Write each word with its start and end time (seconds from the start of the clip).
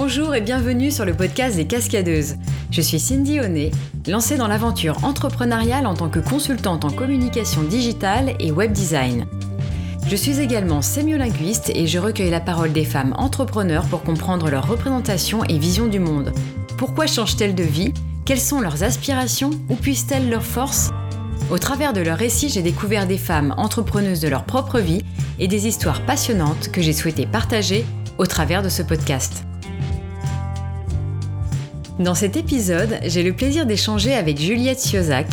Bonjour 0.00 0.32
et 0.36 0.40
bienvenue 0.40 0.92
sur 0.92 1.04
le 1.04 1.12
podcast 1.12 1.56
des 1.56 1.66
Cascadeuses. 1.66 2.36
Je 2.70 2.80
suis 2.80 3.00
Cindy 3.00 3.40
Honnet, 3.40 3.72
lancée 4.06 4.36
dans 4.36 4.46
l'aventure 4.46 5.02
entrepreneuriale 5.02 5.88
en 5.88 5.94
tant 5.94 6.08
que 6.08 6.20
consultante 6.20 6.84
en 6.84 6.90
communication 6.90 7.64
digitale 7.64 8.36
et 8.38 8.52
web 8.52 8.70
design. 8.70 9.26
Je 10.06 10.14
suis 10.14 10.38
également 10.38 10.82
sémiolinguiste 10.82 11.72
et 11.74 11.88
je 11.88 11.98
recueille 11.98 12.30
la 12.30 12.38
parole 12.38 12.72
des 12.72 12.84
femmes 12.84 13.12
entrepreneurs 13.18 13.86
pour 13.86 14.04
comprendre 14.04 14.50
leur 14.50 14.68
représentation 14.68 15.42
et 15.42 15.58
vision 15.58 15.88
du 15.88 15.98
monde. 15.98 16.32
Pourquoi 16.76 17.08
changent-elles 17.08 17.56
de 17.56 17.64
vie? 17.64 17.92
Quelles 18.24 18.38
sont 18.38 18.60
leurs 18.60 18.84
aspirations? 18.84 19.50
Où 19.68 19.74
puissent-elles 19.74 20.30
leurs 20.30 20.46
forces? 20.46 20.90
Au 21.50 21.58
travers 21.58 21.92
de 21.92 22.02
leurs 22.02 22.18
récits, 22.18 22.50
j'ai 22.50 22.62
découvert 22.62 23.08
des 23.08 23.18
femmes 23.18 23.52
entrepreneuses 23.56 24.20
de 24.20 24.28
leur 24.28 24.44
propre 24.44 24.78
vie 24.78 25.02
et 25.40 25.48
des 25.48 25.66
histoires 25.66 26.06
passionnantes 26.06 26.70
que 26.70 26.82
j'ai 26.82 26.92
souhaité 26.92 27.26
partager 27.26 27.84
au 28.16 28.26
travers 28.26 28.62
de 28.62 28.68
ce 28.68 28.82
podcast. 28.82 29.47
Dans 31.98 32.14
cet 32.14 32.36
épisode, 32.36 33.00
j'ai 33.02 33.24
le 33.24 33.32
plaisir 33.32 33.66
d'échanger 33.66 34.14
avec 34.14 34.38
Juliette 34.38 34.78
Siozac, 34.78 35.26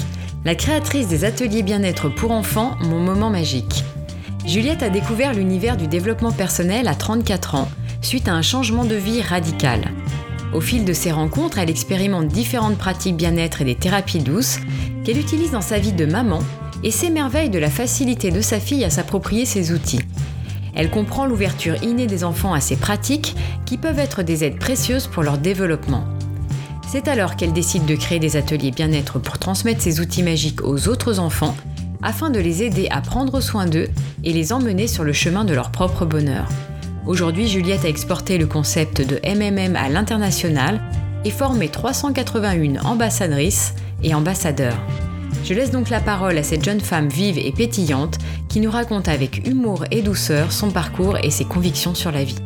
la 0.45 0.55
créatrice 0.55 1.07
des 1.07 1.23
ateliers 1.23 1.61
bien-être 1.61 2.09
pour 2.09 2.31
enfants 2.31 2.75
Mon 2.81 2.99
Moment 2.99 3.29
Magique. 3.29 3.83
Juliette 4.47 4.81
a 4.81 4.89
découvert 4.89 5.35
l'univers 5.35 5.77
du 5.77 5.85
développement 5.85 6.31
personnel 6.31 6.87
à 6.87 6.95
34 6.95 7.53
ans, 7.53 7.69
suite 8.01 8.27
à 8.27 8.33
un 8.33 8.41
changement 8.41 8.83
de 8.83 8.95
vie 8.95 9.21
radical. 9.21 9.91
Au 10.55 10.61
fil 10.61 10.85
de 10.85 10.93
ses 10.93 11.11
rencontres, 11.11 11.59
elle 11.59 11.69
expérimente 11.69 12.29
différentes 12.29 12.79
pratiques 12.79 13.17
bien-être 13.17 13.61
et 13.61 13.65
des 13.65 13.75
thérapies 13.75 14.17
douces 14.17 14.57
qu'elle 15.03 15.19
utilise 15.19 15.51
dans 15.51 15.61
sa 15.61 15.77
vie 15.77 15.93
de 15.93 16.07
maman 16.07 16.39
et 16.83 16.89
s'émerveille 16.89 17.51
de 17.51 17.59
la 17.59 17.69
facilité 17.69 18.31
de 18.31 18.41
sa 18.41 18.59
fille 18.59 18.85
à 18.85 18.89
s'approprier 18.89 19.45
ces 19.45 19.71
outils. 19.71 20.01
Elle 20.73 20.89
comprend 20.89 21.27
l'ouverture 21.27 21.83
innée 21.83 22.07
des 22.07 22.23
enfants 22.23 22.55
à 22.55 22.59
ces 22.59 22.75
pratiques 22.75 23.35
qui 23.67 23.77
peuvent 23.77 23.99
être 23.99 24.23
des 24.23 24.43
aides 24.43 24.57
précieuses 24.57 25.05
pour 25.05 25.21
leur 25.21 25.37
développement. 25.37 26.14
C'est 26.95 27.09
alors 27.09 27.35
qu'elle 27.35 27.51
décide 27.51 27.85
de 27.85 27.95
créer 27.95 28.19
des 28.19 28.37
ateliers 28.37 28.71
bien-être 28.71 29.19
pour 29.19 29.37
transmettre 29.37 29.81
ces 29.81 29.99
outils 29.99 30.23
magiques 30.23 30.63
aux 30.63 30.87
autres 30.87 31.19
enfants 31.19 31.53
afin 32.01 32.29
de 32.29 32.39
les 32.39 32.63
aider 32.63 32.87
à 32.89 33.01
prendre 33.01 33.41
soin 33.41 33.65
d'eux 33.65 33.89
et 34.23 34.31
les 34.31 34.53
emmener 34.53 34.87
sur 34.87 35.03
le 35.03 35.11
chemin 35.11 35.43
de 35.43 35.53
leur 35.53 35.71
propre 35.71 36.05
bonheur. 36.05 36.47
Aujourd'hui, 37.05 37.49
Juliette 37.49 37.83
a 37.83 37.89
exporté 37.89 38.37
le 38.37 38.47
concept 38.47 39.01
de 39.01 39.19
MMM 39.25 39.75
à 39.75 39.89
l'international 39.89 40.79
et 41.25 41.31
formé 41.31 41.67
381 41.67 42.85
ambassadrices 42.85 43.73
et 44.01 44.13
ambassadeurs. 44.13 44.79
Je 45.43 45.53
laisse 45.53 45.71
donc 45.71 45.89
la 45.89 45.99
parole 45.99 46.37
à 46.37 46.43
cette 46.43 46.63
jeune 46.63 46.79
femme 46.79 47.09
vive 47.09 47.37
et 47.37 47.51
pétillante 47.51 48.19
qui 48.47 48.61
nous 48.61 48.71
raconte 48.71 49.09
avec 49.09 49.45
humour 49.45 49.83
et 49.91 50.01
douceur 50.01 50.53
son 50.53 50.71
parcours 50.71 51.17
et 51.21 51.29
ses 51.29 51.43
convictions 51.43 51.93
sur 51.93 52.13
la 52.13 52.23
vie. 52.23 52.39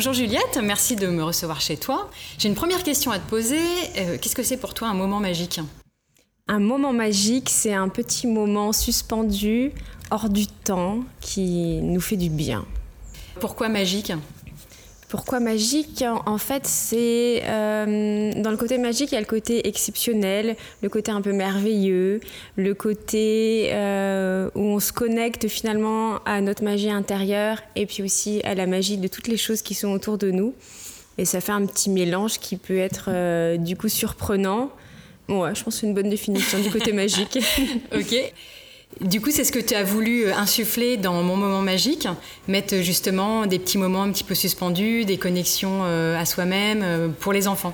Bonjour 0.00 0.14
Juliette, 0.14 0.58
merci 0.62 0.96
de 0.96 1.08
me 1.08 1.22
recevoir 1.22 1.60
chez 1.60 1.76
toi. 1.76 2.08
J'ai 2.38 2.48
une 2.48 2.54
première 2.54 2.82
question 2.82 3.10
à 3.10 3.18
te 3.18 3.28
poser. 3.28 3.60
Euh, 3.98 4.16
qu'est-ce 4.16 4.34
que 4.34 4.42
c'est 4.42 4.56
pour 4.56 4.72
toi 4.72 4.88
un 4.88 4.94
moment 4.94 5.20
magique? 5.20 5.60
Un 6.48 6.58
moment 6.58 6.94
magique, 6.94 7.50
c'est 7.50 7.74
un 7.74 7.90
petit 7.90 8.26
moment 8.26 8.72
suspendu, 8.72 9.72
hors 10.10 10.30
du 10.30 10.46
temps, 10.46 11.00
qui 11.20 11.82
nous 11.82 12.00
fait 12.00 12.16
du 12.16 12.30
bien. 12.30 12.64
Pourquoi 13.40 13.68
magique? 13.68 14.14
Pourquoi 15.10 15.40
magique 15.40 16.04
En 16.24 16.38
fait, 16.38 16.66
c'est 16.66 17.42
euh, 17.44 18.32
dans 18.36 18.52
le 18.52 18.56
côté 18.56 18.78
magique, 18.78 19.10
il 19.10 19.16
y 19.16 19.18
a 19.18 19.20
le 19.20 19.26
côté 19.26 19.66
exceptionnel, 19.66 20.54
le 20.82 20.88
côté 20.88 21.10
un 21.10 21.20
peu 21.20 21.32
merveilleux, 21.32 22.20
le 22.54 22.74
côté 22.74 23.70
euh, 23.72 24.48
où 24.54 24.60
on 24.60 24.78
se 24.78 24.92
connecte 24.92 25.48
finalement 25.48 26.20
à 26.26 26.40
notre 26.40 26.62
magie 26.62 26.90
intérieure 26.90 27.58
et 27.74 27.86
puis 27.86 28.04
aussi 28.04 28.40
à 28.44 28.54
la 28.54 28.68
magie 28.68 28.98
de 28.98 29.08
toutes 29.08 29.26
les 29.26 29.36
choses 29.36 29.62
qui 29.62 29.74
sont 29.74 29.88
autour 29.88 30.16
de 30.16 30.30
nous. 30.30 30.54
Et 31.18 31.24
ça 31.24 31.40
fait 31.40 31.52
un 31.52 31.66
petit 31.66 31.90
mélange 31.90 32.38
qui 32.38 32.56
peut 32.56 32.78
être 32.78 33.06
euh, 33.08 33.56
du 33.56 33.76
coup 33.76 33.88
surprenant. 33.88 34.70
Ouais, 35.28 35.54
je 35.56 35.64
pense 35.64 35.74
que 35.74 35.80
c'est 35.80 35.86
une 35.88 35.94
bonne 35.94 36.08
définition 36.08 36.60
du 36.60 36.70
côté 36.70 36.92
magique. 36.92 37.36
ok. 37.92 38.32
Du 38.98 39.20
coup, 39.20 39.30
c'est 39.30 39.44
ce 39.44 39.52
que 39.52 39.58
tu 39.58 39.74
as 39.74 39.84
voulu 39.84 40.24
euh, 40.24 40.34
insuffler 40.34 40.96
dans 40.96 41.22
Mon 41.22 41.36
Moment 41.36 41.62
Magique, 41.62 42.08
mettre 42.48 42.74
euh, 42.74 42.82
justement 42.82 43.46
des 43.46 43.58
petits 43.58 43.78
moments 43.78 44.02
un 44.02 44.10
petit 44.10 44.24
peu 44.24 44.34
suspendus, 44.34 45.04
des 45.04 45.16
connexions 45.16 45.84
euh, 45.84 46.18
à 46.18 46.24
soi-même 46.24 47.14
pour 47.20 47.32
les 47.32 47.48
enfants. 47.48 47.72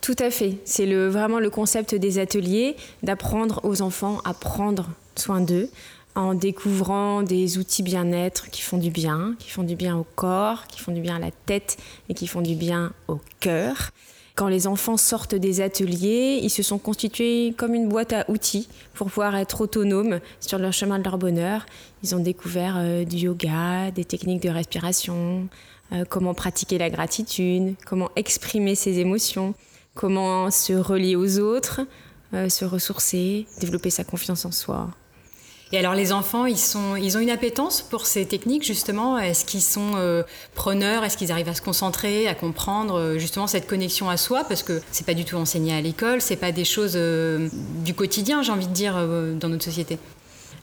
Tout 0.00 0.16
à 0.18 0.30
fait. 0.30 0.56
C'est 0.64 0.86
vraiment 1.08 1.38
le 1.38 1.48
concept 1.48 1.94
des 1.94 2.18
ateliers, 2.18 2.76
d'apprendre 3.02 3.60
aux 3.62 3.82
enfants 3.82 4.20
à 4.24 4.34
prendre 4.34 4.88
soin 5.16 5.40
d'eux 5.40 5.68
en 6.16 6.34
découvrant 6.34 7.22
des 7.22 7.58
outils 7.58 7.82
bien-être 7.82 8.50
qui 8.50 8.62
font 8.62 8.78
du 8.78 8.90
bien, 8.90 9.34
qui 9.38 9.50
font 9.50 9.62
du 9.62 9.76
bien 9.76 9.96
au 9.96 10.06
corps, 10.14 10.66
qui 10.66 10.80
font 10.80 10.92
du 10.92 11.00
bien 11.00 11.16
à 11.16 11.18
la 11.18 11.30
tête 11.46 11.76
et 12.08 12.14
qui 12.14 12.26
font 12.26 12.40
du 12.40 12.54
bien 12.54 12.92
au 13.08 13.20
cœur. 13.40 13.90
Quand 14.34 14.48
les 14.48 14.66
enfants 14.66 14.96
sortent 14.96 15.36
des 15.36 15.60
ateliers, 15.60 16.40
ils 16.42 16.50
se 16.50 16.64
sont 16.64 16.78
constitués 16.78 17.54
comme 17.56 17.72
une 17.72 17.88
boîte 17.88 18.12
à 18.12 18.28
outils 18.28 18.68
pour 18.92 19.06
pouvoir 19.06 19.36
être 19.36 19.60
autonomes 19.60 20.18
sur 20.40 20.58
leur 20.58 20.72
chemin 20.72 20.98
de 20.98 21.04
leur 21.04 21.18
bonheur. 21.18 21.66
Ils 22.02 22.16
ont 22.16 22.18
découvert 22.18 22.74
euh, 22.76 23.04
du 23.04 23.16
yoga, 23.16 23.92
des 23.92 24.04
techniques 24.04 24.42
de 24.42 24.48
respiration, 24.48 25.48
euh, 25.92 26.04
comment 26.08 26.34
pratiquer 26.34 26.78
la 26.78 26.90
gratitude, 26.90 27.76
comment 27.86 28.10
exprimer 28.16 28.74
ses 28.74 28.98
émotions, 28.98 29.54
comment 29.94 30.50
se 30.50 30.72
relier 30.72 31.14
aux 31.14 31.38
autres, 31.38 31.82
euh, 32.32 32.48
se 32.48 32.64
ressourcer, 32.64 33.46
développer 33.60 33.90
sa 33.90 34.02
confiance 34.02 34.44
en 34.44 34.50
soi. 34.50 34.90
Et 35.74 35.78
alors 35.78 35.96
les 35.96 36.12
enfants, 36.12 36.46
ils, 36.46 36.56
sont, 36.56 36.94
ils 36.94 37.16
ont 37.16 37.20
une 37.20 37.30
appétence 37.30 37.82
pour 37.82 38.06
ces 38.06 38.26
techniques 38.26 38.62
justement. 38.64 39.18
Est-ce 39.18 39.44
qu'ils 39.44 39.60
sont 39.60 39.94
euh, 39.96 40.22
preneurs? 40.54 41.02
Est-ce 41.02 41.16
qu'ils 41.16 41.32
arrivent 41.32 41.48
à 41.48 41.54
se 41.54 41.62
concentrer, 41.62 42.28
à 42.28 42.34
comprendre 42.36 42.94
euh, 42.94 43.18
justement 43.18 43.48
cette 43.48 43.66
connexion 43.66 44.08
à 44.08 44.16
soi? 44.16 44.44
Parce 44.44 44.62
que 44.62 44.80
c'est 44.92 45.04
pas 45.04 45.14
du 45.14 45.24
tout 45.24 45.34
enseigné 45.34 45.74
à 45.74 45.80
l'école, 45.80 46.20
c'est 46.20 46.36
pas 46.36 46.52
des 46.52 46.64
choses 46.64 46.92
euh, 46.94 47.48
du 47.84 47.92
quotidien, 47.92 48.40
j'ai 48.42 48.52
envie 48.52 48.68
de 48.68 48.72
dire, 48.72 48.94
dans 48.94 49.48
notre 49.48 49.64
société. 49.64 49.98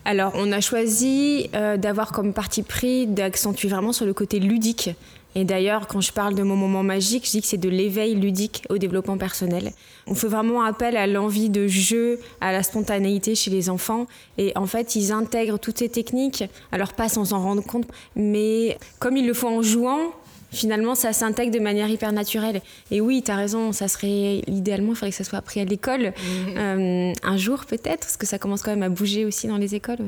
Alors, 0.06 0.32
on 0.36 0.50
a 0.54 0.62
choisi 0.62 1.50
d'avoir 1.78 2.14
comme 2.14 2.32
parti 2.32 2.64
pris 2.64 3.06
d'accentuer 3.06 3.68
vraiment 3.68 3.92
sur 3.92 4.06
le 4.06 4.14
côté 4.14 4.40
ludique 4.40 4.92
et 5.36 5.46
d'ailleurs, 5.46 5.88
quand 5.88 6.02
je 6.02 6.12
parle 6.12 6.36
de 6.36 6.44
mon 6.44 6.56
moment 6.56 6.84
magique, 6.84 7.26
je 7.26 7.32
dis 7.32 7.42
que 7.42 7.48
c'est 7.48 7.58
de 7.58 7.70
l'éveil 7.70 8.16
ludique 8.16 8.64
au 8.70 8.78
développement 8.78 9.18
personnel. 9.18 9.72
On 10.08 10.16
fait 10.16 10.28
vraiment 10.28 10.62
appel 10.62 10.98
à 10.98 11.08
l'envie 11.08 11.50
de 11.50 11.68
jeu, 11.68 12.20
à 12.42 12.52
la 12.52 12.64
spontanéité 12.64 13.34
chez 13.36 13.50
les 13.50 13.70
enfants. 13.70 14.08
Et 14.38 14.52
en 14.56 14.66
fait, 14.66 14.96
ils 14.96 15.12
intègrent 15.12 15.58
toutes 15.58 15.80
ces 15.80 15.90
techniques, 15.90 16.44
alors 16.72 16.94
pas 16.94 17.08
sans 17.08 17.32
en 17.34 17.42
rendre 17.42 17.64
compte, 17.64 17.88
mais 18.16 18.78
comme 19.00 19.16
ils 19.16 19.26
le 19.26 19.34
font 19.34 19.60
en 19.60 19.62
jouant, 19.62 20.12
finalement, 20.52 20.96
ça 20.96 21.14
s'intègre 21.14 21.52
de 21.52 21.60
manière 21.60 21.90
hyper 21.90 22.12
naturelle. 22.12 22.62
Et 22.92 23.02
oui, 23.02 23.24
tu 23.24 23.32
as 23.32 23.36
raison, 23.36 23.72
ça 23.72 23.88
serait 23.88 24.42
idéalement, 24.48 24.92
il 24.92 24.96
faudrait 24.96 25.12
que 25.12 25.16
ça 25.16 25.24
soit 25.24 25.40
appris 25.40 25.62
à 25.62 25.66
l'école, 25.66 26.14
mhm. 26.24 26.58
euh, 26.58 27.14
un 27.24 27.38
jour 27.38 27.66
peut-être, 27.66 28.02
parce 28.02 28.18
que 28.18 28.26
ça 28.26 28.38
commence 28.38 28.62
quand 28.62 28.72
même 28.72 28.84
à 28.84 28.90
bouger 28.90 29.26
aussi 29.26 29.48
dans 29.48 29.58
les 29.58 29.76
écoles. 29.76 30.00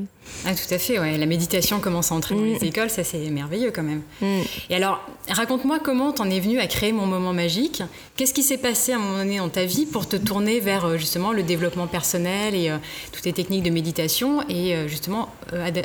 Ah, 0.46 0.54
tout 0.54 0.72
à 0.72 0.78
fait, 0.78 0.98
ouais. 0.98 1.16
la 1.18 1.26
méditation 1.26 1.80
commence 1.80 2.12
à 2.12 2.14
entrer 2.14 2.34
dans 2.34 2.42
les 2.42 2.58
mm. 2.58 2.64
écoles, 2.64 2.90
ça 2.90 3.04
c'est 3.04 3.18
merveilleux 3.30 3.70
quand 3.70 3.82
même. 3.82 4.02
Mm. 4.20 4.40
Et 4.70 4.74
alors, 4.74 5.00
raconte-moi 5.28 5.78
comment 5.78 6.12
t'en 6.12 6.28
es 6.30 6.40
venu 6.40 6.58
à 6.60 6.66
créer 6.66 6.92
mon 6.92 7.06
moment 7.06 7.32
magique. 7.32 7.82
Qu'est-ce 8.16 8.34
qui 8.34 8.42
s'est 8.42 8.58
passé 8.58 8.92
à 8.92 8.96
un 8.96 8.98
moment 8.98 9.18
donné 9.18 9.38
dans 9.38 9.48
ta 9.48 9.64
vie 9.64 9.86
pour 9.86 10.08
te 10.08 10.16
tourner 10.16 10.60
vers 10.60 10.84
euh, 10.84 10.96
justement 10.96 11.32
le 11.32 11.42
développement 11.42 11.86
personnel 11.86 12.54
et 12.54 12.70
euh, 12.70 12.76
toutes 13.12 13.24
les 13.24 13.32
techniques 13.32 13.62
de 13.62 13.70
méditation 13.70 14.42
et 14.48 14.88
justement 14.88 15.28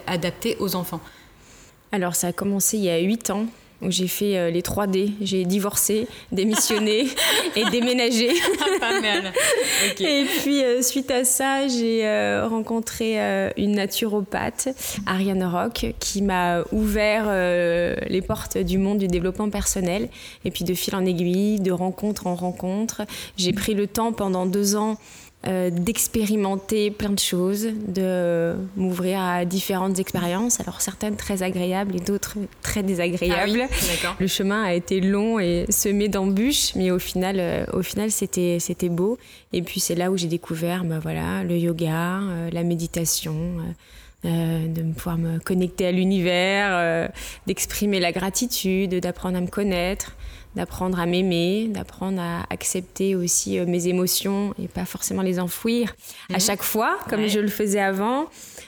adaptées 0.08 0.58
aux 0.60 0.76
enfants? 0.76 1.02
Alors 1.92 2.16
ça 2.16 2.28
a 2.28 2.34
commencé 2.34 2.78
il 2.78 2.84
y 2.84 2.90
a 2.90 3.00
8 3.00 3.30
ans 3.32 3.46
j'ai 3.88 4.08
fait 4.08 4.38
euh, 4.38 4.50
les 4.50 4.62
3D. 4.62 5.14
J'ai 5.22 5.46
divorcé, 5.46 6.08
démissionné 6.32 7.08
et 7.56 7.66
déménagé. 7.72 8.30
Pas 8.80 9.00
mal. 9.00 9.34
Et 10.00 10.26
puis, 10.26 10.64
euh, 10.64 10.82
suite 10.82 11.12
à 11.12 11.24
ça, 11.24 11.68
j'ai 11.68 12.06
euh, 12.06 12.48
rencontré 12.48 13.20
une 13.58 13.74
naturopathe, 13.74 14.70
Ariane 15.06 15.44
Rock, 15.44 15.94
qui 16.00 16.22
m'a 16.22 16.64
ouvert 16.72 17.26
les 18.08 18.22
portes 18.22 18.58
du 18.58 18.78
monde 18.78 18.98
du 18.98 19.08
développement 19.08 19.50
personnel. 19.50 20.10
Et 20.46 20.52
puis, 20.52 20.64
de 20.64 20.74
fil 20.74 20.96
en 20.96 21.06
aiguille, 21.06 21.60
de 21.60 21.72
rencontre 21.72 22.28
en 22.28 22.36
rencontre, 22.36 23.02
j'ai 23.38 23.54
pris 23.54 23.74
le 23.74 23.88
temps 23.88 24.12
pendant 24.12 24.46
deux 24.46 24.76
ans 24.76 24.98
euh, 25.48 25.70
d'expérimenter 25.70 26.92
plein 26.92 27.12
de 27.12 27.20
choses, 27.20 27.70
de 27.88 28.56
m'ouvrir 28.76 29.22
à 29.22 29.46
différentes 29.46 29.98
expériences, 29.98 30.60
alors 30.60 30.82
certaines 30.82 31.16
très 31.16 31.44
agréables 31.44 31.96
et 31.96 32.02
d'autres 32.02 32.36
très 32.62 32.84
désagréables. 32.84 33.62
Ah 34.04 34.16
le 34.20 34.28
chemin 34.28 34.64
a 34.64 34.74
été 34.74 35.00
long 35.00 35.40
et 35.40 35.66
semé 35.70 36.10
d'embûches, 36.10 36.76
mais 36.76 36.92
au 36.92 37.00
final, 37.00 37.38
euh, 37.40 37.66
au 37.72 37.82
final 37.82 38.12
c'était, 38.12 38.58
c'était 38.60 38.90
beau. 38.90 39.18
Et 39.54 39.62
puis 39.62 39.80
c'est 39.80 39.96
là 39.96 40.12
où 40.12 40.18
j'ai 40.18 40.28
découvert 40.28 40.84
bah, 40.84 41.00
voilà, 41.00 41.42
le 41.46 41.58
yoga, 41.58 42.20
euh, 42.20 42.50
la 42.52 42.64
méditation. 42.64 43.36
De 44.24 44.94
pouvoir 44.94 45.18
me 45.18 45.40
connecter 45.40 45.88
à 45.88 45.92
l'univers, 45.92 47.10
d'exprimer 47.48 48.00
la 48.00 48.12
gratitude, 48.12 48.96
d'apprendre 48.96 49.38
à 49.38 49.42
me 49.42 49.48
connaître, 49.48 50.16
d'apprendre 50.56 51.00
à 51.00 51.06
m'aimer, 51.06 51.68
d'apprendre 51.68 52.22
à 52.22 52.46
accepter 52.50 53.16
aussi 53.16 53.60
euh, 53.60 53.66
mes 53.66 53.88
émotions 53.88 54.54
et 54.62 54.68
pas 54.68 54.86
forcément 54.86 55.22
les 55.22 55.40
enfouir 55.40 55.96
à 56.30 56.34
mhm. 56.34 56.40
chaque 56.40 56.64
fois, 56.64 56.98
comme 57.10 57.28
je 57.28 57.40
le 57.40 57.48
faisais 57.48 57.80
avant, 57.80 58.26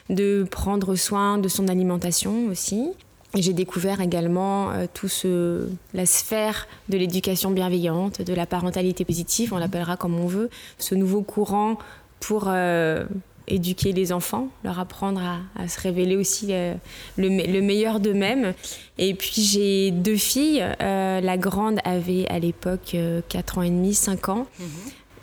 de 0.09 0.45
prendre 0.49 0.95
soin 0.95 1.37
de 1.37 1.47
son 1.47 1.67
alimentation 1.67 2.47
aussi. 2.47 2.91
j'ai 3.35 3.53
découvert 3.53 3.99
également 3.99 4.71
euh, 4.71 4.85
tout 4.93 5.07
ce, 5.07 5.67
la 5.93 6.05
sphère 6.05 6.67
de 6.89 6.97
l'éducation 6.97 7.51
bienveillante, 7.51 8.21
de 8.21 8.33
la 8.33 8.45
parentalité 8.45 9.03
positive, 9.03 9.53
on 9.53 9.57
l'appellera 9.57 9.97
comme 9.97 10.19
on 10.19 10.27
veut, 10.27 10.49
ce 10.77 10.93
nouveau 10.93 11.23
courant 11.23 11.77
pour 12.19 12.45
euh, 12.47 13.05
éduquer 13.53 13.91
les 13.91 14.11
enfants, 14.11 14.47
leur 14.63 14.79
apprendre 14.79 15.21
à, 15.55 15.67
se 15.67 15.79
révéler 15.79 16.15
aussi 16.15 16.47
euh, 16.51 16.73
le, 17.17 17.61
meilleur 17.61 17.99
d'eux-mêmes. 17.99 18.53
Et 18.97 19.13
puis 19.13 19.41
j'ai 19.41 19.91
deux 19.91 20.15
filles, 20.15 20.63
la 20.79 21.37
grande 21.37 21.79
avait 21.83 22.27
à 22.29 22.39
l'époque 22.39 22.95
4 23.29 23.57
ans 23.57 23.61
et 23.61 23.69
demi, 23.69 23.93
5 23.93 24.29
ans. 24.29 24.47
Mhm. 24.59 24.67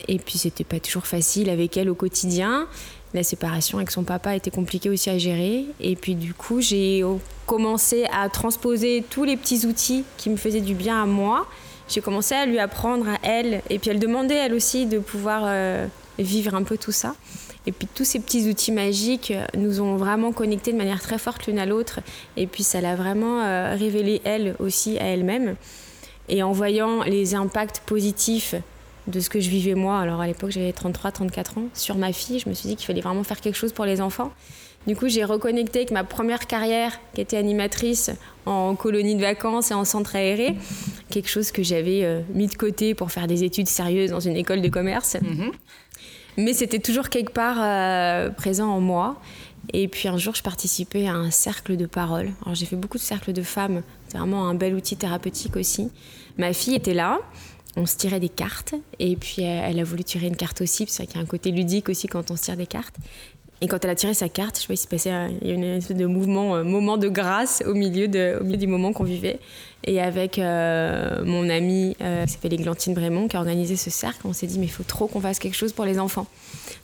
Et 0.07 0.19
puis 0.19 0.39
c'était 0.39 0.65
pas 0.65 0.79
toujours 0.79 1.07
facile 1.07 1.51
avec 1.51 1.77
elle 1.77 1.91
au 1.91 1.95
quotidien 1.95 2.69
la 3.15 3.23
séparation 3.23 3.79
avec 3.79 3.91
son 3.91 4.03
papa 4.03 4.37
était 4.37 4.51
compliquée 4.51 4.91
aussi 4.91 5.11
à 5.11 5.19
gérer. 5.19 5.67
Et 5.81 5.97
puis 5.97 6.15
du 6.15 6.35
coup, 6.35 6.61
j'ai 6.61 7.05
commencé 7.47 8.05
à 8.13 8.29
transposer 8.29 9.05
tous 9.09 9.25
les 9.25 9.37
petits 9.37 9.67
outils 9.67 10.05
qui 10.17 10.31
me 10.31 10.37
faisaient 10.37 10.61
du 10.61 10.75
bien 10.75 11.03
à 11.03 11.07
moi. 11.07 11.47
J'ai 11.89 12.01
commencé 12.01 12.35
à 12.35 12.45
lui 12.45 12.59
apprendre 12.59 13.09
à 13.09 13.19
elle. 13.23 13.63
Et 13.71 13.79
puis 13.79 13.91
elle 13.91 13.99
demandait 13.99 14.35
elle 14.35 14.55
aussi 14.55 14.87
de 14.87 14.99
pouvoir 14.99 15.43
euh, 15.47 15.87
vivre 16.19 16.55
un 16.55 16.63
peu 16.63 16.77
tout 16.77 16.93
ça. 16.93 17.15
Et 17.69 17.73
puis 17.73 17.87
tous 17.95 18.07
ces 18.07 18.19
petits 18.19 18.49
outils 18.49 18.73
magiques 18.73 19.35
nous 19.55 19.83
ont 19.83 19.97
vraiment 19.97 20.33
connectés 20.33 20.73
de 20.73 20.79
manière 20.79 21.03
très 21.03 21.19
forte 21.19 21.47
l'une 21.47 21.59
à 21.59 21.67
l'autre. 21.67 22.01
Et 22.39 22.47
puis 22.47 22.63
ça 22.63 22.81
l'a 22.81 22.97
vraiment 22.97 23.43
euh, 23.43 23.77
révélé 23.79 24.23
elle 24.25 24.57
aussi 24.59 24.99
à 24.99 25.05
elle-même. 25.05 25.55
Et 26.31 26.43
en 26.43 26.53
voyant 26.53 27.03
les 27.03 27.35
impacts 27.35 27.81
positifs 27.85 28.55
de 29.07 29.21
ce 29.21 29.29
que 29.29 29.39
je 29.39 29.51
vivais 29.51 29.75
moi. 29.75 29.99
Alors 29.99 30.23
à 30.23 30.27
l'époque, 30.27 30.51
j'avais 30.51 30.73
33, 30.73 31.13
34 31.13 31.59
ans. 31.59 31.65
Sur 31.75 31.97
ma 31.97 32.15
fille, 32.15 32.39
je 32.39 32.49
me 32.49 32.55
suis 32.55 32.71
dit 32.71 32.77
qu'il 32.77 32.87
fallait 32.87 33.03
vraiment 33.03 33.23
faire 33.23 33.43
quelque 33.43 33.57
chose 33.57 33.75
pour 33.75 33.85
les 33.85 34.01
enfants. 34.01 34.33
Du 34.87 34.97
coup, 34.97 35.09
j'ai 35.09 35.25
reconnecté 35.25 35.81
avec 35.81 35.91
ma 35.91 36.05
première 36.05 36.47
carrière, 36.47 36.99
qui 37.15 37.21
était 37.21 37.37
animatrice 37.37 38.11
en 38.47 38.75
colonie 38.75 39.17
de 39.17 39.21
vacances 39.21 39.71
et 39.71 39.75
en 39.75 39.85
centre 39.85 40.17
aéré, 40.17 40.57
quelque 41.11 41.29
chose 41.29 41.51
que 41.51 41.63
j'avais 41.63 42.05
euh, 42.05 42.21
mis 42.33 42.47
de 42.47 42.55
côté 42.55 42.95
pour 42.95 43.13
faire 43.13 43.27
des 43.27 43.45
études 43.45 43.69
sérieuses 43.69 44.11
dans 44.11 44.21
une 44.21 44.37
école 44.37 44.63
de 44.63 44.69
commerce. 44.69 45.19
Mhm. 45.21 45.51
Mais 46.39 46.55
c'était 46.55 46.79
toujours 46.79 47.11
quelque 47.11 47.33
part 47.33 47.59
euh, 47.61 48.31
présent 48.31 48.71
en 48.71 48.81
moi. 48.81 49.21
Et 49.75 49.89
puis 49.89 50.09
un 50.09 50.17
jour, 50.17 50.35
je 50.35 50.43
participais 50.43 51.07
à 51.07 51.15
un 51.15 51.31
cercle 51.31 51.77
de 51.77 51.85
parole. 51.85 52.31
Alors 52.43 52.55
j'ai 52.55 52.65
fait 52.65 52.77
beaucoup 52.77 52.97
de 52.97 53.03
cercles 53.03 53.35
de 53.35 53.43
femmes. 53.43 53.83
C'est 54.07 54.17
vraiment 54.17 54.49
un 54.49 54.55
bel 54.55 54.75
outil 54.75 54.97
thérapeutique 54.97 55.57
aussi. 55.57 55.91
Ma 56.39 56.55
fille 56.55 56.75
était 56.75 56.95
là 56.95 57.19
on 57.79 57.87
se 57.87 57.97
tirait 57.97 58.21
des 58.21 58.29
cartes. 58.29 58.75
Et 58.99 59.17
puis 59.17 59.43
elle 59.43 59.79
a 59.79 59.85
voulu 59.85 60.05
tirer 60.05 60.27
une 60.27 60.37
carte 60.37 60.61
aussi, 60.61 60.85
parce 60.85 60.99
qu'il 60.99 61.15
y 61.15 61.19
a 61.19 61.21
un 61.21 61.27
côté 61.27 61.51
ludique 61.51 61.89
aussi 61.89 62.09
quand 62.09 62.31
on 62.31 62.37
se 62.37 62.43
tire 62.43 62.57
des 62.57 62.67
cartes. 62.67 62.97
Et 63.61 63.67
quand 63.67 63.85
elle 63.85 63.91
a 63.91 63.95
tiré 63.95 64.15
sa 64.15 64.29
carte, 64.29 64.57
je 64.57 64.61
sais 64.63 64.67
pas, 64.69 64.75
il 64.75 64.77
s'est 64.77 64.89
passé 64.89 65.11
a 65.11 65.29
une 65.43 65.65
espèce 65.65 65.97
de 65.97 66.07
mouvement, 66.07 66.57
euh, 66.57 66.65
moment 66.65 66.97
de 66.97 67.09
grâce 67.09 67.63
au 67.67 67.75
milieu, 67.75 68.07
du 68.07 68.67
moment 68.67 68.93
qu'on 68.93 69.05
vivait. 69.05 69.39
Et 69.85 70.01
avec 70.01 70.39
euh, 70.39 71.25
mon 71.25 71.49
amie 71.49 71.97
euh, 72.01 72.25
qui 72.25 72.33
s'appelle 72.33 72.55
Églantine 72.55 72.95
Brémond, 72.95 73.29
qui 73.29 73.37
a 73.37 73.41
organisé 73.41 73.77
ce 73.77 73.91
cercle, 73.91 74.21
on 74.25 74.33
s'est 74.33 74.47
dit, 74.47 74.59
mais 74.59 74.67
il 74.67 74.71
faut 74.71 74.85
trop 74.85 75.07
qu'on 75.07 75.21
fasse 75.21 75.39
quelque 75.39 75.57
chose 75.57 75.73
pour 75.73 75.85
les 75.85 75.99
enfants. 75.99 76.27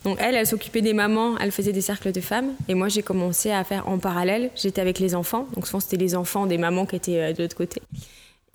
Donc 0.03 0.17
elle, 0.19 0.35
elle 0.35 0.47
s'occupait 0.47 0.81
des 0.81 0.93
mamans, 0.93 1.37
elle 1.37 1.51
faisait 1.51 1.73
des 1.73 1.81
cercles 1.81 2.11
de 2.11 2.21
femmes. 2.21 2.51
Et 2.67 2.73
moi, 2.73 2.89
j'ai 2.89 3.03
commencé 3.03 3.51
à 3.51 3.63
faire 3.63 3.87
en 3.87 3.97
parallèle. 3.97 4.49
J'étais 4.55 4.81
avec 4.81 4.99
les 4.99 5.15
enfants. 5.15 5.47
Donc 5.55 5.67
souvent, 5.67 5.79
c'était 5.79 5.97
les 5.97 6.15
enfants 6.15 6.45
des 6.45 6.57
mamans 6.57 6.85
qui 6.85 6.95
étaient 6.95 7.33
de 7.33 7.43
l'autre 7.43 7.55
côté 7.55 7.81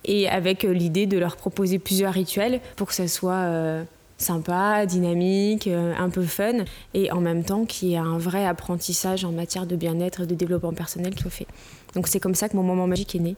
et 0.04 0.28
avec 0.28 0.64
euh, 0.64 0.72
l'idée 0.72 1.06
de 1.06 1.18
leur 1.18 1.36
proposer 1.36 1.78
plusieurs 1.78 2.12
rituels 2.12 2.60
pour 2.76 2.88
que 2.88 2.94
ça 2.94 3.08
soit 3.08 3.32
euh, 3.32 3.84
sympa, 4.20 4.86
dynamique, 4.86 5.66
euh, 5.66 5.94
un 5.98 6.10
peu 6.10 6.22
fun, 6.22 6.64
et 6.94 7.10
en 7.10 7.20
même 7.20 7.44
temps 7.44 7.64
qu'il 7.64 7.88
y 7.88 7.94
ait 7.94 7.98
un 7.98 8.18
vrai 8.18 8.46
apprentissage 8.46 9.24
en 9.24 9.32
matière 9.32 9.66
de 9.66 9.76
bien-être 9.76 10.22
et 10.22 10.26
de 10.26 10.34
développement 10.34 10.72
personnel 10.72 11.14
qui 11.14 11.22
soit 11.22 11.30
fait. 11.30 11.46
Donc 11.94 12.08
c'est 12.08 12.20
comme 12.20 12.34
ça 12.34 12.48
que 12.48 12.56
mon 12.56 12.62
moment 12.62 12.86
magique 12.86 13.14
est 13.14 13.20
né, 13.20 13.36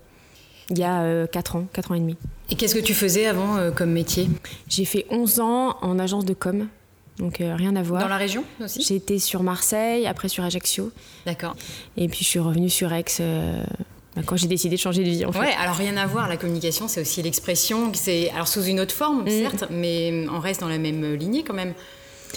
il 0.70 0.78
y 0.78 0.84
a 0.84 1.26
4 1.26 1.56
ans, 1.56 1.66
4 1.72 1.92
ans 1.92 1.94
et 1.94 2.00
demi. 2.00 2.16
Et 2.50 2.54
qu'est-ce 2.54 2.74
que 2.74 2.80
tu 2.80 2.94
faisais 2.94 3.26
avant 3.26 3.70
comme 3.72 3.90
métier? 3.90 4.28
J'ai 4.68 4.84
fait 4.84 5.06
11 5.10 5.40
ans 5.40 5.76
en 5.80 5.98
agence 5.98 6.24
de 6.24 6.34
com. 6.34 6.68
Donc 7.18 7.38
rien 7.40 7.76
à 7.76 7.82
voir. 7.82 8.00
Dans 8.00 8.08
la 8.08 8.16
région 8.16 8.44
aussi? 8.62 8.82
J'étais 8.82 9.18
sur 9.18 9.42
Marseille, 9.42 10.06
après 10.06 10.28
sur 10.28 10.44
Ajaccio. 10.44 10.90
D'accord. 11.26 11.56
Et 11.96 12.08
puis 12.08 12.20
je 12.20 12.28
suis 12.28 12.38
revenue 12.38 12.70
sur 12.70 12.92
Aix 12.92 13.04
bah, 14.14 14.22
quand 14.24 14.36
j'ai 14.36 14.46
décidé 14.46 14.76
de 14.76 14.80
changer 14.80 15.04
de 15.04 15.08
vie 15.08 15.24
en 15.24 15.32
fait. 15.32 15.38
Ouais, 15.38 15.54
alors 15.58 15.76
rien 15.76 15.96
à 15.96 16.06
voir, 16.06 16.28
la 16.28 16.36
communication 16.36 16.88
c'est 16.88 17.00
aussi 17.00 17.22
l'expression, 17.22 17.92
c'est 17.94 18.30
alors 18.30 18.48
sous 18.48 18.64
une 18.64 18.80
autre 18.80 18.94
forme 18.94 19.24
mm. 19.24 19.28
certes, 19.28 19.64
mais 19.70 20.26
on 20.30 20.38
reste 20.38 20.60
dans 20.60 20.68
la 20.68 20.78
même 20.78 21.14
lignée 21.14 21.42
quand 21.44 21.54
même. 21.54 21.74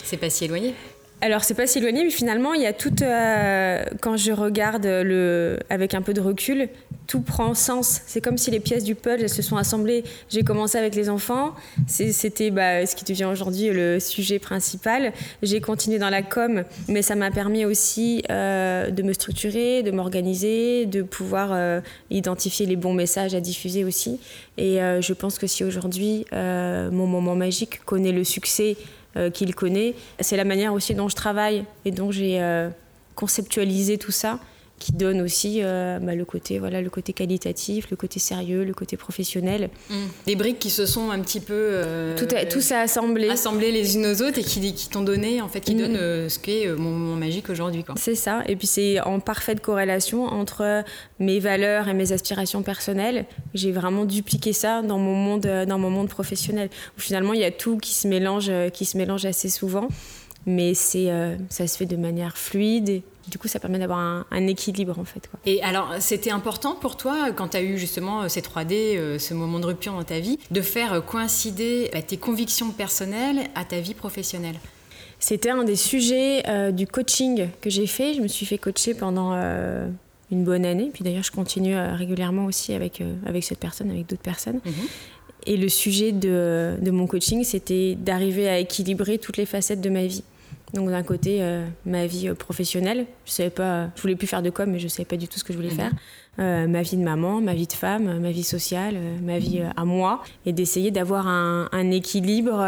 C'est 0.03 0.17
pas 0.17 0.29
si 0.29 0.45
éloigné. 0.45 0.73
Alors 1.21 1.43
c'est 1.43 1.53
pas 1.53 1.65
si 1.65 1.77
éloigné, 1.77 2.03
mais 2.03 2.09
finalement 2.09 2.53
il 2.53 2.61
y 2.61 2.65
a 2.65 2.73
tout. 2.73 2.93
Euh, 3.01 3.83
quand 4.01 4.17
je 4.17 4.31
regarde 4.31 4.85
le, 4.85 5.57
avec 5.69 5.93
un 5.93 6.01
peu 6.01 6.13
de 6.13 6.19
recul, 6.19 6.67
tout 7.07 7.21
prend 7.21 7.53
sens. 7.53 8.01
C'est 8.05 8.19
comme 8.19 8.37
si 8.37 8.51
les 8.51 8.59
pièces 8.59 8.83
du 8.83 8.95
puzzle 8.95 9.29
se 9.29 9.41
sont 9.41 9.55
assemblées. 9.55 10.03
J'ai 10.29 10.43
commencé 10.43 10.77
avec 10.77 10.93
les 10.93 11.09
enfants, 11.09 11.55
c'était 11.87 12.51
bah, 12.51 12.85
ce 12.85 12.95
qui 12.95 13.05
devient 13.05 13.25
aujourd'hui 13.25 13.69
le 13.69 13.99
sujet 13.99 14.39
principal. 14.39 15.13
J'ai 15.41 15.61
continué 15.61 15.99
dans 15.99 16.09
la 16.09 16.21
com, 16.21 16.63
mais 16.89 17.01
ça 17.01 17.15
m'a 17.15 17.31
permis 17.31 17.63
aussi 17.63 18.23
euh, 18.29 18.91
de 18.91 19.01
me 19.01 19.13
structurer, 19.13 19.83
de 19.83 19.91
m'organiser, 19.91 20.85
de 20.85 21.01
pouvoir 21.01 21.51
euh, 21.53 21.79
identifier 22.09 22.65
les 22.65 22.75
bons 22.75 22.93
messages 22.93 23.33
à 23.33 23.39
diffuser 23.39 23.85
aussi. 23.85 24.19
Et 24.57 24.77
je 24.77 25.13
pense 25.13 25.37
que 25.37 25.47
si 25.47 25.63
aujourd'hui 25.63 26.25
mon 26.31 27.07
moment 27.07 27.35
magique 27.35 27.83
connaît 27.85 28.11
le 28.11 28.23
succès 28.23 28.77
qu'il 29.29 29.55
connaît. 29.55 29.95
C'est 30.19 30.37
la 30.37 30.45
manière 30.45 30.73
aussi 30.73 30.93
dont 30.95 31.09
je 31.09 31.15
travaille 31.15 31.65
et 31.85 31.91
dont 31.91 32.11
j'ai 32.11 32.41
euh, 32.41 32.69
conceptualisé 33.15 33.97
tout 33.97 34.11
ça 34.11 34.39
qui 34.79 34.91
donne 34.91 35.21
aussi 35.21 35.61
euh, 35.63 35.99
bah, 35.99 36.15
le 36.15 36.25
côté 36.25 36.59
voilà 36.59 36.81
le 36.81 36.89
côté 36.89 37.13
qualitatif 37.13 37.89
le 37.89 37.95
côté 37.95 38.19
sérieux 38.19 38.63
le 38.63 38.73
côté 38.73 38.97
professionnel. 38.97 39.69
Mmh. 39.89 39.95
des 40.25 40.35
briques 40.35 40.59
qui 40.59 40.69
se 40.69 40.85
sont 40.85 41.11
un 41.11 41.19
petit 41.19 41.39
peu 41.39 41.53
euh, 41.53 42.17
tout, 42.17 42.27
tout 42.49 42.61
s'est 42.61 42.75
assemblé 42.75 43.29
assemblé 43.29 43.71
les 43.71 43.95
unes 43.95 44.05
aux 44.05 44.21
autres 44.21 44.39
et 44.39 44.43
qui, 44.43 44.73
qui 44.73 44.89
t'ont 44.89 45.01
donné 45.01 45.41
en 45.41 45.47
fait 45.47 45.61
qui 45.61 45.75
mmh. 45.75 45.79
donnent 45.79 45.97
euh, 45.97 46.29
ce 46.29 46.39
qu'est 46.39 46.67
mon 46.77 46.91
moment 46.91 47.15
magique 47.15 47.49
aujourd'hui 47.49 47.83
c'est 47.95 48.15
ça. 48.15 48.43
Et 48.47 48.55
puis 48.55 48.67
c'est 48.67 48.99
en 49.01 49.19
parfaite 49.19 49.61
corrélation 49.61 50.25
entre 50.25 50.83
mes 51.19 51.39
valeurs 51.39 51.87
et 51.87 51.93
mes 51.93 52.11
aspirations 52.11 52.61
personnelles. 52.61 53.25
J'ai 53.53 53.71
vraiment 53.71 54.05
dupliqué 54.05 54.53
ça 54.53 54.81
dans 54.81 54.97
mon 54.97 55.15
monde 55.15 55.47
dans 55.67 55.79
mon 55.79 55.89
monde 55.89 56.09
professionnel. 56.09 56.69
Où 56.97 57.01
finalement 57.01 57.33
il 57.33 57.39
y 57.39 57.45
a 57.45 57.51
tout 57.51 57.77
qui 57.77 57.93
se 57.93 58.07
mélange 58.07 58.51
qui 58.73 58.85
se 58.85 58.97
mélange 58.97 59.25
assez 59.25 59.49
souvent. 59.49 59.87
Mais 60.45 60.73
c'est 60.73 61.09
ça 61.49 61.67
se 61.67 61.77
fait 61.77 61.85
de 61.85 61.95
manière 61.95 62.37
fluide 62.37 63.01
du 63.27 63.37
coup, 63.37 63.47
ça 63.47 63.59
permet 63.59 63.79
d'avoir 63.79 64.25
un, 64.29 64.47
équilibre 64.47 64.99
en 64.99 65.05
fait. 65.05 65.29
Et 65.45 65.61
alors, 65.63 65.95
c'était 65.99 66.31
important 66.31 66.75
pour 66.75 66.97
toi, 66.97 67.31
quand 67.31 67.49
tu 67.49 67.57
as 67.57 67.63
eu 67.63 67.77
justement 67.77 68.23
euh, 68.23 68.27
ces 68.27 68.41
3D, 68.41 68.73
euh, 68.73 69.19
ce 69.19 69.33
moment 69.33 69.59
de 69.59 69.65
rupture 69.65 69.93
dans 69.93 70.03
ta 70.03 70.19
vie, 70.19 70.37
de 70.51 70.61
faire 70.61 70.93
euh, 70.93 71.01
coïncider 71.01 71.89
tes 72.07 72.17
convictions 72.17 72.69
personnelles 72.69 73.47
à 73.55 73.65
ta 73.65 73.79
vie 73.79 73.95
professionnelle? 73.95 74.55
C'était 75.19 75.49
un 75.49 75.63
des 75.63 75.77
sujets 75.77 76.43
du 76.73 76.85
coaching 76.85 77.47
que 77.61 77.69
j'ai 77.69 77.87
fait. 77.87 78.13
Je 78.13 78.21
me 78.21 78.27
suis 78.27 78.45
fait 78.45 78.57
coacher 78.57 78.93
pendant 78.93 79.33
une 80.29 80.43
bonne 80.43 80.65
année. 80.65 80.91
Puis 80.93 81.03
d'ailleurs, 81.03 81.23
je 81.23 81.31
continue 81.31 81.75
régulièrement 81.75 82.45
aussi 82.45 82.73
avec, 82.73 83.01
avec 83.25 83.43
cette 83.43 83.59
personne, 83.59 83.89
avec 83.89 84.07
d'autres 84.07 84.21
personnes. 84.21 84.59
Mhm. 84.65 84.73
Et 85.47 85.57
le 85.57 85.69
sujet 85.69 86.11
de, 86.11 86.75
de 86.79 86.91
mon 86.91 87.07
coaching, 87.07 87.43
c'était 87.43 87.95
d'arriver 87.95 88.49
à 88.49 88.59
équilibrer 88.59 89.17
toutes 89.17 89.37
les 89.37 89.45
facettes 89.45 89.81
de 89.81 89.89
ma 89.89 90.05
vie. 90.05 90.23
Donc 90.73 90.89
d'un 90.89 91.03
côté, 91.03 91.41
euh, 91.41 91.65
ma 91.85 92.05
vie 92.07 92.29
euh, 92.29 92.33
professionnelle, 92.33 93.05
je 93.25 93.31
savais 93.31 93.49
pas, 93.49 93.89
je 93.95 94.01
voulais 94.01 94.15
plus 94.15 94.27
faire 94.27 94.41
de 94.41 94.49
com, 94.49 94.69
mais 94.69 94.79
je 94.79 94.87
savais 94.87 95.05
pas 95.05 95.15
du 95.15 95.27
tout 95.27 95.39
ce 95.39 95.43
que 95.43 95.53
je 95.53 95.57
voulais 95.57 95.69
mhm. 95.69 95.75
faire. 95.75 95.91
Euh, 96.39 96.67
ma 96.67 96.81
vie 96.81 96.97
de 96.97 97.03
maman, 97.03 97.39
ma 97.39 97.53
vie 97.53 97.67
de 97.67 97.73
femme, 97.73 98.19
ma 98.19 98.31
vie 98.31 98.43
sociale, 98.43 98.95
ma 99.21 99.39
vie 99.39 99.61
à 99.75 99.85
moi, 99.85 100.23
et 100.45 100.51
d'essayer 100.51 100.91
d'avoir 100.91 101.27
un, 101.27 101.91
équilibre 101.91 102.65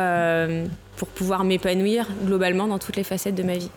pour 0.95 1.07
pouvoir 1.09 1.43
m'épanouir 1.43 2.07
globalement 2.23 2.67
dans 2.67 2.79
toutes 2.79 2.95
les 2.95 3.03
facettes 3.03 3.35
de 3.35 3.43
ma 3.43 3.57
vie. 3.57 3.71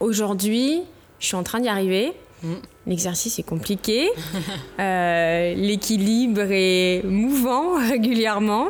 Aujourd'hui, 0.00 0.82
je 1.18 1.26
suis 1.26 1.36
en 1.36 1.42
train 1.42 1.60
d'y 1.60 1.68
arriver. 1.68 2.12
Mhm. 2.46 2.56
L'exercice 2.86 3.38
est 3.38 3.42
compliqué, 3.42 4.10
l'équilibre 4.78 6.46
est 6.50 7.02
mouvant 7.04 7.78
régulièrement. 7.88 8.68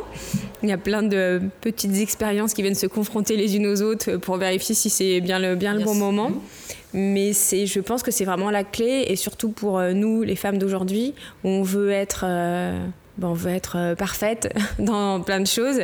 Il 0.63 0.69
y 0.69 0.71
a 0.71 0.77
plein 0.77 1.03
de 1.03 1.41
petites 1.61 1.95
expériences 1.97 2.55
qui 2.55 2.63
viennent 2.63 2.73
se 2.73 2.87
confronter 2.87 3.37
les 3.37 3.55
unes 3.55 3.67
aux 3.67 3.81
autres 3.83 4.17
pour 4.17 4.37
vérifier 4.37 4.73
si 4.73 4.89
c'est 4.89 5.21
bien 5.21 5.37
le, 5.37 5.55
bien 5.55 5.75
le 5.75 5.83
bon 5.83 5.93
moment. 5.93 6.31
Mais 6.93 7.33
c'est, 7.33 7.65
je 7.65 7.79
pense 7.79 8.01
que 8.01 8.11
c'est 8.11 8.25
vraiment 8.25 8.49
la 8.49 8.63
clé, 8.63 9.05
et 9.07 9.15
surtout 9.15 9.49
pour 9.49 9.77
euh, 9.77 9.93
nous, 9.93 10.23
les 10.23 10.35
femmes 10.35 10.57
d'aujourd'hui, 10.57 11.13
où 11.43 11.49
on 11.49 11.61
veut 11.61 11.91
être, 11.91 12.23
euh, 12.27 12.79
ben, 13.17 13.27
on 13.27 13.33
veut 13.33 13.51
être 13.51 13.77
euh, 13.77 13.95
parfaite 13.95 14.51
dans 14.79 15.21
plein 15.21 15.39
de 15.39 15.47
choses. 15.47 15.81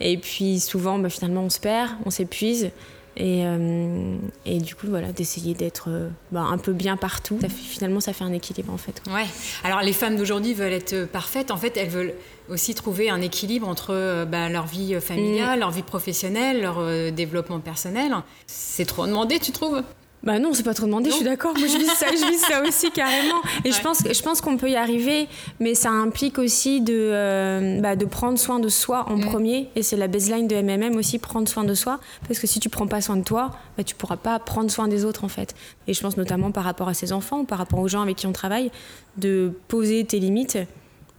Et 0.00 0.16
puis 0.16 0.60
souvent, 0.60 0.98
ben, 0.98 1.10
finalement, 1.10 1.42
on 1.42 1.50
se 1.50 1.60
perd, 1.60 1.90
on 2.06 2.10
s'épuise. 2.10 2.70
Et, 3.16 3.46
euh, 3.46 4.16
et, 4.44 4.58
du 4.58 4.74
coup, 4.74 4.86
voilà, 4.88 5.12
d'essayer 5.12 5.54
d'être 5.54 5.88
euh, 5.88 6.08
bah, 6.32 6.40
un 6.40 6.58
peu 6.58 6.72
bien 6.72 6.96
partout. 6.96 7.38
finalement, 7.48 8.00
ça 8.00 8.12
fait 8.12 8.24
un 8.24 8.32
équilibre 8.32 8.72
en 8.72 8.76
fait. 8.76 9.02
Ouais. 9.08 9.26
Alors, 9.62 9.80
les 9.82 9.92
femmes 9.92 10.16
d'aujourd'hui 10.16 10.54
veulent 10.54 10.72
être 10.72 11.06
parfaites. 11.06 11.50
En 11.50 11.56
fait, 11.56 11.76
elles 11.76 11.88
veulent 11.88 12.14
aussi 12.48 12.74
trouver 12.74 13.10
un 13.10 13.20
équilibre 13.20 13.68
entre 13.68 13.94
euh, 13.94 14.24
bah, 14.24 14.48
leur 14.48 14.66
vie 14.66 15.00
familiale, 15.00 15.58
mm. 15.58 15.60
leur 15.60 15.70
vie 15.70 15.82
professionnelle, 15.82 16.62
leur 16.62 17.12
développement 17.12 17.60
personnel. 17.60 18.14
C'est 18.46 18.86
trop 18.86 19.06
demandé, 19.06 19.38
tu 19.38 19.52
trouves? 19.52 19.82
Bah 20.24 20.38
non, 20.38 20.54
c'est 20.54 20.62
pas 20.62 20.72
trop 20.72 20.86
demandé, 20.86 21.10
je 21.10 21.16
suis 21.16 21.24
d'accord. 21.24 21.52
Moi, 21.56 21.68
je 21.68 21.76
vis 21.76 21.86
ça, 21.86 22.06
je 22.08 22.26
vis 22.30 22.38
ça 22.38 22.62
aussi 22.66 22.90
carrément. 22.90 23.42
Et 23.62 23.72
je 23.72 23.80
pense, 23.82 24.02
je 24.10 24.22
pense 24.22 24.40
qu'on 24.40 24.56
peut 24.56 24.70
y 24.70 24.76
arriver, 24.76 25.28
mais 25.60 25.74
ça 25.74 25.90
implique 25.90 26.38
aussi 26.38 26.80
de, 26.80 26.94
euh, 26.94 27.80
bah, 27.80 27.94
de 27.94 28.06
prendre 28.06 28.38
soin 28.38 28.58
de 28.58 28.70
soi 28.70 29.04
en 29.08 29.18
mm. 29.18 29.24
premier. 29.26 29.68
Et 29.76 29.82
c'est 29.82 29.96
la 29.96 30.08
baseline 30.08 30.48
de 30.48 30.56
MMM 30.56 30.96
aussi, 30.96 31.18
prendre 31.18 31.46
soin 31.46 31.64
de 31.64 31.74
soi. 31.74 32.00
Parce 32.26 32.40
que 32.40 32.46
si 32.46 32.58
tu 32.58 32.70
prends 32.70 32.86
pas 32.86 33.02
soin 33.02 33.18
de 33.18 33.24
toi, 33.24 33.50
bah, 33.76 33.84
tu 33.84 33.94
pourras 33.94 34.16
pas 34.16 34.38
prendre 34.38 34.70
soin 34.70 34.88
des 34.88 35.04
autres 35.04 35.24
en 35.24 35.28
fait. 35.28 35.54
Et 35.86 35.92
je 35.92 36.00
pense 36.00 36.16
notamment 36.16 36.50
par 36.52 36.64
rapport 36.64 36.88
à 36.88 36.94
ses 36.94 37.12
enfants, 37.12 37.44
par 37.44 37.58
rapport 37.58 37.80
aux 37.80 37.88
gens 37.88 38.00
avec 38.00 38.16
qui 38.16 38.26
on 38.26 38.32
travaille, 38.32 38.70
de 39.18 39.52
poser 39.68 40.04
tes 40.04 40.20
limites, 40.20 40.58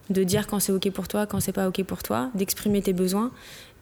de 0.10 0.24
dire 0.24 0.48
quand 0.48 0.60
c'est 0.60 0.72
ok 0.72 0.90
pour 0.92 1.08
toi, 1.08 1.28
quand 1.28 1.40
c'est 1.40 1.52
pas 1.52 1.68
ok 1.68 1.84
pour 1.84 2.02
toi, 2.02 2.30
d'exprimer 2.34 2.82
tes 2.82 2.94
besoins. 2.94 3.32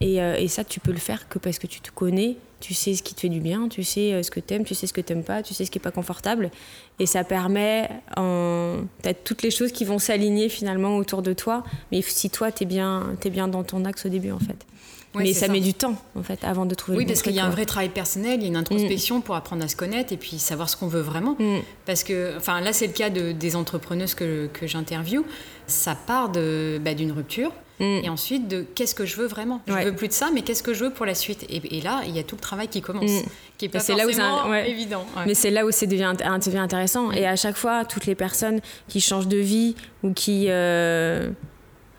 Et, 0.03 0.21
euh, 0.21 0.35
et 0.37 0.47
ça, 0.47 0.63
tu 0.63 0.79
peux 0.79 0.91
le 0.91 0.99
faire 0.99 1.27
que 1.29 1.39
parce 1.39 1.59
que 1.59 1.67
tu 1.67 1.81
te 1.81 1.89
connais 1.91 2.37
tu 2.63 2.73
sais 2.73 2.93
ce 2.93 3.03
qui 3.03 3.13
te 3.13 3.19
fait 3.19 3.29
du 3.29 3.41
bien, 3.41 3.67
tu 3.67 3.83
sais 3.83 4.13
euh, 4.13 4.23
ce 4.23 4.31
que 4.31 4.39
tu 4.39 4.53
aimes, 4.53 4.63
tu 4.63 4.73
sais 4.73 4.87
ce 4.87 4.93
que 4.93 5.01
tu 5.01 5.11
n'aimes 5.11 5.25
pas, 5.25 5.43
tu 5.43 5.53
sais 5.53 5.65
ce 5.65 5.71
qui 5.71 5.79
n'est 5.79 5.83
pas 5.83 5.91
confortable. 5.91 6.49
Et 6.97 7.05
ça 7.05 7.25
permet, 7.25 7.89
en... 8.15 8.77
tu 9.01 9.09
as 9.09 9.13
toutes 9.13 9.41
les 9.41 9.51
choses 9.51 9.73
qui 9.73 9.83
vont 9.83 9.99
s'aligner 9.99 10.47
finalement 10.47 10.95
autour 10.95 11.21
de 11.21 11.33
toi. 11.33 11.65
Mais 11.91 12.01
si 12.01 12.29
toi, 12.29 12.53
tu 12.53 12.63
es 12.63 12.65
bien, 12.65 13.17
es 13.21 13.29
bien 13.29 13.49
dans 13.49 13.63
ton 13.63 13.83
axe 13.83 14.05
au 14.05 14.09
début, 14.09 14.31
en 14.31 14.39
fait. 14.39 14.65
mais 15.13 15.33
ça, 15.33 15.49
met 15.49 15.59
du 15.59 15.73
temps, 15.73 16.01
en 16.15 16.23
fait, 16.23 16.41
avant 16.45 16.65
de 16.65 16.73
trouver 16.73 16.99
Oui, 16.99 17.05
parce 17.05 17.21
qu'il 17.21 17.33
y 17.33 17.39
a 17.41 17.45
un 17.45 17.49
vrai 17.49 17.65
travail 17.65 17.89
personnel, 17.89 18.39
il 18.39 18.43
y 18.43 18.45
a 18.45 18.47
une 18.47 18.55
introspection 18.55 19.19
mm. 19.19 19.23
pour 19.23 19.35
apprendre 19.35 19.65
à 19.65 19.67
se 19.67 19.75
connaître 19.75 20.13
et 20.13 20.17
puis 20.17 20.39
savoir 20.39 20.69
ce 20.69 20.77
qu'on 20.77 20.87
veut 20.87 21.01
vraiment. 21.01 21.35
Mm. 21.39 21.59
Parce 21.85 22.05
que, 22.05 22.37
enfin, 22.37 22.61
là, 22.61 22.71
c'est 22.71 22.87
le 22.87 22.93
cas 22.93 23.09
de, 23.09 23.33
des 23.33 23.57
entrepreneuses 23.57 24.13
que, 24.13 24.47
que 24.53 24.67
j'interviewe. 24.67 25.25
Ça 25.67 25.95
part 25.95 26.29
bah, 26.29 26.93
d'une 26.93 27.11
rupture 27.11 27.51
Mm. 27.79 28.01
Et 28.03 28.09
ensuite, 28.09 28.47
de 28.47 28.65
qu'est-ce 28.75 28.95
que 28.95 29.05
je 29.05 29.17
veux 29.17 29.27
vraiment? 29.27 29.61
Je 29.67 29.73
veux 29.73 29.95
plus 29.95 30.07
de 30.07 30.13
ça, 30.13 30.29
mais 30.33 30.41
qu'est-ce 30.41 30.63
que 30.63 30.73
je 30.73 30.85
veux 30.85 30.89
pour 30.91 31.05
la 31.05 31.15
suite? 31.15 31.45
Et, 31.49 31.81
là, 31.81 32.01
il 32.07 32.15
y 32.15 32.19
a 32.19 32.23
tout 32.23 32.35
le 32.35 32.41
travail 32.41 32.67
qui 32.67 32.81
commence, 32.81 33.11
mm. 33.11 33.25
qui 33.57 33.65
est 33.65 33.69
pas 33.69 33.79
forcément 33.79 34.47
là 34.47 34.49
où 34.49 34.53
évident. 34.53 35.05
Mais 35.25 35.33
c'est 35.33 35.51
là 35.51 35.65
où 35.65 35.71
c'est 35.71 35.87
devient, 35.87 36.13
devient 36.15 36.57
intéressant. 36.57 37.07
Mm. 37.07 37.13
Et 37.13 37.27
à 37.27 37.35
chaque 37.35 37.57
fois, 37.57 37.85
toutes 37.85 38.05
les 38.05 38.15
personnes 38.15 38.61
qui 38.87 39.01
changent 39.01 39.27
de 39.27 39.37
vie 39.37 39.75
ou 40.03 40.13
qui 40.13 40.45
euh, 40.49 41.29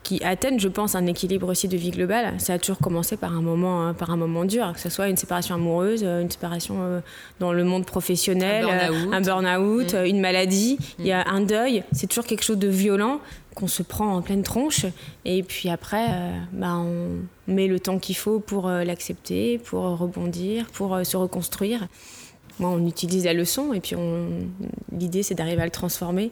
qui 0.05 0.23
atteignent, 0.23 0.59
je 0.59 0.69
pense, 0.69 0.95
un 0.95 1.05
équilibre 1.07 1.49
aussi 1.49 1.67
de 1.67 1.75
vie 1.75 1.91
globale. 1.91 2.35
Ça 2.37 2.53
a 2.53 2.59
toujours 2.59 2.77
commencé 2.77 3.17
par 3.17 3.33
un 3.33 3.41
moment, 3.41 3.85
hein, 3.85 3.93
par 3.93 4.11
un 4.11 4.15
moment 4.15 4.45
dur, 4.45 4.71
que 4.73 4.79
ce 4.79 4.89
soit 4.89 5.09
une 5.09 5.17
séparation 5.17 5.55
amoureuse, 5.55 6.03
euh, 6.03 6.21
une 6.21 6.31
séparation 6.31 6.75
euh, 6.79 6.99
dans 7.39 7.51
le 7.51 7.63
monde 7.63 7.85
professionnel, 7.85 8.65
un 9.11 9.21
burn-out, 9.21 9.95
une 10.05 10.21
maladie. 10.21 10.77
Il 10.99 11.07
y 11.07 11.11
a 11.11 11.27
un 11.27 11.41
deuil. 11.41 11.83
C'est 11.91 12.07
toujours 12.07 12.25
quelque 12.25 12.43
chose 12.43 12.59
de 12.59 12.69
violent 12.69 13.19
qu'on 13.55 13.67
se 13.67 13.81
prend 13.81 14.13
en 14.15 14.21
pleine 14.21 14.43
tronche. 14.43 14.85
Et 15.23 15.41
puis 15.41 15.69
après, 15.69 16.07
euh, 16.09 16.37
bah, 16.51 16.75
on 16.75 17.23
met 17.51 17.67
le 17.67 17.79
temps 17.79 17.97
qu'il 17.97 18.15
faut 18.15 18.39
pour 18.39 18.67
euh, 18.67 18.83
l'accepter, 18.83 19.57
pour 19.57 19.83
rebondir, 19.97 20.67
pour 20.67 20.93
euh, 20.93 21.03
se 21.03 21.17
reconstruire. 21.17 21.87
Moi, 22.59 22.69
on 22.69 22.85
utilise 22.85 23.25
la 23.25 23.33
leçon 23.33 23.73
et 23.73 23.81
puis 23.81 23.95
l'idée, 24.91 25.23
c'est 25.23 25.35
d'arriver 25.35 25.61
à 25.61 25.65
le 25.65 25.71
transformer 25.71 26.31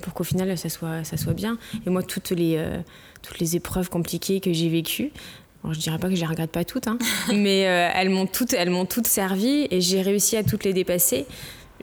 pour 0.00 0.14
qu'au 0.14 0.24
final, 0.24 0.56
ça 0.58 0.68
soit, 0.68 1.04
ça 1.04 1.16
soit 1.16 1.34
bien. 1.34 1.58
Et 1.86 1.90
moi, 1.90 2.02
toutes 2.02 2.30
les, 2.30 2.60
toutes 3.22 3.38
les 3.38 3.56
épreuves 3.56 3.90
compliquées 3.90 4.40
que 4.40 4.52
j'ai 4.52 4.68
vécues, 4.68 5.12
je 5.64 5.74
je 5.74 5.78
dirais 5.80 5.98
pas 5.98 6.08
que 6.08 6.14
je 6.14 6.20
les 6.20 6.26
regrette 6.26 6.50
pas 6.50 6.64
toutes, 6.64 6.88
hein, 6.88 6.98
mais 7.34 7.60
elles 7.60 8.10
m'ont 8.10 8.26
toutes, 8.26 8.54
elles 8.54 8.70
m'ont 8.70 8.86
toutes 8.86 9.06
servi 9.06 9.68
et 9.70 9.80
j'ai 9.80 10.02
réussi 10.02 10.36
à 10.36 10.42
toutes 10.42 10.64
les 10.64 10.72
dépasser 10.72 11.26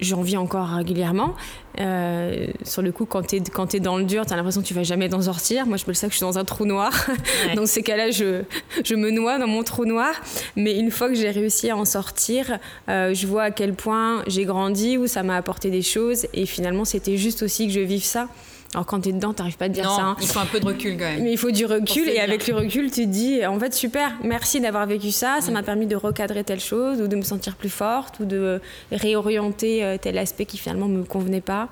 j'en 0.02 0.22
vis 0.22 0.38
encore 0.38 0.68
régulièrement. 0.68 1.36
Euh, 1.80 2.48
sur 2.64 2.82
le 2.82 2.92
coup, 2.92 3.06
quand 3.06 3.28
tu 3.28 3.36
es, 3.36 3.40
es, 3.74 3.80
dans 3.80 3.98
le 3.98 4.04
dur, 4.04 4.26
tu 4.26 4.34
as 4.34 4.36
l'impression 4.36 4.62
que 4.62 4.68
tu 4.68 4.74
vas 4.74 4.84
jamais 4.84 5.10
t'en 5.10 5.22
sortir. 5.22 5.66
Moi, 5.66 5.78
je 5.78 5.86
peux 5.86 5.92
le 5.92 5.96
savoir 5.96 6.10
que 6.10 6.14
je 6.14 6.18
suis 6.18 6.26
dans 6.26 6.38
un 6.38 6.46
trou 6.46 6.66
noir. 6.66 6.92
dans 7.56 7.66
ces 7.66 7.84
cas-là, 7.84 8.12
je, 8.12 8.44
je, 8.84 8.96
me 8.96 9.12
noie 9.12 9.38
dans 9.38 9.48
mon 9.48 9.64
trou 9.64 9.86
noir. 9.86 10.14
Mais 10.56 10.78
une 10.78 10.92
fois 10.92 11.10
que 11.10 11.16
j'ai 11.16 11.30
réussi 11.30 11.70
à 11.70 11.78
en 11.78 11.86
sortir, 11.86 12.58
euh, 12.90 13.14
je 13.14 13.28
vois 13.28 13.44
à 13.44 13.52
quel 13.52 13.74
point 13.74 14.24
j'ai 14.28 14.46
grandi, 14.46 14.98
où 14.98 15.08
ça 15.08 15.24
m'a 15.24 15.36
apporté 15.36 15.70
des 15.70 15.84
choses. 15.84 16.28
Et 16.34 16.46
finalement, 16.46 16.86
c'était 16.86 17.18
juste 17.18 17.44
aussi 17.44 17.68
que 17.68 17.74
je 17.74 17.82
vive 17.82 18.04
ça. 18.04 18.28
Alors 18.74 18.86
quand 18.86 19.02
tu 19.02 19.10
es 19.10 19.14
dedans, 19.14 19.34
tu 19.34 19.42
n'arrives 19.42 19.58
pas 19.58 19.66
à 19.66 19.70
te 19.70 19.74
dire 19.74 19.90
ça. 19.90 20.02
Hein. 20.02 20.18
Il 20.22 20.28
faut 20.28 20.40
un 20.40 20.46
peu 20.46 20.60
de 20.60 20.66
recul 20.66 20.98
quand 20.98 21.06
même. 21.06 21.24
Mais 21.24 21.32
il 21.32 21.38
faut 21.38 21.52
du 21.52 21.66
recul 21.66 22.10
et 22.10 22.20
avec 22.20 22.48
le 22.48 22.56
recul, 22.56 22.92
tu 22.92 23.06
te 23.06 23.10
dis 23.10 23.46
en 23.46 23.60
fait 23.60 23.74
super, 23.74 24.12
merci 24.24 24.60
d'avoir 24.60 24.86
vécu 24.86 25.12
ça, 25.12 25.38
ça 25.42 25.52
m'a 25.52 25.64
permis 25.64 25.86
de 25.86 25.96
recadrer 25.96 26.44
telle 26.44 26.60
chose 26.60 27.02
ou 27.02 27.08
de 27.08 27.16
me 27.16 27.22
sentir 27.22 27.56
plus 27.56 27.70
forte 27.70 28.20
ou 28.20 28.26
de 28.26 28.62
réorienter 28.92 29.84
euh, 29.84 29.98
tel 29.98 30.18
aspect 30.18 30.46
qui 30.46 30.58
finalement 30.58 30.88
me 30.88 31.04
convenait 31.04 31.42
pas. 31.42 31.70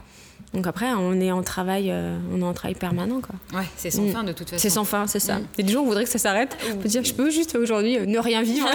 Donc 0.55 0.67
après, 0.67 0.93
on 0.93 1.19
est 1.19 1.31
en 1.31 1.43
travail, 1.43 1.91
euh, 1.91 2.17
on 2.33 2.39
est 2.39 2.45
en 2.45 2.53
travail 2.53 2.75
permanent, 2.75 3.19
quoi. 3.19 3.35
Ouais, 3.59 3.65
c'est 3.75 3.91
sans 3.91 4.03
mm. 4.03 4.11
fin 4.11 4.23
de 4.23 4.31
toute 4.31 4.49
façon. 4.49 4.61
C'est 4.61 4.69
sans 4.69 4.85
fin, 4.85 5.05
c'est 5.05 5.19
ça. 5.19 5.35
Mm. 5.35 5.47
Et 5.57 5.63
des 5.63 5.73
jours, 5.73 5.83
on 5.83 5.87
voudrait 5.87 6.05
que 6.05 6.09
ça 6.09 6.17
s'arrête. 6.17 6.55
On 6.71 6.77
peut 6.77 6.87
dire, 6.87 7.03
je 7.03 7.13
peux 7.13 7.29
juste 7.29 7.55
aujourd'hui 7.55 7.97
euh, 7.97 8.05
ne 8.05 8.17
rien 8.17 8.41
vivre. 8.41 8.69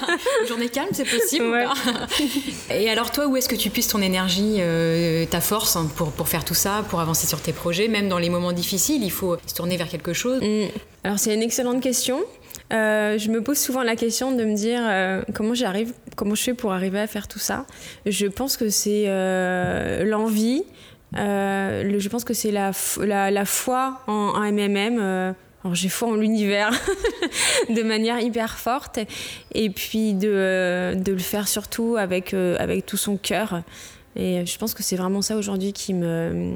journée 0.48 0.70
calme, 0.70 0.88
c'est 0.92 1.04
possible. 1.04 1.44
Et 2.70 2.88
alors 2.88 3.12
toi, 3.12 3.26
où 3.26 3.36
est-ce 3.36 3.50
que 3.50 3.54
tu 3.54 3.68
puisses 3.68 3.88
ton 3.88 4.00
énergie, 4.00 4.56
euh, 4.60 5.26
ta 5.26 5.42
force 5.42 5.76
hein, 5.76 5.90
pour, 5.94 6.10
pour 6.10 6.26
faire 6.28 6.42
tout 6.42 6.54
ça, 6.54 6.82
pour 6.88 7.00
avancer 7.00 7.26
sur 7.26 7.42
tes 7.42 7.52
projets, 7.52 7.88
même 7.88 8.08
dans 8.08 8.18
les 8.18 8.30
moments 8.30 8.52
difficiles, 8.52 9.04
il 9.04 9.12
faut 9.12 9.36
se 9.46 9.54
tourner 9.54 9.76
vers 9.76 9.88
quelque 9.88 10.14
chose. 10.14 10.40
Mm. 10.40 10.68
Alors 11.04 11.18
c'est 11.18 11.34
une 11.34 11.42
excellente 11.42 11.82
question. 11.82 12.24
je 12.70 13.30
me 13.30 13.42
pose 13.42 13.58
souvent 13.58 13.82
la 13.82 13.94
question 13.94 14.32
de 14.32 14.42
me 14.42 14.54
dire 14.54 14.80
comment 15.34 15.52
j'arrive, 15.52 15.92
comment 16.16 16.34
je 16.34 16.42
fais 16.42 16.54
pour 16.54 16.72
arriver 16.72 16.98
à 16.98 17.06
faire 17.06 17.28
tout 17.28 17.38
ça? 17.38 17.66
Je 18.06 18.26
pense 18.26 18.56
que 18.56 18.70
c'est 18.70 19.04
l'envie, 20.04 20.64
euh, 21.18 21.98
je 21.98 22.08
pense 22.08 22.24
que 22.24 22.34
c'est 22.34 22.50
la, 22.50 22.72
la, 23.30 23.44
foi 23.44 24.00
en, 24.06 24.40
MMM. 24.40 24.98
Euh, 25.00 25.32
alors 25.64 25.74
j'ai 25.74 25.88
foi 25.88 26.08
en 26.08 26.14
l'univers 26.14 26.70
de 27.68 27.82
manière 27.82 28.20
hyper 28.20 28.56
forte 28.56 29.00
et 29.52 29.70
puis 29.70 30.14
de, 30.14 30.28
euh, 30.30 30.94
de 30.94 31.12
le 31.12 31.18
faire 31.18 31.48
surtout 31.48 31.96
avec, 31.98 32.34
avec 32.34 32.86
tout 32.86 32.96
son 32.96 33.16
cœur. 33.16 33.62
Et 34.14 34.46
je 34.46 34.58
pense 34.58 34.74
que 34.74 34.82
c'est 34.82 34.96
vraiment 34.96 35.22
ça 35.22 35.36
aujourd'hui 35.36 35.72
qui 35.72 35.92
me, 35.92 36.54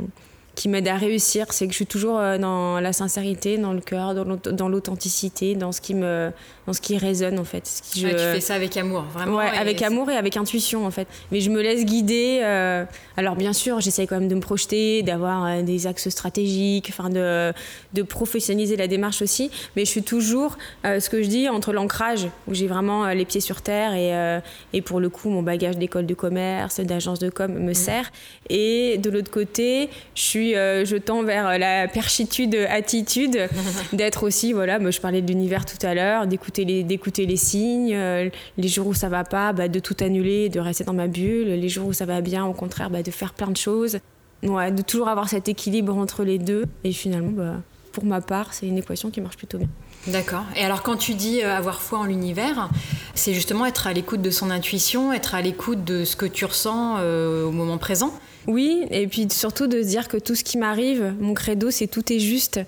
qui 0.60 0.68
m'aide 0.68 0.88
à 0.88 0.96
réussir, 0.96 1.46
c'est 1.52 1.64
que 1.64 1.72
je 1.72 1.76
suis 1.76 1.86
toujours 1.86 2.18
euh, 2.18 2.36
dans 2.36 2.80
la 2.80 2.92
sincérité, 2.92 3.56
dans 3.56 3.72
le 3.72 3.80
cœur, 3.80 4.14
dans 4.14 4.68
l'authenticité, 4.68 5.54
dans 5.54 5.72
ce 5.72 5.80
qui 5.80 5.94
me, 5.94 6.30
dans 6.66 6.74
ce 6.74 6.82
qui 6.82 6.98
résonne 6.98 7.38
en 7.38 7.44
fait. 7.44 7.66
Ce 7.66 7.80
qui 7.80 8.00
je... 8.02 8.08
tu 8.08 8.14
fais 8.18 8.40
ça 8.40 8.56
avec 8.56 8.76
amour, 8.76 9.06
vraiment. 9.14 9.38
Ouais, 9.38 9.48
avec 9.58 9.80
amour 9.80 10.10
et 10.10 10.16
avec 10.16 10.36
intuition 10.36 10.84
en 10.84 10.90
fait. 10.90 11.08
Mais 11.32 11.40
je 11.40 11.48
me 11.48 11.62
laisse 11.62 11.86
guider. 11.86 12.40
Euh, 12.42 12.84
alors 13.16 13.36
bien 13.36 13.54
sûr, 13.54 13.80
j'essaye 13.80 14.06
quand 14.06 14.20
même 14.20 14.28
de 14.28 14.34
me 14.34 14.42
projeter, 14.42 15.02
d'avoir 15.02 15.46
euh, 15.46 15.62
des 15.62 15.86
axes 15.86 16.10
stratégiques, 16.10 16.88
enfin 16.90 17.08
de, 17.08 17.54
de 17.94 18.02
professionnaliser 18.02 18.76
la 18.76 18.86
démarche 18.86 19.22
aussi. 19.22 19.50
Mais 19.76 19.86
je 19.86 19.90
suis 19.90 20.02
toujours, 20.02 20.58
ce 20.84 21.08
que 21.08 21.22
je 21.22 21.28
dis, 21.28 21.48
entre 21.48 21.72
l'ancrage 21.72 22.28
où 22.48 22.52
j'ai 22.52 22.66
vraiment 22.66 23.08
les 23.08 23.24
pieds 23.24 23.40
sur 23.40 23.62
terre 23.62 23.94
et, 23.94 24.40
et 24.74 24.82
pour 24.82 25.00
le 25.00 25.08
coup 25.08 25.30
mon 25.30 25.42
bagage 25.42 25.78
d'école 25.78 26.04
de 26.04 26.12
commerce, 26.12 26.80
d'agence 26.80 27.18
de 27.18 27.30
com 27.30 27.50
me 27.50 27.70
mmh. 27.70 27.74
sert, 27.74 28.12
et 28.50 28.98
de 28.98 29.08
l'autre 29.08 29.30
côté, 29.30 29.88
je 30.14 30.20
suis 30.20 30.49
euh, 30.56 30.84
je 30.84 30.96
tends 30.96 31.22
vers 31.22 31.58
la 31.58 31.88
perchitude 31.88 32.54
attitude, 32.68 33.48
d'être 33.92 34.24
aussi, 34.24 34.52
voilà, 34.52 34.78
je 34.90 35.00
parlais 35.00 35.22
de 35.22 35.28
l'univers 35.28 35.64
tout 35.64 35.84
à 35.84 35.94
l'heure, 35.94 36.26
d'écouter 36.26 36.64
les, 36.64 36.82
d'écouter 36.82 37.26
les 37.26 37.36
signes, 37.36 37.94
euh, 37.94 38.28
les 38.56 38.68
jours 38.68 38.86
où 38.86 38.94
ça 38.94 39.08
va 39.08 39.24
pas, 39.24 39.52
bah, 39.52 39.68
de 39.68 39.78
tout 39.78 39.96
annuler, 40.00 40.48
de 40.48 40.60
rester 40.60 40.84
dans 40.84 40.92
ma 40.92 41.06
bulle, 41.06 41.48
les 41.48 41.68
jours 41.68 41.88
où 41.88 41.92
ça 41.92 42.06
va 42.06 42.20
bien, 42.20 42.44
au 42.44 42.52
contraire, 42.52 42.90
bah, 42.90 43.02
de 43.02 43.10
faire 43.10 43.34
plein 43.34 43.50
de 43.50 43.56
choses. 43.56 43.98
Ouais, 44.42 44.72
de 44.72 44.82
toujours 44.82 45.08
avoir 45.08 45.28
cet 45.28 45.48
équilibre 45.48 45.96
entre 45.96 46.24
les 46.24 46.38
deux. 46.38 46.64
Et 46.82 46.92
finalement, 46.92 47.30
bah, 47.30 47.56
pour 47.92 48.04
ma 48.04 48.20
part, 48.20 48.54
c'est 48.54 48.66
une 48.66 48.78
équation 48.78 49.10
qui 49.10 49.20
marche 49.20 49.36
plutôt 49.36 49.58
bien. 49.58 49.68
D'accord. 50.06 50.44
Et 50.56 50.64
alors 50.64 50.82
quand 50.82 50.96
tu 50.96 51.12
dis 51.12 51.42
euh, 51.42 51.54
avoir 51.54 51.82
foi 51.82 51.98
en 51.98 52.04
l'univers, 52.04 52.70
c'est 53.14 53.34
justement 53.34 53.66
être 53.66 53.86
à 53.86 53.92
l'écoute 53.92 54.22
de 54.22 54.30
son 54.30 54.50
intuition, 54.50 55.12
être 55.12 55.34
à 55.34 55.42
l'écoute 55.42 55.84
de 55.84 56.06
ce 56.06 56.16
que 56.16 56.24
tu 56.24 56.46
ressens 56.46 57.02
au 57.02 57.50
moment 57.50 57.76
présent 57.76 58.14
oui, 58.46 58.86
et 58.90 59.06
puis 59.06 59.26
surtout 59.30 59.66
de 59.66 59.80
dire 59.82 60.08
que 60.08 60.16
tout 60.16 60.34
ce 60.34 60.44
qui 60.44 60.58
m'arrive, 60.58 61.14
mon 61.20 61.34
credo, 61.34 61.70
c'est 61.70 61.86
tout 61.86 62.12
est 62.12 62.20
juste. 62.20 62.60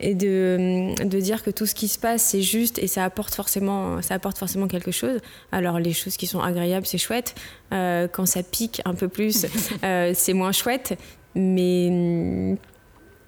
Et 0.00 0.14
de, 0.14 0.94
de, 1.04 1.20
dire 1.20 1.42
que 1.42 1.50
tout 1.50 1.66
ce 1.66 1.74
qui 1.74 1.88
se 1.88 1.98
passe, 1.98 2.22
c'est 2.22 2.40
juste 2.40 2.78
et 2.78 2.86
ça 2.86 3.04
apporte, 3.04 3.34
forcément, 3.34 4.00
ça 4.00 4.14
apporte 4.14 4.38
forcément 4.38 4.68
quelque 4.68 4.92
chose. 4.92 5.18
Alors, 5.50 5.80
les 5.80 5.92
choses 5.92 6.16
qui 6.16 6.28
sont 6.28 6.40
agréables, 6.40 6.86
c'est 6.86 6.98
chouette. 6.98 7.34
Euh, 7.72 8.06
quand 8.06 8.24
ça 8.24 8.44
pique 8.44 8.80
un 8.84 8.94
peu 8.94 9.08
plus, 9.08 9.46
euh, 9.84 10.12
c'est 10.14 10.34
moins 10.34 10.52
chouette. 10.52 10.96
Mais 11.34 12.56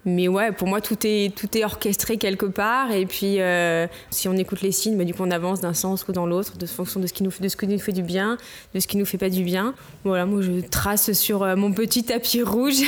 mais 0.05 0.27
ouais, 0.27 0.51
pour 0.51 0.67
moi, 0.67 0.81
tout 0.81 0.97
est, 1.03 1.35
tout 1.35 1.55
est 1.55 1.63
orchestré 1.63 2.17
quelque 2.17 2.47
part. 2.47 2.91
Et 2.91 3.05
puis, 3.05 3.39
euh, 3.39 3.87
si 4.09 4.27
on 4.27 4.33
écoute 4.33 4.61
les 4.61 4.71
signes, 4.71 4.97
bah, 4.97 5.03
du 5.03 5.13
coup, 5.13 5.21
on 5.23 5.31
avance 5.31 5.61
d'un 5.61 5.73
sens 5.73 6.05
ou 6.07 6.11
dans 6.11 6.25
l'autre, 6.25 6.57
de 6.57 6.65
fonction 6.65 6.99
de 6.99 7.07
ce, 7.07 7.13
qui 7.13 7.23
nous, 7.23 7.31
de 7.39 7.47
ce 7.47 7.55
qui 7.55 7.67
nous 7.67 7.79
fait 7.79 7.91
du 7.91 8.01
bien, 8.01 8.37
de 8.73 8.79
ce 8.79 8.87
qui 8.87 8.97
nous 8.97 9.05
fait 9.05 9.19
pas 9.19 9.29
du 9.29 9.43
bien. 9.43 9.75
Voilà, 10.03 10.25
moi, 10.25 10.41
je 10.41 10.61
trace 10.61 11.11
sur 11.11 11.43
euh, 11.43 11.55
mon 11.55 11.71
petit 11.71 12.03
tapis 12.03 12.41
rouge. 12.43 12.81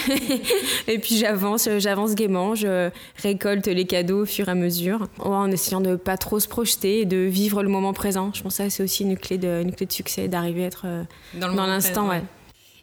et 0.88 0.98
puis, 0.98 1.18
j'avance, 1.18 1.70
j'avance 1.78 2.16
gaiement. 2.16 2.56
Je 2.56 2.90
récolte 3.22 3.68
les 3.68 3.86
cadeaux 3.86 4.24
au 4.24 4.26
fur 4.26 4.48
et 4.48 4.52
à 4.52 4.56
mesure. 4.56 5.08
en 5.20 5.52
essayant 5.52 5.82
de 5.82 5.96
pas 5.96 6.18
trop 6.18 6.40
se 6.40 6.48
projeter 6.48 7.02
et 7.02 7.06
de 7.06 7.18
vivre 7.18 7.62
le 7.62 7.70
moment 7.70 7.94
présent. 7.94 8.32
Je 8.34 8.42
pense 8.42 8.58
que 8.58 8.64
ça, 8.64 8.70
c'est 8.70 8.84
aussi 8.84 9.04
une 9.04 9.18
clé 9.18 9.38
de, 9.38 9.62
une 9.62 9.74
clé 9.74 9.86
de 9.86 9.92
succès, 9.92 10.28
d'arriver 10.28 10.64
à 10.64 10.68
être 10.68 10.84
euh, 10.86 11.04
dans 11.36 11.68
l'instant. 11.68 12.10
Ouais. 12.10 12.24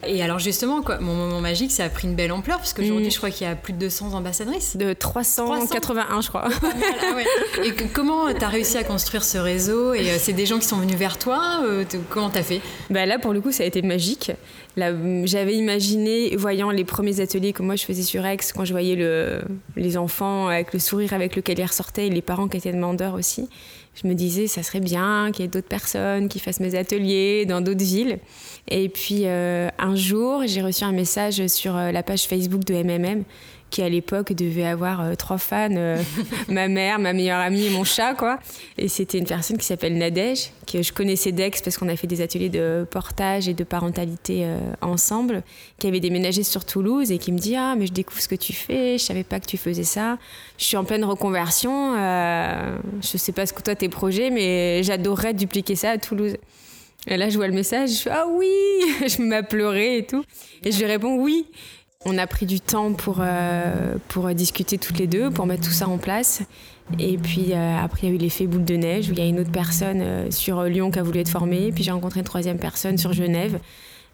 Et 0.07 0.23
alors 0.23 0.39
justement, 0.39 0.81
quoi, 0.83 0.99
mon 0.99 1.15
moment 1.15 1.41
magique, 1.41 1.71
ça 1.71 1.85
a 1.85 1.89
pris 1.91 2.09
une 2.09 2.15
belle 2.15 2.33
ampleur, 2.33 2.57
parce 2.59 2.73
qu'aujourd'hui, 2.73 3.09
mm. 3.09 3.11
je 3.11 3.17
crois 3.19 3.31
qu'il 3.31 3.47
y 3.47 3.51
a 3.51 3.55
plus 3.55 3.75
de 3.75 3.79
200 3.79 4.15
ambassadrices. 4.15 4.77
De 4.77 4.93
381, 4.93 6.21
je 6.21 6.29
crois. 6.29 6.49
Ah 7.03 7.15
ouais. 7.15 7.25
Et 7.67 7.73
comment 7.93 8.33
tu 8.33 8.45
as 8.45 8.49
réussi 8.49 8.77
à 8.77 8.85
construire 8.85 9.25
ce 9.25 9.39
réseau 9.39 9.95
Et 9.95 10.11
euh, 10.11 10.17
c'est 10.19 10.33
des 10.33 10.47
gens 10.47 10.59
qui 10.59 10.67
sont 10.67 10.77
venus 10.77 10.97
vers 10.97 11.19
toi 11.19 11.61
euh, 11.65 11.85
Comment 12.09 12.31
t'as 12.31 12.43
fait? 12.43 12.61
Bah 12.89 13.07
Là, 13.07 13.19
pour 13.19 13.33
le 13.33 13.41
coup, 13.41 13.53
ça 13.53 13.63
a 13.63 13.67
été 13.67 13.83
magique. 13.83 14.33
J'avais 14.77 15.55
imaginé, 15.55 16.35
voyant 16.37 16.71
les 16.71 16.85
premiers 16.85 17.21
ateliers 17.21 17.53
que 17.53 17.63
moi 17.63 17.77
je 17.77 17.85
faisais 17.85 18.03
sur 18.03 18.25
Aix, 18.25 18.39
quand 18.55 18.65
je 18.65 18.73
voyais 18.73 18.95
le, 18.95 19.43
les 19.77 19.97
enfants 19.97 20.49
avec 20.49 20.73
le 20.73 20.79
sourire 20.79 21.13
avec 21.13 21.37
lequel 21.37 21.59
ils 21.59 21.65
ressortaient 21.65 22.07
et 22.07 22.11
les 22.11 22.23
parents 22.23 22.49
qui 22.49 22.57
étaient 22.57 22.73
demandeurs 22.73 23.15
aussi, 23.15 23.49
je 23.95 24.07
me 24.07 24.15
disais, 24.15 24.47
ça 24.47 24.63
serait 24.63 24.81
bien 24.81 25.31
qu'il 25.33 25.45
y 25.45 25.47
ait 25.47 25.51
d'autres 25.51 25.69
personnes 25.69 26.29
qui 26.29 26.39
fassent 26.39 26.61
mes 26.61 26.75
ateliers 26.77 27.45
dans 27.47 27.61
d'autres 27.61 27.85
villes. 27.85 28.19
Et 28.71 28.89
puis 28.89 29.23
euh, 29.25 29.69
un 29.79 29.97
jour, 29.97 30.43
j'ai 30.47 30.63
reçu 30.63 30.85
un 30.85 30.93
message 30.93 31.45
sur 31.49 31.77
euh, 31.77 31.91
la 31.91 32.03
page 32.03 32.23
Facebook 32.23 32.65
de 32.65 32.75
MMM 32.75 33.25
qui 33.69 33.83
à 33.83 33.89
l'époque 33.89 34.33
devait 34.33 34.67
avoir 34.67 35.01
euh, 35.01 35.15
trois 35.15 35.39
fans, 35.39 35.69
ma 36.49 36.67
mère, 36.67 36.99
ma 36.99 37.13
meilleure 37.13 37.39
amie 37.39 37.67
et 37.67 37.71
mon 37.71 37.85
chat, 37.85 38.15
quoi. 38.15 38.41
Et 38.77 38.89
c'était 38.89 39.19
une 39.19 39.27
personne 39.27 39.59
qui 39.59 39.65
s'appelle 39.65 39.97
Nadège, 39.97 40.51
que 40.67 40.83
je 40.83 40.93
connaissais 40.93 41.31
d'ex 41.31 41.63
parce 41.63 41.79
qu'on 41.79 41.89
a 41.89 41.95
fait 41.95 42.09
des 42.09 42.21
ateliers 42.21 42.49
de 42.49 42.85
portage 42.91 43.49
et 43.49 43.55
de 43.55 43.63
parentalité 43.63 44.45
ensemble, 44.81 45.45
qui 45.79 45.87
avait 45.87 46.01
déménagé 46.01 46.43
sur 46.43 46.65
Toulouse 46.65 47.13
et 47.13 47.19
qui 47.19 47.31
me 47.31 47.39
dit 47.39 47.55
Ah, 47.55 47.77
mais 47.79 47.87
je 47.87 47.93
découvre 47.93 48.21
ce 48.21 48.27
que 48.27 48.35
tu 48.35 48.53
fais, 48.53 48.99
je 48.99 49.05
savais 49.05 49.23
pas 49.23 49.39
que 49.39 49.47
tu 49.47 49.57
faisais 49.57 49.85
ça. 49.85 50.19
Je 50.59 50.65
suis 50.65 50.77
en 50.77 50.83
pleine 50.83 51.05
reconversion, 51.05 51.95
je 51.95 53.17
sais 53.19 53.33
pas 53.33 53.47
ce 53.47 53.53
que 53.53 53.63
toi 53.63 53.77
tes 53.77 53.89
projets, 53.89 54.31
mais 54.31 54.83
j'adorerais 54.83 55.33
dupliquer 55.33 55.77
ça 55.77 55.91
à 55.91 55.99
Toulouse. 55.99 56.35
Et 57.07 57.17
là, 57.17 57.29
je 57.29 57.37
vois 57.37 57.47
le 57.47 57.55
message, 57.55 57.91
je 57.91 58.03
fais 58.03 58.11
Ah 58.11 58.27
oui 58.29 58.49
Je 59.09 59.23
me 59.23 59.29
mets 59.29 59.37
à 59.37 59.43
pleurer 59.43 59.99
et 59.99 60.07
tout. 60.07 60.25
Et 60.65 60.73
je 60.73 60.79
lui 60.79 60.87
réponds 60.87 61.17
Oui. 61.17 61.47
On 62.07 62.17
a 62.17 62.27
pris 62.27 62.47
du 62.47 62.61
temps 62.61 62.95
pour, 62.95 63.19
euh, 63.21 63.97
pour 64.09 64.27
discuter 64.31 64.79
toutes 64.79 64.99
les 64.99 65.07
deux, 65.07 65.31
pour 65.31 65.45
mettre 65.45 65.65
tout 65.65 65.75
ça 65.75 65.87
en 65.87 65.99
place. 65.99 66.41
Et 66.99 67.19
puis 67.19 67.53
euh, 67.53 67.77
après, 67.77 68.07
il 68.07 68.09
y 68.09 68.13
a 68.13 68.15
eu 68.15 68.19
l'effet 68.19 68.47
boule 68.47 68.65
de 68.65 68.75
neige 68.75 69.11
où 69.11 69.13
il 69.13 69.19
y 69.19 69.23
a 69.23 69.27
une 69.27 69.39
autre 69.39 69.53
personne 69.53 70.01
euh, 70.01 70.31
sur 70.31 70.63
Lyon 70.63 70.91
qui 70.91 70.99
a 70.99 71.03
voulu 71.03 71.21
être 71.21 71.29
formée. 71.29 71.73
Puis 71.73 71.85
j'ai 71.85 71.91
rencontré 71.91 72.21
une 72.21 72.27
troisième 72.27 72.59
personne 72.59 72.97
sur 72.97 73.13
Genève. 73.13 73.61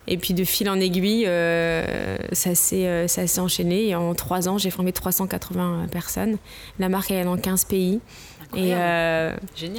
Et 0.09 0.17
puis 0.19 0.35
de 0.35 0.45
fil 0.45 0.69
en 0.69 0.81
aiguille, 0.81 1.29
ça 2.33 2.55
s'est 2.55 3.41
enchaîné. 3.41 3.89
Et 3.89 3.95
en 3.95 4.15
trois 4.15 4.49
ans, 4.49 4.59
j'ai 4.59 4.71
formé 4.71 4.93
380 4.93 5.87
personnes. 5.91 6.39
La 6.79 6.89
marque 6.89 7.11
est 7.11 7.25
dans 7.25 7.37
15 7.37 7.65
pays. 7.65 8.01
Et, 8.55 8.75
euh, 8.75 9.33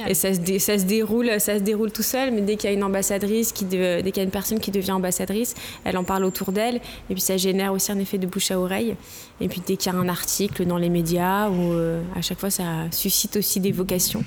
et 0.06 0.14
ça, 0.14 0.34
se 0.34 0.58
ça, 0.58 0.78
se 0.78 0.84
déroule, 0.84 1.40
ça 1.40 1.58
se 1.58 1.62
déroule 1.62 1.90
tout 1.90 2.02
seul, 2.02 2.32
mais 2.32 2.42
dès 2.42 2.56
qu'il 2.56 2.68
y 2.68 2.72
a 2.72 2.76
une 2.76 2.84
ambassadrice, 2.84 3.52
qui 3.52 3.64
dès 3.64 4.02
qu'il 4.02 4.16
y 4.16 4.20
a 4.20 4.24
une 4.24 4.30
personne 4.30 4.60
qui 4.60 4.70
devient 4.70 4.92
ambassadrice, 4.92 5.54
elle 5.84 5.96
en 5.96 6.04
parle 6.04 6.24
autour 6.24 6.52
d'elle, 6.52 6.76
et 6.76 7.14
puis 7.14 7.20
ça 7.20 7.36
génère 7.36 7.72
aussi 7.72 7.90
un 7.92 7.98
effet 7.98 8.18
de 8.18 8.26
bouche 8.26 8.50
à 8.50 8.60
oreille. 8.60 8.94
Et 9.40 9.48
puis 9.48 9.62
dès 9.66 9.76
qu'il 9.76 9.92
y 9.92 9.94
a 9.94 9.98
un 9.98 10.08
article 10.08 10.66
dans 10.66 10.78
les 10.78 10.90
médias, 10.90 11.48
ou 11.48 11.72
euh, 11.72 12.02
à 12.14 12.22
chaque 12.22 12.38
fois 12.38 12.50
ça 12.50 12.64
suscite 12.90 13.36
aussi 13.36 13.58
des 13.60 13.72
vocations. 13.72 14.24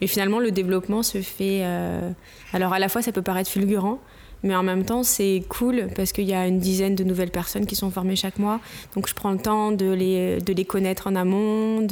Et 0.00 0.06
finalement, 0.06 0.38
le 0.38 0.50
développement 0.50 1.02
se 1.02 1.20
fait. 1.20 1.60
Euh, 1.62 2.10
alors 2.52 2.72
à 2.72 2.78
la 2.78 2.88
fois, 2.88 3.02
ça 3.02 3.12
peut 3.12 3.22
paraître 3.22 3.50
fulgurant, 3.50 3.98
mais 4.42 4.54
en 4.54 4.62
même 4.62 4.84
temps, 4.84 5.02
c'est 5.02 5.42
cool 5.48 5.88
parce 5.94 6.12
qu'il 6.12 6.24
y 6.24 6.32
a 6.32 6.46
une 6.46 6.58
dizaine 6.58 6.94
de 6.94 7.04
nouvelles 7.04 7.30
personnes 7.30 7.66
qui 7.66 7.76
sont 7.76 7.90
formées 7.90 8.16
chaque 8.16 8.38
mois. 8.38 8.60
Donc 8.94 9.08
je 9.08 9.14
prends 9.14 9.32
le 9.32 9.38
temps 9.38 9.72
de 9.72 9.90
les, 9.90 10.40
de 10.40 10.52
les 10.52 10.64
connaître 10.64 11.06
en 11.06 11.14
amont. 11.14 11.86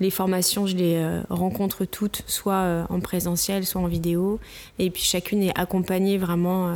Les 0.00 0.10
formations, 0.10 0.66
je 0.66 0.76
les 0.76 0.96
euh, 0.96 1.20
rencontre 1.28 1.84
toutes, 1.84 2.22
soit 2.26 2.54
euh, 2.54 2.84
en 2.88 3.00
présentiel, 3.00 3.66
soit 3.66 3.80
en 3.80 3.86
vidéo. 3.86 4.40
Et 4.78 4.90
puis 4.90 5.02
chacune 5.02 5.42
est 5.42 5.58
accompagnée 5.58 6.18
vraiment 6.18 6.68
euh, 6.68 6.74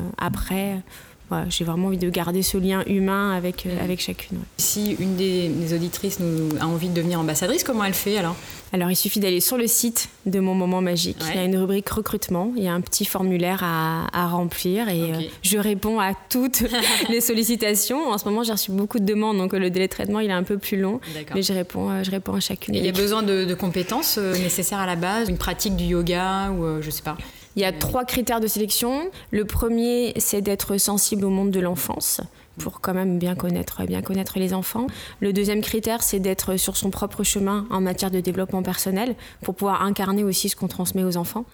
j'ai 1.49 1.65
vraiment 1.65 1.89
envie 1.89 1.99
de 1.99 2.11
garder 2.11 2.43
ce 2.43 2.59
lien 2.59 2.83
humain 2.87 3.33
avec, 3.33 3.67
euh, 3.67 3.83
avec 3.83 4.01
chacune. 4.01 4.39
Si 4.57 4.97
une 4.99 5.17
des, 5.17 5.75
auditrices 5.75 6.21
nous, 6.21 6.49
a 6.61 6.67
envie 6.67 6.89
de 6.89 6.95
devenir 6.95 7.21
ambassadrice, 7.21 7.65
comment 7.65 7.85
elle 7.85 7.95
fait 7.95 8.17
alors? 8.17 8.37
Alors, 8.73 8.91
il 8.91 8.97
suffit 8.97 9.21
d'aller 9.21 9.41
sur 9.41 9.57
le 9.57 9.67
site 9.67 10.09
de 10.27 10.39
Mon 10.39 10.55
Moment 10.55 10.81
Magique. 10.81 11.19
Il 11.31 11.37
y 11.37 11.39
a 11.39 11.45
une 11.45 11.57
rubrique 11.57 11.89
recrutement. 11.89 12.53
Il 12.57 12.63
y 12.63 12.69
a 12.69 12.73
un 12.73 12.81
petit 12.81 13.05
formulaire 13.05 13.61
à, 13.65 14.07
à 14.13 14.29
remplir 14.29 14.89
et 14.89 15.13
euh, 15.13 15.21
je 15.43 15.59
réponds 15.59 15.99
à 15.99 16.13
toutes 16.29 16.65
les 17.09 17.21
sollicitations. 17.21 18.11
En 18.11 18.19
ce 18.19 18.25
moment, 18.27 18.43
j'ai 18.45 18.53
reçu 18.53 18.71
beaucoup 18.71 18.99
de 18.99 19.05
demandes, 19.05 19.38
donc 19.38 19.55
euh, 19.55 19.59
le 19.59 19.71
délai 19.71 19.87
de 19.87 19.93
traitement 19.93 20.21
il 20.21 20.31
est 20.31 20.35
un 20.35 20.45
peu 20.45 20.59
plus 20.59 20.79
long. 20.79 21.01
Mais 21.35 21.43
je 21.43 21.53
réponds, 21.53 22.03
je 22.05 22.11
réponds 22.11 22.35
à 22.35 22.40
chacune. 22.40 22.75
il 22.75 22.85
y 22.85 22.88
a 22.88 22.93
besoin 22.93 23.23
de, 23.23 23.45
de 23.45 23.55
compétences 23.55 24.19
nécessaires 24.19 24.79
à 24.79 24.87
la 24.87 24.97
base, 24.97 25.29
une 25.29 25.38
pratique 25.38 25.77
du 25.77 25.85
yoga 25.85 26.51
ou 26.51 26.81
je 26.81 26.90
sais 26.90 27.03
pas 27.03 27.16
il 27.61 27.64
y 27.64 27.66
a 27.66 27.73
trois 27.73 28.07
critères 28.07 28.40
de 28.40 28.46
sélection. 28.46 29.11
Le 29.31 29.44
premier, 29.44 30.14
c'est 30.16 30.40
d'être 30.40 30.79
sensible 30.79 31.27
au 31.27 31.29
monde 31.29 31.51
de 31.51 31.61
l'enfance 31.61 32.23
pour 32.59 32.81
quand 32.81 32.94
même 32.94 33.18
bien 33.18 33.35
connaître, 33.35 33.85
bien 33.85 34.03
connaître 34.03 34.38
les 34.38 34.55
enfants. 34.55 34.87
Le 35.20 35.33
deuxième 35.33 35.61
critère, 35.61 36.03
c'est 36.03 36.20
d'être 36.20 36.57
sur 36.57 36.77
son 36.77 36.90
propre 36.90 37.23
chemin 37.23 37.66
en 37.70 37.81
matière 37.81 38.11
de 38.11 38.20
développement 38.20 38.62
personnel 38.62 39.14
pour 39.42 39.55
pouvoir 39.55 39.83
incarner 39.83 40.25
aussi 40.25 40.49
ce 40.49 40.57
qu'on 40.57 40.68
transmet 40.68 41.05
aux 41.05 41.16
enfants 41.16 41.44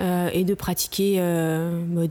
euh, 0.00 0.28
et 0.32 0.44
de 0.44 0.54
pratiquer, 0.54 1.16
euh, 1.18 1.80
bah, 1.86 2.02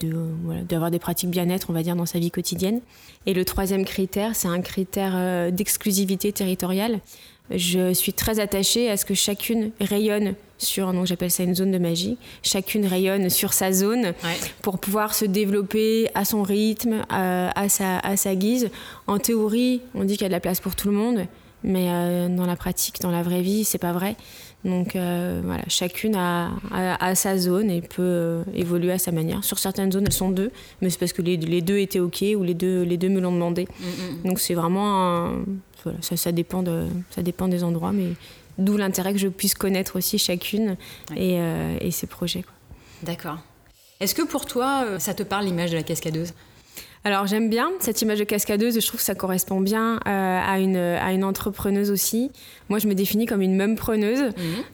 d'avoir 0.68 0.92
des 0.92 1.00
pratiques 1.00 1.30
bien-être, 1.30 1.70
on 1.70 1.74
va 1.74 1.84
dire, 1.84 1.96
dans 1.96 2.06
sa 2.06 2.20
vie 2.20 2.32
quotidienne. 2.32 2.82
Et 3.26 3.34
le 3.34 3.46
troisième 3.46 3.86
critère, 3.86 4.36
c'est 4.36 4.48
un 4.48 4.62
critère 4.62 5.14
euh, 5.16 5.52
d'exclusivité 5.52 6.32
territoriale. 6.32 7.00
Je 7.54 7.94
suis 7.94 8.14
très 8.14 8.40
attachée 8.40 8.90
à 8.90 8.98
ce 8.98 9.06
que 9.06 9.14
chacune 9.14 9.72
rayonne 9.80 10.36
sur, 10.58 10.92
donc 10.94 11.06
j'appelle 11.06 11.32
ça 11.32 11.44
une 11.44 11.56
zone 11.56 11.72
de 11.72 11.78
magie, 11.78 12.18
chacune 12.42 12.86
rayonne 12.86 13.30
sur 13.30 13.54
sa 13.54 13.72
zone 13.72 14.14
pour 14.62 14.80
pouvoir 14.80 15.14
se 15.14 15.26
développer 15.26 16.10
à 16.16 16.26
son 16.26 16.42
rythme, 16.42 17.04
à, 17.10 17.70
sa, 17.70 18.00
à 18.00 18.18
sa 18.18 18.36
guise. 18.36 18.70
En 19.08 19.20
théorie, 19.20 19.82
on 19.94 20.04
dit 20.04 20.14
qu'il 20.14 20.24
y 20.24 20.26
a 20.26 20.30
de 20.30 20.34
la 20.34 20.40
place 20.40 20.60
pour 20.60 20.76
tout 20.76 20.88
le 20.90 20.96
monde, 20.96 21.28
mais 21.64 21.88
euh, 21.90 22.30
dans 22.30 22.46
la 22.46 22.56
pratique, 22.56 23.02
dans 23.02 23.12
la 23.12 23.24
vraie 23.24 23.42
vie, 23.42 23.64
c'est 23.64 23.78
pas 23.78 23.94
vrai. 23.94 24.16
Donc 24.66 24.96
euh, 24.96 25.42
voilà, 25.44 25.64
chacune 25.68 26.16
a, 26.16 26.52
a, 26.72 27.16
sa 27.16 27.38
zone 27.38 27.70
et 27.70 27.82
peut 27.82 28.02
euh, 28.02 28.44
évoluer 28.56 28.94
à 28.94 28.98
sa 28.98 29.12
manière. 29.12 29.44
Sur 29.44 29.60
certaines 29.60 29.92
zones, 29.92 30.06
elles 30.06 30.14
sont 30.14 30.32
deux, 30.32 30.52
mais 30.82 30.90
c'est 30.90 31.00
parce 31.00 31.12
que 31.12 31.22
les, 31.22 31.36
les, 31.36 31.62
deux 31.62 31.80
étaient 31.80 32.00
OK 32.00 32.24
ou 32.38 32.44
les 32.44 32.54
deux, 32.54 32.84
les 32.84 32.96
deux 32.96 33.10
me 33.10 33.20
l'ont 33.20 33.34
demandé. 33.34 33.68
Mm, 33.80 33.84
mm. 33.84 34.30
Donc 34.30 34.40
c'est 34.40 34.54
vraiment 34.54 35.06
un, 35.06 35.44
ça, 36.02 36.18
ça, 36.18 36.32
dépend 36.32 36.64
de, 36.64 36.88
ça 37.12 37.22
dépend 37.22 37.48
des 37.48 37.64
endroits, 37.64 37.92
mais 37.92 38.14
d'où 38.58 38.78
l'intérêt 38.78 39.14
que 39.14 39.20
je 39.20 39.28
puisse 39.28 39.56
connaître 39.56 39.98
aussi 39.98 40.18
chacune 40.18 40.78
et, 41.16 41.40
euh, 41.40 41.78
et, 41.82 41.92
ses 41.92 42.08
projets. 42.08 42.44
D'accord. 43.02 43.40
Est-ce 44.00 44.16
que 44.16 44.22
pour 44.22 44.46
toi, 44.46 44.84
euh, 44.86 45.00
ça 45.00 45.14
te 45.14 45.24
parle 45.24 45.46
l'image 45.46 45.72
de 45.72 45.78
la 45.78 45.84
cascadeuse? 45.84 46.34
Alors 47.06 47.28
j'aime 47.28 47.50
bien 47.50 47.70
cette 47.80 48.02
image 48.02 48.20
de 48.20 48.24
cascadeuse, 48.24 48.80
je 48.80 48.88
trouve 48.88 49.00
que 49.00 49.06
ça 49.06 49.16
correspond 49.16 49.60
bien 49.60 50.00
euh, 50.08 50.40
à, 50.42 50.60
une, 50.60 50.78
à 50.78 51.12
une 51.12 51.26
entrepreneuse 51.26 51.92
aussi. 51.92 52.32
Moi 52.70 52.80
je 52.80 52.88
me 52.88 52.96
définis 52.96 53.26
comme 53.26 53.42
une 53.42 53.56
même 53.56 53.76
preneuse 53.76 54.22
mhm. 54.22 54.34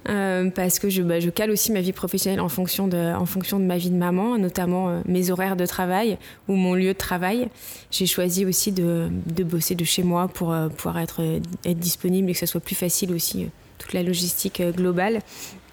euh, 0.10 0.50
parce 0.52 0.78
que 0.78 0.90
je, 0.90 1.02
bah, 1.02 1.20
je, 1.20 1.32
cale 1.32 1.50
aussi 1.50 1.72
ma 1.72 1.82
vie 1.82 1.92
professionnelle 1.92 2.40
en 2.40 2.50
fonction 2.50 2.88
de, 2.88 3.16
en 3.16 3.26
fonction 3.26 3.60
de 3.60 3.66
ma 3.66 3.78
vie 3.78 3.90
de 3.90 3.96
maman, 3.96 4.38
notamment 4.38 4.90
euh, 4.90 5.02
mes 5.08 5.32
horaires 5.32 5.56
de 5.56 5.66
travail 5.66 6.20
ou 6.48 6.54
mon 6.54 6.76
lieu 6.76 6.94
de 6.94 6.98
travail. 6.98 7.50
J'ai 7.90 8.06
choisi 8.06 8.46
aussi 8.46 8.72
de, 8.72 9.08
de, 9.26 9.44
bosser 9.44 9.74
de 9.74 9.84
chez 9.84 10.04
moi 10.04 10.28
pour 10.28 10.56
pouvoir 10.78 11.00
être, 11.00 11.22
être 11.66 11.80
disponible 11.80 12.30
et 12.30 12.34
que 12.34 12.40
ça 12.40 12.46
soit 12.46 12.62
plus 12.62 12.76
facile 12.76 13.12
aussi, 13.12 13.48
toute 13.80 13.94
la 13.94 14.04
logistique 14.04 14.62
globale. 14.76 15.22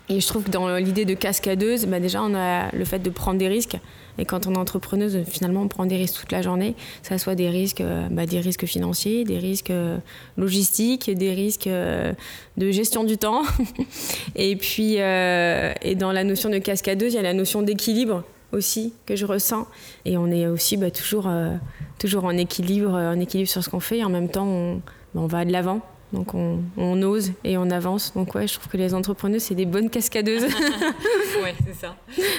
Et 0.09 0.21
je 0.21 0.27
trouve 0.27 0.45
que 0.45 0.51
dans 0.51 0.77
l'idée 0.77 1.05
de 1.05 1.14
cascadeuse, 1.14 1.87
bah 1.87 1.99
déjà 1.99 2.23
on 2.23 2.35
a 2.35 2.71
le 2.73 2.85
fait 2.85 3.01
de 3.01 3.11
prendre 3.11 3.38
des 3.38 3.49
risques. 3.49 3.77
Et 4.19 4.25
quand 4.25 4.47
on 4.47 4.55
est 4.55 4.59
entrepreneuse, 4.59 5.19
finalement, 5.29 5.62
on 5.62 5.69
prend 5.69 5.87
des 5.87 5.97
risques 5.97 6.21
toute 6.21 6.33
la 6.33 6.42
journée. 6.42 6.75
Ce 7.03 7.16
soit 7.19 7.35
des 7.35 7.51
risques, 7.51 7.81
euh, 7.81 8.09
bah, 8.11 8.27
des 8.27 8.40
risques 8.40 8.64
financiers, 8.64 9.25
des 9.25 9.38
risques 9.38 9.71
euh, 9.71 9.99
logistiques, 10.37 11.11
des 11.11 11.35
risques 11.35 11.66
euh, 11.66 12.12
de 12.57 12.71
gestion 12.71 13.05
du 13.05 13.19
temps. 13.19 13.42
et 14.37 14.57
puis, 14.57 14.97
dans 14.97 16.12
la 16.12 16.25
notion 16.25 16.49
de 16.51 16.59
cascadeuse, 16.59 17.12
il 17.12 17.16
y 17.16 17.19
a 17.19 17.23
la 17.23 17.35
notion 17.35 17.62
d'équilibre 17.62 18.25
aussi 18.53 18.95
que 19.05 19.16
je 19.16 19.27
ressens. 19.27 19.66
Et 20.05 20.16
on 20.16 20.31
est 20.31 20.47
aussi 20.47 20.77
bah, 20.77 20.90
toujours, 20.90 21.27
en 21.27 22.37
équilibre, 22.37 22.92
en 22.92 23.21
équilibre 23.21 23.51
sur 23.51 23.62
ce 23.62 23.69
qu'on 23.69 23.81
fait. 23.81 23.99
Et 23.99 24.05
en 24.05 24.11
même 24.11 24.29
temps, 24.29 24.81
on 25.14 25.27
va 25.27 25.45
de 25.45 25.53
l'avant. 25.53 25.83
Donc 26.12 26.35
on, 26.35 26.61
on, 26.77 27.03
ose 27.03 27.33
et 27.42 27.59
on 27.59 27.69
avance. 27.71 28.12
Donc 28.14 28.35
ouais, 28.35 28.47
je 28.47 28.55
trouve 28.55 28.69
que 28.69 28.77
les 28.77 28.95
entrepreneuses, 28.95 29.42
c'est 29.42 29.55
des 29.55 29.66
bonnes 29.66 29.90
cascadeuses. 29.90 30.45
ouais, 31.42 31.55
c'est 31.66 31.75
ça. 31.75 31.97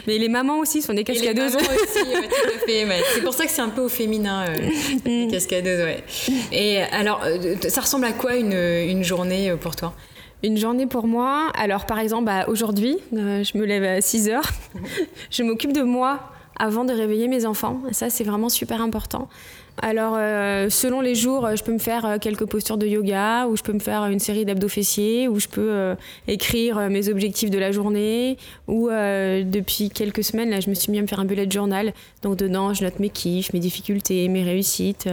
Mais 0.08 0.18
les 0.18 0.30
mamans 0.30 0.60
aussi 0.60 0.82
sont 0.82 0.94
des 0.94 1.04
cascadeuses. 1.04 1.56
Et 1.56 1.58
les 1.58 1.64
mamans 1.64 1.82
aussi, 1.84 2.08
ouais, 2.08 2.28
tout 2.28 2.50
à 2.56 2.60
fait. 2.66 3.04
C'est 3.14 3.22
pour 3.22 3.34
ça 3.34 3.46
que 3.46 3.52
c'est 3.52 3.62
un 3.62 3.70
peu 3.70 3.82
au 3.82 3.90
féminin, 3.90 4.46
euh, 4.48 4.70
les 5.06 5.28
mm. 5.28 5.32
cascadeuses, 5.32 5.82
ouais. 5.82 6.04
Et 6.52 6.82
alors, 6.82 7.22
euh, 7.26 7.56
ça 7.68 7.82
ressemble 7.82 8.06
à 8.06 8.14
quoi 8.14 8.36
une, 8.36 8.54
une 8.54 9.04
journée 9.04 9.50
euh, 9.50 9.58
pour 9.58 9.76
toi? 9.76 9.94
Une 10.44 10.58
journée 10.58 10.86
pour 10.86 11.08
moi, 11.08 11.52
alors 11.58 11.86
par 11.86 12.00
exemple, 12.00 12.26
bah, 12.26 12.46
aujourd'hui, 12.48 12.98
je 13.12 13.58
me 13.58 13.66
lève 13.66 13.84
à 13.84 14.02
6 14.02 14.30
heures. 14.30 14.50
je 15.32 15.42
m'occupe 15.44 15.74
de 15.74 15.82
moi 15.82 16.30
avant 16.60 16.86
de 16.86 16.94
réveiller 16.94 17.28
mes 17.28 17.46
enfants. 17.46 17.82
ça, 17.92 18.10
c'est 18.10 18.24
vraiment 18.24 18.50
super 18.50 18.82
important. 18.82 19.30
Alors, 19.80 20.16
euh, 20.18 20.70
selon 20.70 21.02
les 21.02 21.14
jours, 21.14 21.56
je 21.56 21.64
peux 21.64 21.72
me 21.72 21.78
faire 21.78 22.06
euh, 22.06 22.18
quelques 22.20 22.46
postures 22.46 22.78
de 22.78 22.88
yoga, 22.88 23.48
ou 23.48 23.56
je 23.56 23.62
peux 23.62 23.74
me 23.74 23.80
faire 23.80 24.06
une 24.06 24.20
série 24.20 24.44
d'abdos 24.44 24.70
fessiers, 24.70 25.28
ou 25.28 25.40
je 25.40 25.48
peux 25.48 25.70
euh, 25.70 25.96
écrire 26.28 26.90
mes 26.90 27.10
objectifs 27.10 27.52
de 27.52 27.60
la 27.60 27.72
journée, 27.72 28.38
ou 28.68 28.90
depuis 28.90 29.90
quelques 29.90 30.24
semaines, 30.24 30.50
là, 30.50 30.60
je 30.60 30.70
me 30.70 30.76
suis 30.76 30.92
mis 30.92 31.00
à 31.00 31.02
me 31.02 31.08
faire 31.08 31.20
un 31.20 31.26
bullet 31.26 31.50
journal. 31.50 31.94
Donc, 32.24 32.38
dedans, 32.38 32.74
je 32.74 32.84
note 32.84 33.00
mes 33.00 33.10
kiffs, 33.10 33.54
mes 33.54 33.60
difficultés, 33.60 34.28
mes 34.30 34.44
réussites. 34.44 35.08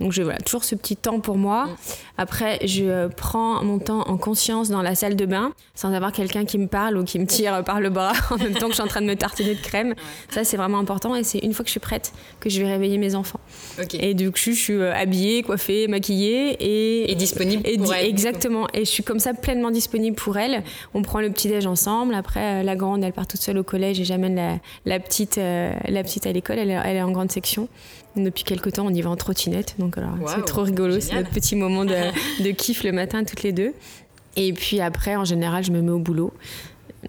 donc, 0.00 0.12
je, 0.12 0.22
voilà, 0.22 0.38
toujours 0.38 0.64
ce 0.64 0.74
petit 0.74 0.96
temps 0.96 1.20
pour 1.20 1.36
moi. 1.36 1.66
Mm. 1.66 1.76
Après, 2.18 2.66
je 2.66 3.08
prends 3.08 3.62
mon 3.64 3.78
temps 3.78 4.02
en 4.08 4.16
conscience 4.16 4.68
dans 4.68 4.82
la 4.82 4.94
salle 4.94 5.16
de 5.16 5.26
bain, 5.26 5.52
sans 5.74 5.92
avoir 5.92 6.12
quelqu'un 6.12 6.44
qui 6.44 6.58
me 6.58 6.68
parle 6.68 6.96
ou 6.96 7.04
qui 7.04 7.18
me 7.18 7.26
tire 7.26 7.64
par 7.64 7.80
le 7.80 7.90
bras 7.90 8.12
en 8.30 8.36
même 8.36 8.54
temps 8.54 8.66
que 8.66 8.72
je 8.72 8.74
suis 8.74 8.82
en 8.82 8.88
train 8.88 9.02
de 9.02 9.06
me 9.06 9.16
tartiner 9.16 9.54
de 9.54 9.60
crème. 9.60 9.94
Ça, 10.30 10.44
c'est 10.44 10.56
vraiment 10.56 10.78
important, 10.78 11.14
et 11.16 11.24
c'est 11.24 11.38
une 11.38 11.52
fois 11.52 11.64
que 11.64 11.68
je 11.68 11.72
suis 11.72 11.80
prête 11.80 12.12
que 12.40 12.48
je 12.48 12.60
vais 12.60 12.68
réveiller 12.68 12.98
mes 12.98 13.14
enfants. 13.14 13.40
Et 14.00 14.14
du 14.14 14.30
coup, 14.30 14.38
je 14.38 14.50
suis 14.52 14.74
euh, 14.74 14.94
habillée, 14.94 15.42
coiffée, 15.42 15.88
maquillée 15.88 16.56
et, 16.60 17.10
et 17.10 17.14
disponible 17.14 17.62
pour 17.62 17.94
elle. 17.94 18.06
Exactement. 18.06 18.66
Et 18.74 18.80
je 18.80 18.90
suis 18.90 19.02
comme 19.02 19.18
ça 19.18 19.34
pleinement 19.34 19.70
disponible 19.70 20.16
pour 20.16 20.36
elle. 20.36 20.62
On 20.94 21.02
prend 21.02 21.20
le 21.20 21.30
petit 21.30 21.48
déj 21.48 21.66
ensemble. 21.66 22.14
Après, 22.14 22.60
euh, 22.60 22.62
la 22.62 22.76
grande, 22.76 23.04
elle 23.04 23.12
part 23.12 23.26
toute 23.26 23.40
seule 23.40 23.58
au 23.58 23.64
collège 23.64 24.00
et 24.00 24.04
j'amène 24.04 24.36
la, 24.36 24.58
la, 24.84 25.00
petite, 25.00 25.38
euh, 25.38 25.72
la 25.88 26.02
petite 26.02 26.26
à 26.26 26.32
l'école. 26.32 26.58
Elle, 26.58 26.70
elle, 26.70 26.96
est 26.96 27.02
en 27.02 27.10
grande 27.10 27.30
section. 27.30 27.68
Depuis 28.16 28.44
quelques 28.44 28.72
temps, 28.72 28.86
on 28.86 28.94
y 28.94 29.02
va 29.02 29.10
en 29.10 29.16
trottinette. 29.16 29.74
Donc, 29.78 29.96
c'est 30.26 30.44
trop 30.46 30.62
rigolo. 30.62 31.00
C'est 31.00 31.14
notre 31.14 31.30
petit 31.30 31.54
moment 31.54 31.84
de, 31.84 31.94
de 32.42 32.50
kiff 32.50 32.82
le 32.82 32.92
matin, 32.92 33.24
toutes 33.24 33.42
les 33.42 33.52
deux. 33.52 33.74
Et 34.36 34.52
puis 34.52 34.80
après, 34.80 35.16
en 35.16 35.24
général, 35.24 35.64
je 35.64 35.72
me 35.72 35.80
mets 35.80 35.90
au 35.90 35.98
boulot. 35.98 36.32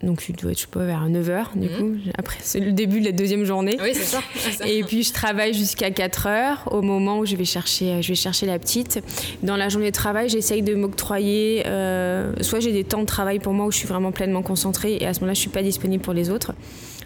Donc, 0.04 0.24
je 0.26 0.34
dois 0.34 0.52
être, 0.52 0.58
je 0.58 0.64
sais 0.64 0.68
pas, 0.72 0.86
vers 0.86 1.08
9h, 1.10 1.58
du 1.58 1.70
mhm. 1.70 1.78
coup. 1.78 1.98
Après, 2.18 2.38
c'est 2.42 2.60
le 2.60 2.72
début 2.72 3.00
de 3.00 3.06
la 3.06 3.12
deuxième 3.12 3.46
journée. 3.46 3.78
Oui, 3.82 3.92
c'est 3.94 4.04
ça. 4.04 4.20
Et 4.68 4.84
puis, 4.84 5.04
je 5.04 5.14
travaille 5.14 5.54
jusqu'à 5.54 5.90
4h, 5.90 6.70
au 6.72 6.82
moment 6.82 7.20
où 7.20 7.26
je 7.26 7.36
vais 7.36 7.46
chercher, 7.46 8.02
je 8.02 8.10
vais 8.10 8.16
chercher 8.16 8.46
la 8.46 8.60
petite. 8.60 9.02
Dans 9.44 9.56
la 9.56 9.70
journée 9.70 9.92
de 9.92 9.96
travail, 9.96 10.30
j'essaye 10.30 10.62
de 10.62 10.76
m'octroyer. 10.76 11.64
Euh, 11.66 12.32
soit 12.42 12.60
j'ai 12.60 12.74
des 12.74 12.84
temps 12.84 13.02
de 13.02 13.06
travail 13.06 13.40
pour 13.40 13.54
moi 13.54 13.66
où 13.66 13.72
je 13.72 13.78
suis 13.78 13.88
vraiment 13.88 14.12
pleinement 14.12 14.44
concentrée, 14.44 14.98
et 15.00 15.06
à 15.06 15.14
ce 15.14 15.20
moment-là, 15.22 15.34
je 15.34 15.40
suis 15.40 15.50
pas 15.50 15.64
disponible 15.64 16.04
pour 16.04 16.14
les 16.14 16.30
autres. 16.30 16.54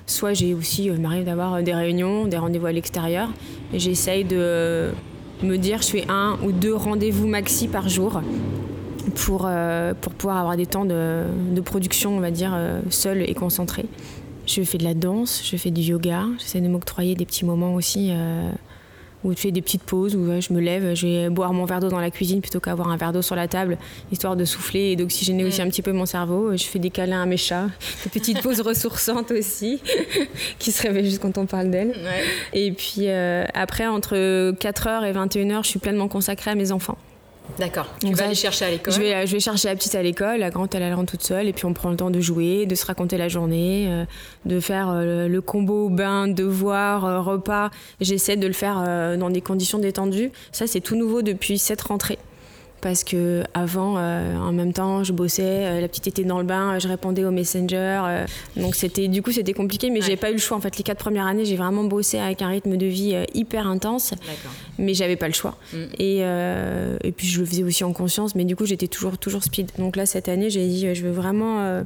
Soit 0.06 0.34
j'ai 0.34 0.54
aussi, 0.54 0.89
euh, 0.89 0.96
il 0.96 1.02
m'arrive 1.02 1.24
d'avoir 1.24 1.62
des 1.63 1.74
réunions, 1.74 2.26
des 2.26 2.38
rendez-vous 2.38 2.65
à 2.65 2.72
l'extérieur. 2.72 3.30
Et 3.74 3.80
j'essaye 3.80 4.26
de 4.26 4.91
me 5.44 5.58
dire, 5.58 5.82
je 5.82 5.88
fais 5.88 6.06
un 6.10 6.38
ou 6.44 6.52
deux 6.52 6.76
rendez-vous 6.76 7.28
maxi 7.28 7.67
par 7.67 7.88
jour 7.88 8.22
pour, 9.16 9.46
euh, 9.46 9.94
pour 10.00 10.14
pouvoir 10.14 10.38
avoir 10.38 10.58
des 10.58 10.66
temps 10.66 10.86
de, 10.86 11.24
de 11.52 11.62
production, 11.62 12.16
on 12.16 12.20
va 12.20 12.32
dire, 12.32 12.52
euh, 12.54 12.82
seul 12.90 13.22
et 13.22 13.34
concentré. 13.34 13.86
Je 14.48 14.64
fais 14.64 14.78
de 14.78 14.84
la 14.84 14.94
danse, 14.94 15.42
je 15.44 15.56
fais 15.56 15.72
du 15.72 15.82
yoga, 15.82 16.26
j'essaie 16.40 16.62
de 16.62 16.68
m'octroyer 16.68 17.16
des 17.16 17.26
petits 17.26 17.46
moments 17.46 17.76
aussi 17.76 18.10
euh, 18.12 18.52
où 19.24 19.32
je 19.32 19.38
fais 19.38 19.52
des 19.52 19.62
petites 19.62 19.84
pauses, 19.84 20.16
où 20.16 20.42
je 20.42 20.52
me 20.52 20.60
lève, 20.60 20.96
je 20.96 21.06
vais 21.06 21.30
boire 21.30 21.54
mon 21.54 21.66
verre 21.66 21.80
d'eau 21.80 21.90
dans 21.90 22.00
la 22.00 22.10
cuisine 22.10 22.42
plutôt 22.42 22.60
qu'avoir 22.60 22.90
un 22.90 22.98
verre 22.98 23.14
d'eau 23.14 23.22
sur 23.22 23.36
la 23.36 23.48
table, 23.48 23.78
histoire 24.12 24.36
de 24.36 24.44
souffler 24.44 24.92
et 24.92 24.96
d'oxygéner 24.96 25.46
aussi 25.46 25.62
mm. 25.62 25.66
un 25.66 25.70
petit 25.70 25.84
peu 25.84 25.92
mon 25.92 26.08
cerveau. 26.08 26.58
Je 26.58 26.64
fais 26.64 26.80
des 26.80 26.90
câlins 26.90 27.22
à 27.22 27.26
mes 27.28 27.38
chats, 27.38 27.68
des 28.04 28.10
petites 28.10 28.42
pauses 28.44 28.62
ressourçantes 28.62 29.30
aussi, 29.32 29.80
qui 30.60 30.72
se 30.72 30.82
réveillent 30.82 31.06
juste 31.06 31.22
quand 31.22 31.38
on 31.38 31.46
parle 31.46 31.70
d'elles. 31.70 31.94
Et 32.52 32.72
puis 32.72 33.10
après, 33.10 33.86
entre 33.86 34.16
4h 34.54 35.08
et 35.08 35.14
21h, 35.14 35.64
je 35.64 35.70
suis 35.70 35.80
pleinement 35.80 36.08
consacrée 36.08 36.52
à 36.52 36.56
mes 36.56 36.72
enfants. 36.72 36.98
D'accord. 37.58 37.88
Tu 37.99 38.13
vas 38.13 38.25
aller 38.25 38.36
chercher 38.36 38.65
à 38.65 38.71
l'école 38.71 38.93
je 38.93 38.99
vais, 38.99 39.27
je 39.27 39.32
vais 39.34 39.39
chercher 39.39 39.67
la 39.67 39.75
petite 39.75 39.95
à 39.95 40.01
l'école, 40.01 40.39
la 40.39 40.49
grande 40.49 40.73
elle, 40.73 40.84
elle 40.84 40.93
rentre 40.93 41.12
toute 41.12 41.23
seule 41.23 41.47
et 41.47 41.54
puis 41.54 41.65
on 41.65 41.73
prend 41.73 41.89
le 41.89 41.95
temps 41.95 42.10
de 42.10 42.19
jouer, 42.19 42.65
de 42.65 42.75
se 42.75 42.86
raconter 42.86 43.17
la 43.17 43.27
journée, 43.27 43.88
euh, 43.89 44.06
de 44.45 44.60
faire 44.60 44.89
euh, 44.89 45.27
le 45.27 45.41
combo 45.41 45.89
bain, 45.89 46.27
devoir, 46.27 47.06
euh, 47.06 47.19
repas. 47.19 47.69
J'essaie 47.99 48.38
de 48.38 48.47
le 48.47 48.54
faire 48.54 48.77
dans 49.17 49.30
des 49.30 49.41
conditions 49.41 49.80
détendues. 49.80 50.32
Ça 50.51 50.67
c'est 50.67 50.82
tout 50.82 50.95
nouveau 50.95 51.21
depuis 51.21 51.58
cette 51.58 51.82
rentrée 51.82 52.19
parce 52.82 53.04
que 53.04 53.44
avant, 53.54 53.96
euh, 53.98 54.36
en 54.38 54.52
même 54.52 54.74
temps, 54.74 55.04
je 55.04 55.13
bossais, 55.13 55.44
euh, 55.44 55.82
la 55.82 55.88
petite 55.88 56.08
était 56.08 56.24
dans 56.24 56.39
le 56.39 56.46
bain, 56.46 56.80
je 56.80 56.88
répondais 56.88 57.24
aux 57.24 57.32
messengers, 57.32 58.02
euh, 58.04 58.26
donc 58.58 58.76
c'était, 58.76 59.08
du 59.08 59.22
coup, 59.22 59.32
c'était 59.32 59.54
compliqué, 59.54 59.89
mais 59.89 60.02
j'ai 60.02 60.17
pas 60.17 60.32
eu 60.32 60.34
le 60.34 60.39
choix. 60.39 60.58
En 60.58 60.62
fait, 60.62 60.78
les 60.78 60.84
quatre 60.84 60.98
premières 60.98 61.28
années, 61.28 61.46
j'ai 61.46 61.56
vraiment 61.56 61.84
bossé 61.84 62.17
avec 62.17 62.41
un 62.41 62.50
rythme 62.50 62.78
de 62.78 62.86
vie 62.86 63.15
hyper 63.34 63.67
intense, 63.67 64.13
mais 64.78 64.94
j'avais 64.94 65.15
pas 65.15 65.28
le 65.28 65.34
choix. 65.34 65.56
Mm. 65.74 65.78
Et, 66.00 66.17
et 66.20 67.12
puis 67.12 67.28
je 67.28 67.39
le 67.39 67.46
faisais 67.46 67.63
aussi 67.63 67.84
en 67.84 67.94
conscience, 67.94 68.36
mais 68.36 68.46
du 68.46 68.56
coup, 68.56 68.65
j'étais 68.65 68.88
toujours, 68.88 69.17
toujours 69.17 69.44
speed. 69.44 69.72
Donc 69.78 69.96
là, 69.96 70.06
cette 70.06 70.28
année, 70.28 70.50
j'ai 70.50 70.67
dit, 70.67 70.94
je 70.94 71.04
veux 71.04 71.12
vraiment 71.12 71.84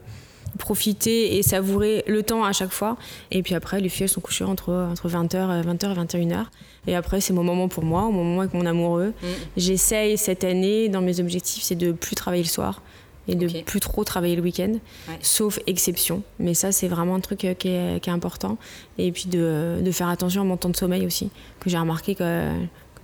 profiter 0.58 1.38
et 1.38 1.44
savourer 1.44 2.04
le 2.08 2.24
temps 2.24 2.44
à 2.44 2.54
chaque 2.54 2.72
fois. 2.72 2.98
Et 3.32 3.44
puis 3.44 3.56
après, 3.56 3.80
les 3.80 3.90
filles, 3.90 4.04
elles 4.04 4.10
sont 4.10 4.22
couchées 4.22 4.44
entre, 4.44 4.74
entre 4.74 5.10
20h, 5.10 5.64
20h 5.64 5.92
et 5.92 6.26
21h. 6.26 6.46
Et 6.88 6.96
après, 6.96 7.22
c'est 7.22 7.34
mon 7.34 7.44
moment 7.44 7.68
pour 7.68 7.84
moi, 7.84 8.04
mon 8.04 8.24
moment 8.24 8.42
avec 8.42 8.54
mon 8.54 8.66
amoureux. 8.66 9.14
Mm. 9.22 9.28
J'essaye 9.58 10.18
cette 10.18 10.44
année, 10.44 10.90
dans 10.90 11.02
mes 11.02 11.20
objectifs, 11.20 11.64
c'est 11.64 11.76
de 11.76 11.92
plus 11.92 12.16
travailler 12.16 12.44
le 12.44 12.50
soir 12.50 12.82
et 13.28 13.36
de 13.36 13.48
plus 13.64 13.80
trop 13.80 14.04
travailler 14.04 14.36
le 14.36 14.44
week-end, 14.44 14.74
sauf 15.22 15.60
exception. 15.66 16.22
Mais 16.40 16.54
ça, 16.54 16.72
c'est 16.72 16.88
vraiment 16.88 17.16
un 17.16 17.20
truc 17.20 17.44
euh, 17.44 17.54
qui 17.56 17.70
est, 17.70 18.00
qui 18.00 18.10
est, 18.10 18.14
important. 18.14 18.58
Et 19.00 19.12
puis 19.12 19.26
de, 19.26 19.80
de, 19.82 19.92
faire 19.92 20.10
attention 20.10 20.42
à 20.42 20.46
mon 20.46 20.58
temps 20.58 20.70
de 20.70 20.76
sommeil 20.76 21.08
aussi, 21.08 21.32
que 21.60 21.70
j'ai 21.70 21.78
remarqué 21.78 22.14
que 22.14 22.52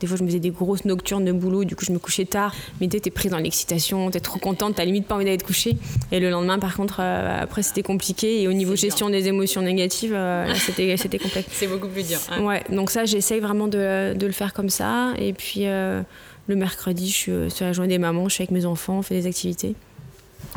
des 0.01 0.07
fois, 0.07 0.17
je 0.17 0.23
me 0.23 0.27
faisais 0.27 0.39
des 0.39 0.49
grosses 0.49 0.83
nocturnes 0.83 1.25
de 1.25 1.31
boulot, 1.31 1.63
du 1.63 1.75
coup, 1.75 1.85
je 1.85 1.91
me 1.91 1.99
couchais 1.99 2.25
tard. 2.25 2.55
Mais 2.81 2.87
tu 2.87 2.97
es 2.97 3.11
prise 3.11 3.31
dans 3.31 3.37
l'excitation, 3.37 4.09
tu 4.09 4.17
es 4.17 4.19
trop 4.19 4.39
contente, 4.39 4.75
tu 4.75 4.83
limite 4.83 5.05
pas 5.05 5.15
envie 5.15 5.25
d'aller 5.25 5.37
te 5.37 5.45
coucher. 5.45 5.77
Et 6.11 6.19
le 6.19 6.31
lendemain, 6.31 6.57
par 6.57 6.75
contre, 6.75 6.97
euh, 7.01 7.43
après, 7.43 7.61
c'était 7.61 7.83
compliqué. 7.83 8.41
Et 8.41 8.47
au 8.47 8.53
niveau 8.53 8.75
gestion 8.75 9.11
des 9.11 9.27
émotions 9.27 9.61
négatives, 9.61 10.13
euh, 10.15 10.51
c'était, 10.55 10.97
c'était 10.97 11.19
complexe. 11.19 11.49
C'est 11.51 11.67
beaucoup 11.67 11.87
plus 11.87 12.07
dur. 12.07 12.17
Hein. 12.31 12.43
Ouais, 12.43 12.63
donc 12.71 12.89
ça, 12.89 13.05
j'essaye 13.05 13.39
vraiment 13.39 13.67
de, 13.67 14.15
de, 14.15 14.25
le 14.25 14.33
faire 14.33 14.53
comme 14.53 14.69
ça. 14.69 15.13
Et 15.19 15.33
puis, 15.33 15.67
euh, 15.67 16.01
le 16.47 16.55
mercredi, 16.55 17.07
je 17.07 17.13
suis 17.13 17.51
sur 17.51 17.65
la 17.65 17.73
journée 17.73 17.89
des 17.89 17.99
mamans, 17.99 18.27
je 18.27 18.33
suis 18.33 18.41
avec 18.41 18.51
mes 18.51 18.65
enfants, 18.65 18.97
on 18.97 19.01
fait 19.03 19.15
des 19.15 19.27
activités. 19.27 19.75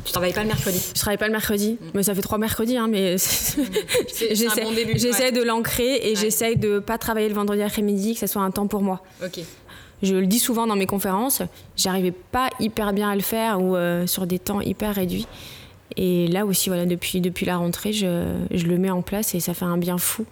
Tu 0.05 0.13
travailles 0.13 0.33
pas 0.33 0.43
le 0.43 0.49
mercredi 0.49 0.81
Je 0.95 1.01
travaille 1.01 1.19
pas 1.19 1.27
le 1.27 1.33
mercredi, 1.33 1.79
mm. 1.81 1.87
mais 1.95 2.03
ça 2.03 2.15
fait 2.15 2.23
trois 2.23 2.39
mercredis, 2.39 2.77
hein, 2.77 2.89
mais 2.89 3.17
j'essaie 4.33 4.65
bon 4.65 4.73
de 4.73 5.43
l'ancrer 5.43 5.97
et 6.03 6.17
j'essaie 6.17 6.57
de 6.57 6.79
pas 6.79 6.99
travailler 6.99 7.29
le 7.29 7.35
vendredi 7.35 7.63
après-midi, 7.63 8.15
que 8.15 8.21
ça 8.21 8.27
soit 8.27 8.43
un 8.43 8.51
temps 8.51 8.67
pour 8.67 8.83
moi. 8.83 9.03
Ok. 9.25 9.41
Je 10.03 10.17
le 10.17 10.27
dis 10.27 10.39
souvent 10.39 10.67
dans 10.67 10.77
mes 10.77 10.87
conférences, 10.87 11.43
j'arrivais 11.77 12.13
pas 12.13 12.51
hyper 12.61 12.93
bien 12.93 13.11
à 13.11 13.17
le 13.17 13.23
faire 13.23 13.63
ou 13.63 13.75
euh, 13.75 14.07
sur 14.07 14.27
des 14.27 14.39
temps 14.39 14.61
hyper 14.61 14.95
réduits. 14.95 15.27
Et 15.97 16.27
là 16.29 16.45
aussi, 16.45 16.69
voilà, 16.69 16.87
depuis, 16.87 17.21
depuis 17.21 17.47
la 17.47 17.57
rentrée, 17.57 17.93
je, 17.93 18.35
je, 18.51 18.67
le 18.67 18.79
mets 18.79 18.91
en 18.91 19.03
place 19.03 19.35
et 19.35 19.41
ça 19.41 19.55
fait 19.55 19.65
un 19.65 19.79
bien 19.79 19.97
fou 19.97 20.27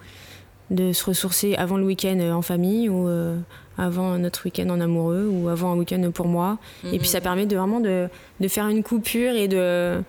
de 0.70 0.92
se 0.92 1.04
ressourcer 1.04 1.54
avant 1.54 1.76
le 1.76 1.84
week-end 1.84 2.18
euh, 2.20 2.32
en 2.32 2.42
famille 2.42 2.88
ou 2.88 3.08
euh, 3.08 3.38
avant 3.78 4.18
notre 4.18 4.44
week-end 4.44 4.68
en 4.70 4.80
amoureux 4.80 5.28
ou 5.30 5.48
avant 5.48 5.72
un 5.72 5.76
week-end 5.76 6.10
pour 6.12 6.26
moi. 6.26 6.58
Et 6.92 6.98
puis 6.98 7.08
ça 7.08 7.18
mhm. 7.18 7.24
permet 7.24 7.46
de 7.46 7.56
vraiment 7.56 7.80
de, 7.80 8.08
de, 8.40 8.48
faire 8.48 8.68
une 8.68 8.82
coupure 8.82 9.34
et 9.34 9.48
de, 9.48 10.02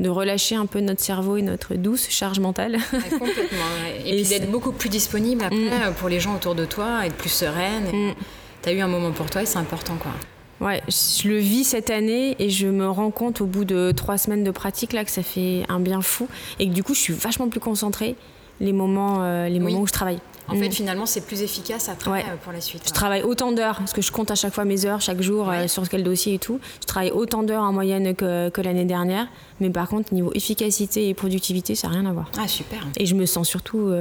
de 0.00 0.08
relâcher 0.08 0.56
un 0.56 0.66
peu 0.66 0.80
notre 0.80 1.00
cerveau 1.00 1.36
et 1.36 1.42
notre 1.42 1.74
douce 1.74 2.08
charge 2.08 2.40
mentale. 2.40 2.78
complètement. 2.90 3.70
Et, 4.04 4.16
puis 4.16 4.28
d'être 4.28 4.50
beaucoup 4.50 4.72
plus 4.72 4.88
disponible 4.88 5.44
après 5.44 5.90
mm. 5.90 5.94
pour 5.98 6.08
les 6.08 6.20
gens 6.20 6.34
autour 6.34 6.54
de 6.54 6.64
toi, 6.64 7.06
être 7.06 7.16
plus 7.16 7.30
sereine. 7.30 7.84
Mm. 7.92 8.14
Tu 8.62 8.68
as 8.68 8.72
eu 8.72 8.80
un 8.80 8.88
moment 8.88 9.12
pour 9.12 9.26
toi 9.30 9.42
et 9.42 9.46
c'est 9.46 9.58
important 9.58 9.96
quoi. 9.96 10.12
Ouais, 10.60 10.82
je 10.88 11.26
le 11.26 11.38
vis 11.38 11.64
cette 11.64 11.88
année 11.88 12.36
et 12.38 12.50
je 12.50 12.66
me 12.66 12.86
rends 12.86 13.10
compte 13.10 13.40
au 13.40 13.46
bout 13.46 13.64
de 13.64 13.92
trois 13.96 14.18
semaines 14.18 14.44
de 14.44 14.50
pratique 14.50 14.92
là 14.92 15.04
que 15.04 15.10
ça 15.10 15.22
fait 15.22 15.62
un 15.70 15.80
bien 15.80 16.02
fou 16.02 16.28
et 16.58 16.68
que 16.68 16.74
du 16.74 16.82
coup 16.82 16.92
je 16.92 17.00
suis 17.00 17.14
vachement 17.14 17.48
plus 17.48 17.60
concentrée 17.60 18.14
les 18.60 18.74
moments, 18.74 19.22
euh, 19.22 19.48
les 19.48 19.58
moments 19.58 19.80
où 19.80 19.86
je 19.86 19.92
travaille. 19.92 20.18
En 20.50 20.54
fait, 20.54 20.68
mm. 20.68 20.72
finalement, 20.72 21.06
c'est 21.06 21.20
plus 21.20 21.42
efficace 21.42 21.88
après 21.88 22.22
euh, 22.22 22.36
pour 22.42 22.52
la 22.52 22.60
suite. 22.60 22.82
Je 22.86 22.92
travaille 22.92 23.22
autant 23.22 23.52
d'heures, 23.52 23.76
parce 23.76 23.92
que 23.92 24.02
je 24.02 24.10
compte 24.12 24.30
à 24.30 24.34
chaque 24.34 24.52
fois 24.52 24.64
mes 24.64 24.84
heures, 24.84 25.00
chaque 25.00 25.20
jour, 25.20 25.50
euh, 25.50 25.68
sur 25.68 25.88
quel 25.88 26.02
dossier 26.02 26.34
et 26.34 26.38
tout. 26.38 26.60
Je 26.80 26.86
travaille 26.86 27.10
autant 27.10 27.42
d'heures 27.42 27.62
en 27.62 27.72
moyenne 27.72 28.14
que, 28.14 28.48
que 28.48 28.60
l'année 28.60 28.84
dernière. 28.84 29.26
Mais 29.60 29.70
par 29.70 29.88
contre, 29.88 30.12
niveau 30.12 30.32
efficacité 30.34 31.08
et 31.08 31.14
productivité, 31.14 31.74
ça 31.74 31.88
n'a 31.88 31.94
rien 31.94 32.06
à 32.06 32.12
voir. 32.12 32.30
Ah, 32.38 32.48
super. 32.48 32.86
Et 32.96 33.06
je 33.06 33.14
me 33.14 33.26
sens 33.26 33.48
surtout 33.48 33.92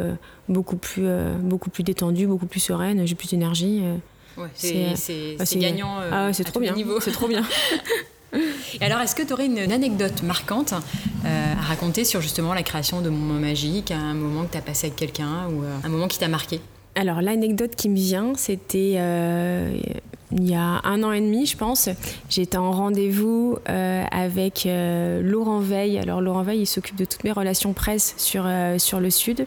beaucoup, 0.47 0.77
plus, 0.77 1.07
beaucoup 1.39 1.69
plus 1.69 1.83
détendue, 1.83 2.27
beaucoup 2.27 2.47
plus 2.47 2.59
sereine, 2.59 3.05
j'ai 3.05 3.15
plus 3.15 3.29
d'énergie. 3.29 3.83
Ouais, 4.37 4.47
c'est 4.53 5.59
gagnant. 5.59 5.97
ah, 6.11 6.31
c'est 6.33 6.43
trop, 6.43 6.59
bien. 6.59 6.73
C'est 7.01 7.11
trop 7.11 7.27
bien. 7.27 7.43
Et 8.33 8.85
alors, 8.85 8.99
est-ce 9.01 9.15
que 9.15 9.23
tu 9.23 9.33
aurais 9.33 9.45
une, 9.45 9.59
anecdote 9.71 10.23
marquante 10.23 10.73
euh, 11.25 11.53
à 11.53 11.61
raconter 11.61 12.05
sur 12.05 12.21
justement 12.21 12.53
la 12.53 12.63
création 12.63 13.01
de 13.01 13.09
Moment 13.09 13.39
Magique, 13.39 13.91
un 13.91 14.13
moment 14.13 14.45
que 14.45 14.51
tu 14.51 14.57
as 14.57 14.61
passé 14.61 14.87
avec 14.87 14.97
quelqu'un 14.97 15.47
ou 15.49 15.63
euh, 15.63 15.77
un 15.83 15.89
moment 15.89 16.07
qui 16.07 16.19
t'a 16.19 16.27
marqué? 16.27 16.61
Alors, 16.95 17.21
l'anecdote 17.21 17.75
qui 17.75 17.89
me 17.89 17.95
vient, 17.95 18.33
c'était 18.35 18.95
euh, 18.97 19.79
il 20.31 20.49
y 20.49 20.55
a 20.55 20.81
un 20.83 21.03
an 21.03 21.11
et 21.11 21.21
demi, 21.21 21.45
je 21.45 21.57
pense. 21.57 21.89
J'étais 22.29 22.57
en 22.57 22.71
rendez-vous 22.71 23.57
avec 23.65 24.67
Laurent 24.67 25.59
Veil. 25.59 25.97
Alors, 25.97 26.21
Laurent 26.21 26.43
Veil, 26.43 26.61
il 26.61 26.65
s'occupe 26.67 26.95
de 26.95 27.05
toutes 27.05 27.23
mes 27.23 27.31
relations 27.31 27.73
presse 27.73 28.13
sur, 28.17 28.47
sur 28.77 28.99
le 28.99 29.09
Sud. 29.09 29.45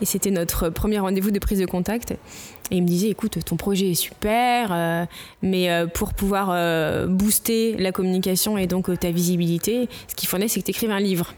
Et 0.00 0.04
c'était 0.04 0.30
notre 0.30 0.68
premier 0.68 0.98
rendez-vous 0.98 1.30
de 1.30 1.38
prise 1.38 1.58
de 1.58 1.66
contact. 1.66 2.12
Et 2.70 2.76
il 2.76 2.82
me 2.82 2.88
disait, 2.88 3.08
écoute, 3.08 3.38
ton 3.44 3.56
projet 3.56 3.90
est 3.90 3.94
super, 3.94 4.70
euh, 4.72 5.04
mais 5.42 5.70
euh, 5.70 5.86
pour 5.86 6.12
pouvoir 6.12 6.50
euh, 6.50 7.06
booster 7.06 7.76
la 7.76 7.92
communication 7.92 8.58
et 8.58 8.66
donc 8.66 8.96
ta 8.98 9.10
visibilité, 9.10 9.88
ce 10.06 10.14
qu'il 10.14 10.28
fallait, 10.28 10.48
c'est 10.48 10.60
que 10.60 10.66
tu 10.66 10.70
écrives 10.70 10.90
un 10.90 11.00
livre. 11.00 11.34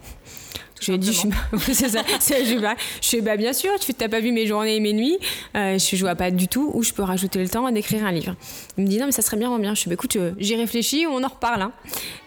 Je 0.81 0.87
lui 0.87 0.95
ai 0.95 0.99
dit, 0.99 1.13
je, 1.13 1.21
c'est 1.73 1.91
ça, 1.91 2.03
je, 2.21 2.59
bah, 2.59 2.75
je 3.03 3.09
fais, 3.09 3.21
bah, 3.21 3.37
bien 3.37 3.53
sûr, 3.53 3.71
tu 3.79 3.93
n'as 4.01 4.09
pas 4.09 4.21
vu 4.21 4.33
mes 4.33 4.47
journées 4.47 4.77
et 4.77 4.81
mes 4.81 4.95
nuits, 4.95 5.19
euh, 5.55 5.79
je 5.79 5.95
ne 5.95 6.01
vois 6.01 6.15
pas 6.15 6.31
du 6.31 6.49
tout 6.49 6.71
où 6.73 6.83
je 6.83 6.93
peux 6.93 7.03
rajouter 7.03 7.39
le 7.39 7.49
temps 7.49 7.71
d'écrire 7.71 8.05
un 8.05 8.13
livre. 8.13 8.35
Il 8.79 8.85
me 8.85 8.89
dit, 8.89 8.99
non, 8.99 9.07
mais 9.07 9.13
ça 9.13 9.21
serait 9.23 9.37
bien, 9.37 9.57
bien. 9.59 9.75
Je 9.75 9.83
fais, 9.83 9.91
bah, 9.91 9.95
écoute, 9.95 10.17
euh, 10.17 10.33
j'y 10.39 10.57
réfléchis, 10.57 11.07
on 11.07 11.23
en 11.23 11.29
reparle. 11.29 11.63
Hein. 11.63 11.73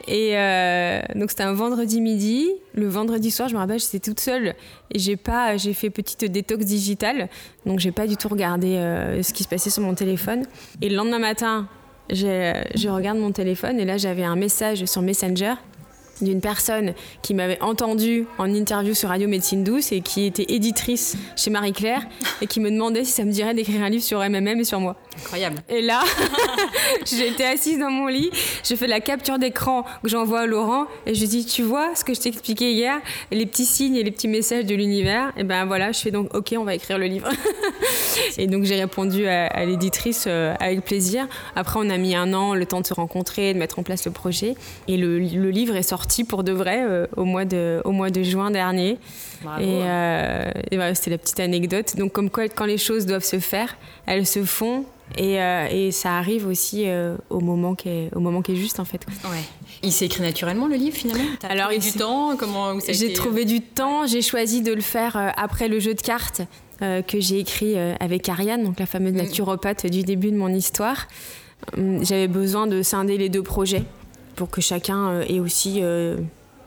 Et 0.07 0.37
euh, 0.37 1.01
donc, 1.15 1.31
c'était 1.31 1.43
un 1.43 1.53
vendredi 1.53 1.99
midi. 1.99 2.49
Le 2.73 2.87
vendredi 2.87 3.31
soir, 3.31 3.49
je 3.49 3.55
me 3.55 3.59
rappelle, 3.59 3.79
j'étais 3.79 3.99
toute 3.99 4.19
seule 4.19 4.55
et 4.91 4.99
j'ai 4.99 5.15
pas, 5.15 5.57
j'ai 5.57 5.73
fait 5.73 5.89
petite 5.89 6.25
détox 6.25 6.63
digitale. 6.63 7.29
Donc, 7.65 7.79
j'ai 7.79 7.91
pas 7.91 8.05
du 8.05 8.17
tout 8.17 8.27
regardé 8.27 8.75
ce 9.21 9.33
qui 9.33 9.43
se 9.43 9.47
passait 9.47 9.69
sur 9.69 9.81
mon 9.81 9.95
téléphone. 9.95 10.43
Et 10.81 10.89
le 10.89 10.95
lendemain 10.95 11.19
matin, 11.19 11.67
je 12.09 12.89
regarde 12.89 13.17
mon 13.17 13.31
téléphone 13.31 13.79
et 13.79 13.85
là, 13.85 13.97
j'avais 13.97 14.23
un 14.23 14.35
message 14.35 14.85
sur 14.85 15.01
Messenger 15.01 15.53
d'une 16.21 16.41
personne 16.41 16.93
qui 17.21 17.33
m'avait 17.33 17.61
entendu 17.61 18.25
en 18.37 18.53
interview 18.53 18.93
sur 18.93 19.09
Radio 19.09 19.27
Médecine 19.27 19.63
Douce 19.63 19.91
et 19.91 20.01
qui 20.01 20.25
était 20.25 20.45
éditrice 20.49 21.15
chez 21.35 21.49
Marie-Claire 21.49 22.03
et 22.41 22.47
qui 22.47 22.59
me 22.59 22.69
demandait 22.69 23.03
si 23.03 23.11
ça 23.11 23.25
me 23.25 23.31
dirait 23.31 23.53
d'écrire 23.53 23.81
un 23.83 23.89
livre 23.89 24.03
sur 24.03 24.19
MMM 24.19 24.59
et 24.59 24.63
sur 24.63 24.79
moi. 24.79 24.95
Incroyable. 25.19 25.57
Et 25.69 25.81
là, 25.81 26.01
j'étais 27.05 27.45
assise 27.45 27.79
dans 27.79 27.91
mon 27.91 28.07
lit, 28.07 28.31
je 28.63 28.75
fais 28.75 28.87
la 28.87 28.99
capture 28.99 29.37
d'écran 29.37 29.83
que 30.03 30.09
j'envoie 30.09 30.41
à 30.41 30.45
Laurent 30.45 30.85
et 31.05 31.13
je 31.13 31.25
dis 31.25 31.45
Tu 31.45 31.61
vois 31.61 31.95
ce 31.95 32.03
que 32.03 32.13
je 32.13 32.21
t'ai 32.21 32.29
expliqué 32.29 32.73
hier, 32.73 32.99
les 33.31 33.45
petits 33.45 33.65
signes 33.65 33.95
et 33.95 34.03
les 34.03 34.11
petits 34.11 34.27
messages 34.27 34.65
de 34.65 34.75
l'univers 34.75 35.31
Et 35.37 35.43
ben 35.43 35.65
voilà, 35.65 35.91
je 35.91 35.99
fais 35.99 36.11
donc 36.11 36.33
Ok, 36.33 36.53
on 36.57 36.63
va 36.63 36.75
écrire 36.75 36.97
le 36.97 37.05
livre. 37.05 37.29
et 38.37 38.47
donc 38.47 38.63
j'ai 38.63 38.75
répondu 38.75 39.27
à, 39.27 39.65
l'éditrice 39.65 40.25
euh, 40.27 40.53
avec 40.59 40.83
plaisir. 40.83 41.27
Après, 41.55 41.79
on 41.81 41.89
a 41.89 41.97
mis 41.97 42.15
un 42.15 42.33
an, 42.33 42.55
le 42.55 42.65
temps 42.65 42.81
de 42.81 42.87
se 42.87 42.93
rencontrer, 42.93 43.53
de 43.53 43.59
mettre 43.59 43.79
en 43.79 43.83
place 43.83 44.05
le 44.05 44.11
projet. 44.11 44.55
Et 44.87 44.97
le, 44.97 45.19
le 45.19 45.49
livre 45.49 45.75
est 45.75 45.83
sorti 45.83 46.23
pour 46.23 46.43
de 46.43 46.51
vrai 46.51 46.83
euh, 46.83 47.07
au, 47.15 47.25
mois 47.25 47.45
de, 47.45 47.81
au 47.85 47.91
mois 47.91 48.09
de 48.09 48.23
juin 48.23 48.51
dernier. 48.51 48.97
Et, 49.59 49.81
euh, 49.83 50.51
et 50.71 50.75
voilà, 50.75 50.95
c'était 50.95 51.11
la 51.11 51.17
petite 51.17 51.39
anecdote. 51.39 51.95
Donc, 51.97 52.13
comme 52.13 52.29
quoi, 52.29 52.47
quand 52.47 52.65
les 52.65 52.77
choses 52.77 53.05
doivent 53.05 53.23
se 53.23 53.39
faire, 53.39 53.75
elles 54.05 54.25
se 54.25 54.43
font 54.43 54.85
et, 55.17 55.39
euh, 55.41 55.67
et, 55.69 55.91
ça 55.91 56.17
arrive 56.17 56.47
aussi 56.47 56.83
euh, 56.87 57.15
au 57.29 57.39
moment 57.39 57.75
qui 57.75 57.89
est 57.89 58.09
au 58.15 58.19
moment 58.19 58.41
qui 58.41 58.53
est 58.53 58.55
juste 58.55 58.79
en 58.79 58.85
fait. 58.85 59.05
Ouais. 59.25 59.43
Il 59.83 59.91
s'est 59.91 60.05
écrit 60.05 60.23
naturellement 60.23 60.67
le 60.67 60.75
livre 60.75 60.95
finalement. 60.95 61.23
As 61.43 61.47
Alors 61.47 61.67
trouvé 61.67 61.79
du 61.79 61.91
temps 61.91 62.37
comment 62.37 62.79
J'ai 62.87 63.13
trouvé 63.13 63.45
du 63.45 63.61
temps. 63.61 64.07
J'ai 64.07 64.21
choisi 64.21 64.61
de 64.61 64.73
le 64.73 64.81
faire 64.81 65.15
euh, 65.17 65.29
après 65.37 65.67
le 65.67 65.79
jeu 65.79 65.93
de 65.93 66.01
cartes 66.01 66.41
que 66.79 67.21
j'ai 67.21 67.39
écrit 67.39 67.77
avec 67.77 68.27
Ariane, 68.27 68.61
donc 68.65 68.77
la 68.77 68.85
fameuse 68.85 69.13
mm. 69.13 69.17
naturopathe 69.17 69.85
du 69.85 70.03
début 70.03 70.31
de 70.31 70.35
mon 70.35 70.49
histoire. 70.49 71.07
Hum, 71.77 72.03
j'avais 72.03 72.27
besoin 72.27 72.67
de 72.67 72.81
scinder 72.81 73.17
les 73.17 73.29
deux 73.29 73.43
projets 73.43 73.83
pour 74.35 74.49
que 74.49 74.59
chacun 74.59 75.21
ait 75.21 75.39
aussi 75.39 75.81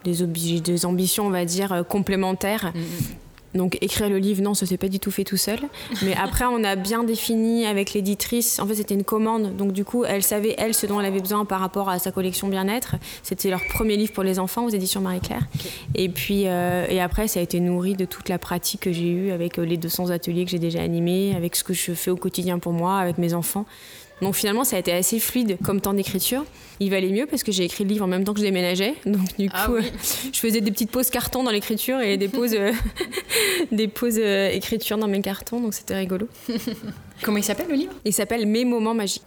des, 0.05 0.61
des, 0.61 0.87
ambitions, 0.87 1.27
on 1.27 1.31
va 1.31 1.45
dire, 1.45 1.85
complémentaires. 1.87 2.73
Mm, 2.75 2.79
mm. 2.79 3.17
Donc 3.57 3.79
écrire 3.81 4.09
le 4.09 4.19
livre, 4.19 4.43
non, 4.43 4.55
ça 4.55 4.67
s'est 4.67 4.77
pas 4.77 4.89
du 4.89 5.01
tout 5.01 5.11
fait 5.11 5.25
tout 5.25 5.37
seul. 5.37 5.59
Mais 6.03 6.15
après, 6.23 6.45
on 6.45 6.63
a 6.65 6.77
bien 6.77 7.05
défini 7.05 7.67
avec 7.67 7.93
l'éditrice. 7.93 8.59
En 8.59 8.67
fait, 8.67 8.77
c'était 8.77 8.95
une 8.95 9.05
commande, 9.05 9.57
donc 9.57 9.73
du 9.73 9.85
coup, 9.85 10.05
elle 10.05 10.23
savait 10.23 10.55
elle 10.59 10.75
ce 10.75 10.87
dont 10.87 11.01
elle 11.01 11.07
avait 11.07 11.21
besoin 11.21 11.45
par 11.45 11.61
rapport 11.61 11.89
à 11.89 11.99
sa 11.99 12.13
collection 12.13 12.49
bien-être. 12.49 12.97
C'était 13.23 13.51
leur 13.51 13.65
premier 13.73 13.97
livre 13.97 14.13
pour 14.13 14.25
les 14.25 14.39
enfants 14.39 14.65
aux 14.65 14.71
éditions 14.71 15.01
Marie-Claire. 15.01 15.47
Et 15.95 16.09
puis 16.09 16.47
euh, 16.47 16.87
et 16.89 17.01
après, 17.01 17.29
ça 17.29 17.41
a 17.41 17.43
été 17.43 17.61
nourri 17.61 17.95
de 17.95 18.05
toute 18.05 18.29
la 18.29 18.39
pratique 18.39 18.83
que 18.83 18.93
j'ai 18.93 19.09
eue 19.09 19.31
avec 19.31 19.59
euh, 19.59 19.65
les 19.65 19.77
200 19.77 20.11
ateliers 20.11 20.45
que 20.45 20.51
j'ai 20.51 20.59
déjà 20.59 20.81
animés, 20.81 21.35
avec 21.37 21.57
ce 21.57 21.65
que 21.65 21.75
je 21.75 21.93
fais 21.93 22.11
au 22.11 22.17
quotidien 22.17 22.59
pour 22.59 22.73
moi, 22.73 22.99
avec 22.99 23.19
mes 23.19 23.35
enfants. 23.35 23.67
Donc 24.23 24.35
finalement, 24.35 24.65
ça 24.65 24.77
a 24.77 24.79
été 24.79 24.93
assez 24.93 25.19
fluide 25.19 25.59
comme 25.63 25.81
temps 25.81 25.93
d'écriture. 25.93 26.45
Il 26.81 26.91
valait 26.91 27.11
mieux 27.11 27.27
parce 27.27 27.43
que 27.43 27.53
j'ai 27.53 27.65
écrit 27.65 27.85
le 27.85 27.91
livre 27.91 28.05
en 28.05 28.09
même 28.09 28.25
temps 28.25 28.33
que 28.33 28.41
je 28.41 28.45
déménageais. 28.45 28.95
Donc 29.05 29.37
du 29.39 29.49
ah 29.53 29.67
coup, 29.67 29.77
je 30.33 30.39
faisais 30.39 30.61
des 30.61 30.71
petites 30.71 30.91
pauses 30.91 31.11
carton 31.11 31.43
dans 31.43 31.51
l'écriture 31.51 32.01
et 32.01 32.17
des 32.17 32.29
pauses, 32.29 32.55
euh, 32.55 32.73
des 33.73 33.89
pauses 33.89 34.19
euh, 34.19 34.51
écriture 34.51 34.97
dans 34.97 35.09
mes 35.09 35.21
cartons. 35.21 35.61
Donc 35.61 35.75
c'était 35.75 35.97
rigolo. 35.97 36.29
Comment 37.23 37.39
il 37.39 37.45
s'appelle 37.45 37.69
le 37.69 37.75
livre? 37.75 37.93
Il 38.05 38.13
s'appelle 38.13 38.47
Mes 38.47 38.65
moments 38.65 38.95
magiques. 38.95 39.23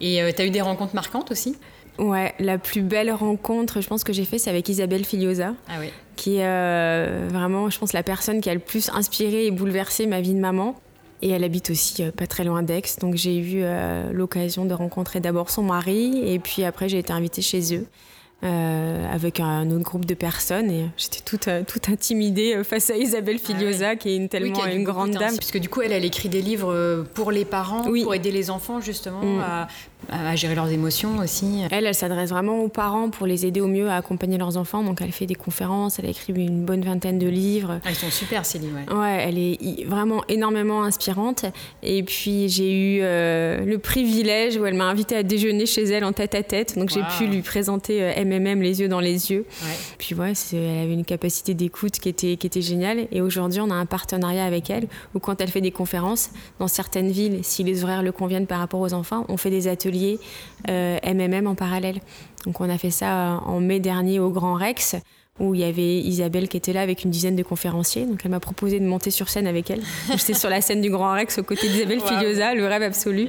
Et 0.00 0.22
euh, 0.22 0.30
tu 0.34 0.40
as 0.40 0.46
eu 0.46 0.50
des 0.50 0.62
rencontres 0.62 0.94
marquantes 0.94 1.30
aussi? 1.30 1.56
Ouais, 1.98 2.34
la 2.38 2.56
plus 2.56 2.80
belle 2.80 3.12
rencontre, 3.12 3.82
je 3.82 3.88
pense 3.88 4.04
que 4.04 4.14
j'ai 4.14 4.24
fait, 4.24 4.38
c'est 4.38 4.48
avec 4.48 4.66
Isabelle 4.70 5.04
Filiosa, 5.04 5.54
ah 5.68 5.74
oui. 5.80 5.88
qui 6.16 6.36
est 6.36 7.28
vraiment, 7.28 7.68
je 7.68 7.78
pense, 7.78 7.92
la 7.92 8.02
personne 8.02 8.40
qui 8.40 8.48
a 8.48 8.54
le 8.54 8.60
plus 8.60 8.88
inspiré 8.94 9.44
et 9.44 9.50
bouleversé 9.50 10.06
ma 10.06 10.22
vie 10.22 10.32
de 10.32 10.38
maman. 10.38 10.80
Et 11.22 11.30
elle 11.30 11.44
habite 11.44 11.70
aussi 11.70 12.02
euh, 12.02 12.10
pas 12.10 12.26
très 12.26 12.44
loin 12.44 12.62
d'Aix. 12.62 12.82
Donc 13.00 13.14
j'ai 13.14 13.36
eu 13.36 13.62
euh, 13.62 14.12
l'occasion 14.12 14.64
de 14.64 14.74
rencontrer 14.74 15.20
d'abord 15.20 15.50
son 15.50 15.62
mari 15.62 16.22
et 16.24 16.38
puis 16.38 16.64
après 16.64 16.88
j'ai 16.88 16.98
été 16.98 17.12
invitée 17.12 17.42
chez 17.42 17.74
eux. 17.76 17.86
Euh, 18.42 19.04
avec 19.12 19.38
un 19.38 19.70
autre 19.70 19.84
groupe 19.84 20.06
de 20.06 20.14
personnes 20.14 20.70
et 20.70 20.86
j'étais 20.96 21.20
toute, 21.20 21.50
toute 21.66 21.90
intimidée 21.90 22.64
face 22.64 22.88
à 22.88 22.96
Isabelle 22.96 23.36
ah 23.38 23.46
Filiosa 23.46 23.96
qui 23.96 24.08
est 24.08 24.16
une, 24.16 24.30
tellement 24.30 24.64
une 24.64 24.82
grande 24.82 25.10
dame. 25.10 25.36
Puisque 25.36 25.58
du 25.58 25.68
coup 25.68 25.82
elle, 25.82 25.92
elle 25.92 26.06
écrit 26.06 26.30
des 26.30 26.40
livres 26.40 27.04
pour 27.12 27.32
les 27.32 27.44
parents, 27.44 27.82
pour 27.82 28.14
aider 28.14 28.30
les 28.30 28.48
enfants 28.48 28.80
justement 28.80 29.20
mm. 29.20 29.40
à, 29.40 29.68
à 30.08 30.36
gérer 30.36 30.54
leurs 30.54 30.70
émotions 30.70 31.18
aussi. 31.18 31.62
Elle, 31.70 31.86
elle 31.86 31.94
s'adresse 31.94 32.30
vraiment 32.30 32.62
aux 32.62 32.68
parents 32.68 33.10
pour 33.10 33.26
les 33.26 33.46
aider 33.46 33.60
au 33.60 33.66
mieux 33.66 33.88
à 33.88 33.96
accompagner 33.96 34.38
leurs 34.38 34.56
enfants. 34.56 34.82
Donc 34.82 35.00
elle 35.00 35.12
fait 35.12 35.26
des 35.26 35.34
conférences, 35.34 35.98
elle 35.98 36.06
a 36.06 36.10
écrit 36.10 36.32
une 36.32 36.64
bonne 36.64 36.82
vingtaine 36.82 37.18
de 37.18 37.28
livres. 37.28 37.80
Elles 37.84 37.94
sont 37.94 38.10
super 38.10 38.44
ces 38.44 38.58
livres. 38.58 38.78
Ouais. 38.88 38.96
ouais, 38.96 39.24
elle 39.26 39.38
est 39.38 39.84
vraiment 39.86 40.22
énormément 40.28 40.82
inspirante. 40.82 41.44
Et 41.82 42.02
puis 42.02 42.48
j'ai 42.48 42.72
eu 42.72 43.00
euh, 43.02 43.64
le 43.64 43.78
privilège 43.78 44.56
où 44.56 44.66
elle 44.66 44.74
m'a 44.74 44.86
invité 44.86 45.16
à 45.16 45.22
déjeuner 45.22 45.66
chez 45.66 45.84
elle 45.84 46.04
en 46.04 46.12
tête 46.12 46.34
à 46.34 46.42
tête. 46.42 46.78
Donc 46.78 46.90
j'ai 46.90 47.02
pu 47.18 47.26
lui 47.26 47.42
présenter 47.42 48.12
MMM 48.24 48.62
les 48.62 48.80
yeux 48.80 48.88
dans 48.88 49.00
les 49.00 49.30
yeux. 49.30 49.44
Ouais. 49.62 49.76
Puis 49.98 50.14
ouais, 50.14 50.32
elle 50.52 50.84
avait 50.84 50.94
une 50.94 51.04
capacité 51.04 51.54
d'écoute 51.54 51.98
qui 51.98 52.08
était, 52.08 52.36
qui 52.36 52.46
était 52.46 52.62
géniale. 52.62 53.06
Et 53.12 53.20
aujourd'hui, 53.20 53.60
on 53.60 53.70
a 53.70 53.74
un 53.74 53.86
partenariat 53.86 54.44
avec 54.44 54.70
elle 54.70 54.86
où 55.14 55.18
quand 55.18 55.40
elle 55.40 55.48
fait 55.48 55.60
des 55.60 55.70
conférences 55.70 56.30
dans 56.58 56.68
certaines 56.68 57.10
villes, 57.10 57.40
si 57.42 57.64
les 57.64 57.84
horaires 57.84 58.02
le 58.02 58.12
conviennent 58.12 58.46
par 58.46 58.58
rapport 58.58 58.80
aux 58.80 58.94
enfants, 58.94 59.24
on 59.28 59.36
fait 59.36 59.50
des 59.50 59.68
ateliers 59.68 59.89
MMM 59.90 61.46
euh, 61.46 61.50
en 61.50 61.54
parallèle. 61.54 62.00
Donc 62.46 62.60
on 62.60 62.68
a 62.68 62.78
fait 62.78 62.90
ça 62.90 63.34
euh, 63.34 63.36
en 63.44 63.60
mai 63.60 63.80
dernier 63.80 64.18
au 64.18 64.30
Grand 64.30 64.54
Rex 64.54 64.96
où 65.38 65.54
il 65.54 65.62
y 65.62 65.64
avait 65.64 66.00
Isabelle 66.00 66.48
qui 66.48 66.58
était 66.58 66.74
là 66.74 66.82
avec 66.82 67.02
une 67.02 67.10
dizaine 67.10 67.34
de 67.34 67.42
conférenciers. 67.42 68.04
Donc 68.04 68.20
elle 68.24 68.30
m'a 68.30 68.40
proposé 68.40 68.78
de 68.78 68.84
monter 68.84 69.10
sur 69.10 69.30
scène 69.30 69.46
avec 69.46 69.70
elle. 69.70 69.80
J'étais 70.10 70.34
sur 70.34 70.50
la 70.50 70.60
scène 70.60 70.82
du 70.82 70.90
Grand 70.90 71.14
Rex 71.14 71.38
aux 71.38 71.42
côtés 71.42 71.66
d'Isabelle 71.66 72.02
Filiosa, 72.02 72.54
le 72.54 72.66
rêve 72.66 72.82
absolu. 72.82 73.26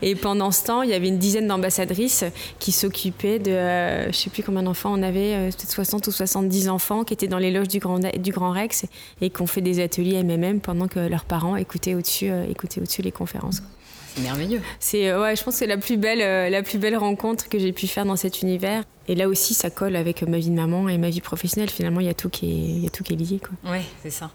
Et 0.00 0.14
pendant 0.14 0.52
ce 0.52 0.64
temps, 0.64 0.82
il 0.82 0.90
y 0.90 0.94
avait 0.94 1.08
une 1.08 1.18
dizaine 1.18 1.48
d'ambassadrices 1.48 2.24
qui 2.60 2.70
s'occupaient 2.70 3.40
de, 3.40 3.50
euh, 3.50 4.12
je 4.12 4.16
sais 4.16 4.30
plus 4.30 4.44
combien 4.44 4.62
d'enfants 4.62 4.92
on 4.96 5.02
avait, 5.02 5.48
peut-être 5.48 5.72
60 5.72 6.06
ou 6.06 6.12
70 6.12 6.68
enfants 6.68 7.02
qui 7.02 7.14
étaient 7.14 7.26
dans 7.26 7.38
les 7.38 7.50
loges 7.50 7.66
du 7.66 7.80
Grand, 7.80 7.98
du 7.98 8.30
Grand 8.30 8.52
Rex 8.52 8.86
et 9.20 9.30
qui 9.30 9.42
ont 9.42 9.48
fait 9.48 9.60
des 9.60 9.82
ateliers 9.82 10.22
MMM 10.22 10.60
pendant 10.60 10.86
que 10.86 11.00
leurs 11.00 11.24
parents 11.24 11.56
écoutaient 11.56 11.96
au-dessus, 11.96 12.30
écoutaient 12.48 12.80
au-dessus 12.80 13.02
les 13.02 13.12
conférences 13.12 13.62
merveilleux. 14.20 14.60
C'est 14.80 15.08
euh, 15.08 15.20
ouais, 15.20 15.36
je 15.36 15.44
pense 15.44 15.54
que 15.54 15.58
c'est 15.58 15.66
la 15.66 15.78
plus 15.78 15.96
belle, 15.96 16.20
euh, 16.20 16.48
la 16.48 16.62
plus 16.62 16.78
belle 16.78 16.96
rencontre 16.96 17.48
que 17.48 17.58
j'ai 17.58 17.72
pu 17.72 17.86
faire 17.86 18.04
dans 18.04 18.16
cet 18.16 18.42
univers. 18.42 18.84
Et 19.06 19.14
là 19.14 19.28
aussi, 19.28 19.54
ça 19.54 19.70
colle 19.70 19.96
avec 19.96 20.22
ma 20.22 20.38
vie 20.38 20.50
de 20.50 20.54
maman 20.54 20.88
et 20.88 20.98
ma 20.98 21.10
vie 21.10 21.20
professionnelle. 21.20 21.70
Finalement, 21.70 22.00
il 22.00 22.06
y 22.06 22.10
a 22.10 22.14
tout 22.14 22.28
qui 22.28 22.46
est, 22.46 22.76
il 22.76 22.84
y 22.84 22.86
a 22.86 22.90
tout 22.90 23.02
qui 23.02 23.14
est 23.14 23.16
lié, 23.16 23.40
quoi. 23.40 23.72
Ouais, 23.72 23.82
c'est 24.02 24.10
ça. 24.10 24.30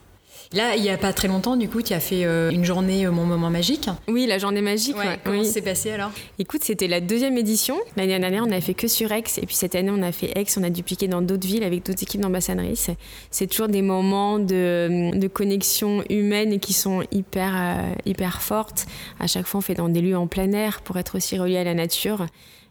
Là, 0.54 0.76
il 0.76 0.84
n'y 0.84 0.89
a 0.92 0.98
pas 0.98 1.13
très 1.13 1.28
longtemps, 1.28 1.56
du 1.56 1.68
coup, 1.68 1.82
tu 1.82 1.94
as 1.94 2.00
fait 2.00 2.26
euh, 2.26 2.52
une 2.52 2.63
journée 2.63 3.08
Mon 3.08 3.26
Moment 3.26 3.50
Magique. 3.50 3.89
Oui, 4.08 4.28
la 4.28 4.38
journée 4.38 4.62
magique. 4.62 4.96
Ouais, 4.96 5.18
comment 5.24 5.44
s'est 5.44 5.63
passé 5.63 5.89
alors? 5.89 6.12
Écoute, 6.38 6.63
c'était 6.63 6.88
la 6.88 7.02
deuxième 7.02 7.39
édition. 7.39 7.76
L'année 7.98 8.20
dernière, 8.20 8.44
on 8.48 8.52
a 8.52 8.62
fait 8.62 8.76
que 8.76 8.88
sur 8.88 9.12
Aix. 9.12 9.24
Et 9.42 9.48
puis 9.48 9.56
cette 9.56 9.74
année, 9.74 9.89
on 9.92 10.04
a 10.04 10.12
fait 10.12 10.32
Aix. 10.38 10.46
On 10.58 10.63
a 10.63 10.70
dupliqué 10.70 11.08
dans 11.08 11.24
d'autres 11.24 11.48
villes 11.48 11.63
avec 11.63 11.84
d'autres 11.84 12.04
équipes 12.04 12.22
d'ambassadrices. 12.22 12.92
C'est 13.32 13.48
toujours 13.48 13.68
des 13.68 13.82
moments 13.82 14.38
de, 14.38 15.18
de, 15.18 15.28
connexion 15.28 16.04
humaine 16.12 16.60
qui 16.60 16.74
sont 16.74 17.02
hyper, 17.12 17.54
euh, 17.56 17.94
hyper 18.06 18.44
fortes. 18.44 18.86
À 19.20 19.26
chaque 19.26 19.48
fois, 19.48 19.58
on 19.58 19.62
fait 19.62 19.74
dans 19.74 19.89
des 19.89 20.02
lieux 20.02 20.18
en 20.18 20.28
plein 20.28 20.52
air 20.52 20.82
pour 20.82 20.98
être 20.98 21.16
aussi 21.16 21.36
relié 21.36 21.58
à 21.58 21.63
la 21.63 21.74
nature. 21.74 22.28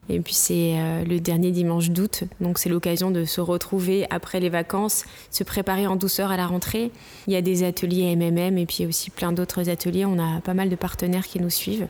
Et 0.09 0.19
puis 0.21 0.35
c'est 0.35 0.75
euh, 0.77 1.05
le 1.05 1.21
dernier 1.21 1.53
dimanche 1.53 1.91
d'août, 1.91 2.25
donc 2.41 2.59
c'est 2.59 2.69
l'occasion 2.69 3.11
de 3.13 3.25
se 3.25 3.41
retrouver 3.41 4.07
après 4.11 4.41
les 4.41 4.49
vacances, 4.49 5.05
se 5.31 5.45
préparer 5.45 5.87
en 5.87 5.95
douceur 5.95 6.33
à 6.33 6.37
la 6.37 6.47
rentrée. 6.47 6.91
Il 7.29 7.33
y 7.33 7.37
a 7.37 7.43
des 7.43 7.63
ateliers 7.63 8.17
MMM 8.17 8.59
et 8.59 8.67
puis 8.67 8.85
aussi 8.85 9.11
plein 9.11 9.33
d'autres 9.33 9.71
ateliers. 9.71 10.05
On 10.05 10.19
a 10.19 10.41
pas 10.41 10.55
mal 10.55 10.69
de 10.69 10.77
partenaires 10.77 11.27
qui 11.27 11.41
nous 11.41 11.51
suivent. 11.51 11.87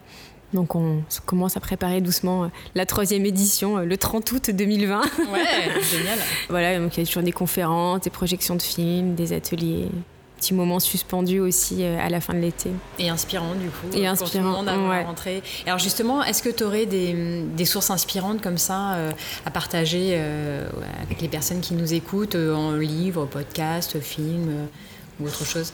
Donc 0.53 0.75
on 0.75 1.03
commence 1.25 1.57
à 1.57 1.61
préparer 1.61 2.03
doucement 2.03 2.44
euh, 2.44 2.48
la 2.75 2.85
troisième 2.85 3.25
édition 3.25 3.79
euh, 3.79 3.85
le 3.85 3.96
30 3.96 4.31
août 4.33 4.51
2020. 4.51 5.01
Ouais, 5.01 5.44
génial. 5.83 6.18
voilà, 6.51 6.79
donc 6.79 6.96
il 6.96 7.01
y 7.01 7.03
a 7.03 7.07
toujours 7.07 7.22
des 7.22 7.33
conférences, 7.33 8.03
des 8.03 8.11
projections 8.11 8.57
de 8.57 8.62
films, 8.62 9.14
des 9.14 9.33
ateliers 9.33 9.88
petit 10.43 10.55
moment 10.55 10.81
suspendu 10.81 11.39
aussi 11.39 11.85
euh, 11.85 11.97
à 12.01 12.09
la 12.09 12.21
fin 12.21 12.35
de 12.35 12.41
l'été. 12.41 12.71
Et 12.99 13.09
inspirant 13.09 13.55
du 13.55 13.69
coup. 13.69 13.97
Et 13.97 14.07
inspirant. 14.09 14.45
Le 14.45 14.51
monde 14.51 14.69
à 14.69 15.03
rentrer. 15.03 15.43
Alors 15.67 15.79
justement, 15.79 16.25
est-ce 16.25 16.43
que 16.43 16.49
tu 16.49 16.65
aurais 16.65 16.87
des, 16.87 17.45
des, 17.45 17.65
sources 17.65 17.91
inspirantes 17.91 18.43
comme 18.43 18.59
ça 18.59 18.95
euh, 18.95 19.13
à 19.47 19.51
partager 19.53 20.15
euh, 20.15 20.69
avec 21.05 21.21
les 21.21 21.29
personnes 21.29 21.61
qui 21.61 21.75
nous 21.75 21.95
écoutent 21.95 22.35
en 22.35 22.73
livre, 22.73 23.27
podcast, 23.27 24.01
film 24.01 24.67
ou 25.21 25.27
autre 25.27 25.45
chose? 25.45 25.73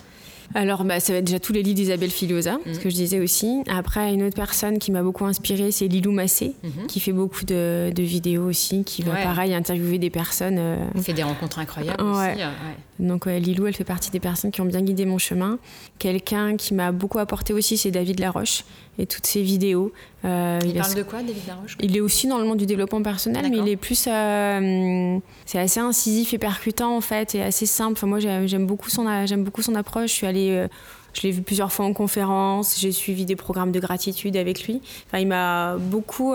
Alors, 0.54 0.84
bah, 0.84 0.98
ça 1.00 1.12
va 1.12 1.18
être 1.18 1.26
déjà 1.26 1.38
tous 1.38 1.52
les 1.52 1.62
livres 1.62 1.76
d'Isabelle 1.76 2.10
Filosa, 2.10 2.58
ce 2.72 2.78
que 2.78 2.88
je 2.90 2.94
disais 2.94 3.20
aussi. 3.20 3.62
Après, 3.68 4.12
une 4.14 4.22
autre 4.22 4.34
personne 4.36 4.78
qui 4.78 4.90
m'a 4.90 5.02
beaucoup 5.02 5.24
inspirée, 5.26 5.70
c'est 5.72 5.88
Lilou 5.88 6.10
Massé, 6.12 6.54
Mhm. 6.64 6.86
qui 6.88 7.00
fait 7.00 7.12
beaucoup 7.12 7.44
de, 7.44 7.92
de 7.94 8.02
vidéos 8.02 8.44
aussi, 8.48 8.82
qui 8.84 9.02
va 9.02 9.12
Ouais. 9.12 9.22
pareil 9.22 9.54
interviewer 9.54 9.98
des 9.98 10.10
personnes. 10.10 10.56
euh, 10.58 10.76
On 10.94 11.02
fait 11.02 11.12
des 11.12 11.22
rencontres 11.22 11.58
incroyables 11.58 12.02
Ouais. 12.02 12.32
aussi. 12.32 12.42
euh, 12.42 12.46
ouais. 12.48 13.06
Donc 13.06 13.26
Lilou, 13.26 13.66
elle 13.66 13.74
fait 13.74 13.84
partie 13.84 14.10
des 14.10 14.20
personnes 14.20 14.50
qui 14.50 14.60
ont 14.60 14.64
bien 14.64 14.82
guidé 14.82 15.04
mon 15.04 15.18
chemin. 15.18 15.58
Quelqu'un 15.98 16.56
qui 16.56 16.74
m'a 16.74 16.92
beaucoup 16.92 17.18
apporté 17.18 17.52
aussi, 17.52 17.76
c'est 17.76 17.90
David 17.90 18.18
Laroche 18.18 18.64
et 18.98 19.06
toutes 19.06 19.26
ses 19.26 19.42
vidéos. 19.42 19.92
Euh, 20.24 20.58
Il 20.64 20.74
parle 20.74 20.94
de 20.94 21.02
quoi, 21.02 21.20
David 21.20 21.46
Laroche 21.46 21.76
il 21.80 21.96
est 21.96 22.00
aussi 22.00 22.26
dans 22.26 22.38
le 22.38 22.44
monde 22.44 22.58
du 22.58 22.66
développement 22.66 23.02
personnel, 23.02 23.46
mais 23.50 23.58
il 23.58 23.68
est 23.68 23.76
plus. 23.76 24.06
euh, 24.08 25.18
c'est 25.46 25.58
assez 25.58 25.80
incisif 25.80 26.34
et 26.34 26.38
percutant 26.38 26.96
en 26.96 27.00
fait, 27.00 27.34
et 27.34 27.42
assez 27.42 27.66
simple. 27.66 27.92
Enfin, 27.92 28.06
moi, 28.06 28.18
j'aime 28.18 28.66
beaucoup 28.66 28.90
son, 28.90 29.26
j'aime 29.26 29.44
beaucoup 29.44 29.62
son 29.62 29.74
approche. 29.74 30.10
Je 30.10 30.14
suis 30.14 30.26
allée. 30.26 30.50
euh, 30.50 30.68
je 31.14 31.22
l'ai 31.22 31.30
vu 31.30 31.42
plusieurs 31.42 31.72
fois 31.72 31.86
en 31.86 31.94
conférence, 31.94 32.78
j'ai 32.78 32.92
suivi 32.92 33.24
des 33.24 33.34
programmes 33.34 33.72
de 33.72 33.80
gratitude 33.80 34.36
avec 34.36 34.64
lui. 34.66 34.80
Enfin, 35.06 35.18
il 35.18 35.26
m'a 35.26 35.76
beaucoup, 35.76 36.34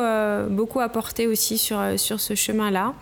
beaucoup 0.50 0.80
apporté 0.82 1.28
aussi 1.28 1.58
sur, 1.58 1.80
sur 1.98 2.20
ce 2.20 2.34
chemin-là. 2.36 2.94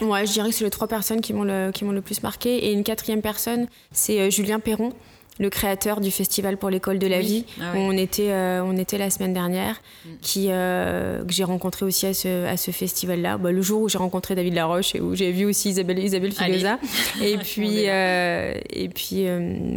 Ouais, 0.00 0.26
je 0.26 0.32
dirais 0.32 0.48
que 0.48 0.54
c'est 0.54 0.64
les 0.64 0.70
trois 0.70 0.88
personnes 0.88 1.20
qui 1.20 1.34
m'ont 1.34 1.44
le, 1.44 1.70
qui 1.72 1.84
m'ont 1.84 1.92
le 1.92 2.00
plus 2.00 2.22
marqué. 2.22 2.66
Et 2.66 2.72
une 2.72 2.82
quatrième 2.84 3.20
personne, 3.20 3.68
c'est 3.92 4.30
Julien 4.30 4.58
Perron, 4.58 4.92
le 5.40 5.50
créateur 5.50 6.00
du 6.00 6.10
Festival 6.12 6.56
pour 6.58 6.70
l'école 6.70 6.98
de 7.00 7.06
la 7.08 7.16
Oui. 7.18 7.24
vie, 7.24 7.44
Ah 7.60 7.72
où 7.74 7.78
on 7.78 7.92
était, 7.92 8.30
euh, 8.30 8.62
on 8.62 8.76
était 8.76 8.98
la 8.98 9.08
semaine 9.10 9.32
dernière, 9.32 9.80
Mm. 10.04 10.08
qui, 10.20 10.46
euh, 10.50 11.24
que 11.24 11.32
j'ai 11.32 11.44
rencontré 11.44 11.84
aussi 11.86 12.06
à 12.06 12.12
ce, 12.14 12.46
à 12.46 12.56
ce 12.56 12.70
festival-là. 12.70 13.38
Bah, 13.38 13.50
le 13.50 13.62
jour 13.62 13.80
où 13.82 13.88
j'ai 13.88 13.98
rencontré 13.98 14.34
David 14.34 14.52
Laroche 14.54 14.94
et 14.94 15.00
où 15.00 15.14
j'ai 15.14 15.32
vu 15.32 15.46
aussi 15.46 15.70
Isabelle, 15.70 15.98
Isabelle. 15.98 16.32
Filosa. 16.32 16.78
Et 17.24 17.38
puis, 17.38 17.88
euh, 17.88 18.52
et 18.70 18.88
puis 18.90 19.24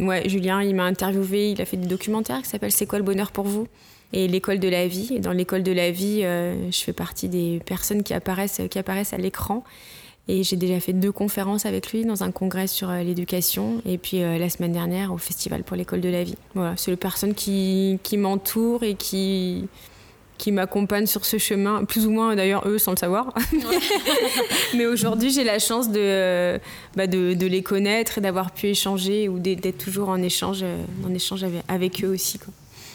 ouais, 0.04 0.28
Julien, 0.28 0.62
il 0.62 0.74
m'a 0.74 0.84
interviewé, 0.84 1.50
il 1.52 1.60
a 1.60 1.64
fait 1.64 1.78
des 1.78 1.86
documentaires 1.88 2.42
qui 2.42 2.48
s'appellent 2.50 2.70
C'est 2.70 2.86
quoi 2.86 2.98
le 2.98 3.04
bonheur 3.04 3.32
pour 3.32 3.44
vous? 3.46 3.66
Et 4.12 4.28
l'école 4.28 4.58
de 4.60 4.68
la 4.68 4.86
vie. 4.86 5.14
Et 5.16 5.18
dans 5.18 5.32
l'école 5.32 5.62
de 5.62 5.72
la 5.72 5.90
vie, 5.90 6.20
je 6.22 6.78
fais 6.84 6.92
partie 6.92 7.28
des 7.28 7.60
personnes 7.66 8.02
qui 8.02 8.12
apparaissent, 8.14 8.60
qui 8.70 8.78
apparaissent 8.78 9.12
à 9.14 9.16
l'écran. 9.18 9.64
Et 10.26 10.42
j'ai 10.42 10.56
déjà 10.56 10.80
fait 10.80 10.94
deux 10.94 11.12
conférences 11.12 11.66
avec 11.66 11.92
lui 11.92 12.04
dans 12.04 12.22
un 12.22 12.30
congrès 12.30 12.66
sur 12.66 12.88
euh, 12.88 13.02
l'éducation 13.02 13.82
et 13.84 13.98
puis 13.98 14.22
euh, 14.22 14.38
la 14.38 14.48
semaine 14.48 14.72
dernière 14.72 15.12
au 15.12 15.18
Festival 15.18 15.64
pour 15.64 15.76
l'école 15.76 16.00
de 16.00 16.08
la 16.08 16.24
vie. 16.24 16.36
Voilà, 16.54 16.74
c'est 16.78 16.90
les 16.90 16.96
personnes 16.96 17.34
qui, 17.34 17.98
qui 18.02 18.16
m'entourent 18.16 18.84
et 18.84 18.94
qui, 18.94 19.68
qui 20.38 20.50
m'accompagnent 20.50 21.06
sur 21.06 21.26
ce 21.26 21.36
chemin, 21.36 21.84
plus 21.84 22.06
ou 22.06 22.10
moins 22.10 22.34
d'ailleurs 22.36 22.66
eux 22.66 22.78
sans 22.78 22.92
le 22.92 22.96
savoir. 22.96 23.34
Mais 24.74 24.86
aujourd'hui 24.86 25.30
j'ai 25.30 25.44
la 25.44 25.58
chance 25.58 25.90
de, 25.90 26.00
euh, 26.00 26.58
bah, 26.96 27.06
de, 27.06 27.34
de 27.34 27.46
les 27.46 27.62
connaître 27.62 28.16
et 28.16 28.22
d'avoir 28.22 28.50
pu 28.50 28.68
échanger 28.68 29.28
ou 29.28 29.38
d'être 29.38 29.76
toujours 29.76 30.08
en 30.08 30.22
échange, 30.22 30.64
en 31.04 31.12
échange 31.12 31.44
avec, 31.68 32.02
eux 32.02 32.08
aussi. 32.08 32.40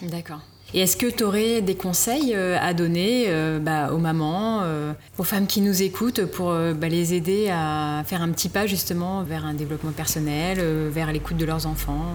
D'accord. 0.01 0.41
Et 0.73 0.81
est-ce 0.81 0.97
que 0.97 1.07
tu 1.07 1.23
aurais 1.23 1.61
des 1.61 1.75
conseils 1.75 2.33
euh, 2.35 2.57
à 2.59 2.73
donner 2.73 3.25
euh, 3.27 3.59
bah, 3.59 3.91
aux 3.91 3.97
mamans, 3.97 4.61
euh, 4.63 4.93
aux 5.17 5.23
femmes 5.23 5.47
qui 5.47 5.61
nous 5.61 5.81
écoutent 5.81 6.25
pour 6.25 6.53
bah, 6.53 6.89
les 6.89 7.13
aider 7.13 7.49
à 7.51 8.03
faire 8.05 8.21
un 8.21 8.29
petit 8.29 8.49
pas 8.49 8.67
justement 8.67 9.23
vers 9.23 9.45
un 9.45 9.53
développement 9.55 9.91
personnel, 9.91 10.59
vers 10.89 11.11
l'écoute 11.11 11.37
de 11.37 11.45
leurs 11.45 11.65
enfants 11.65 12.05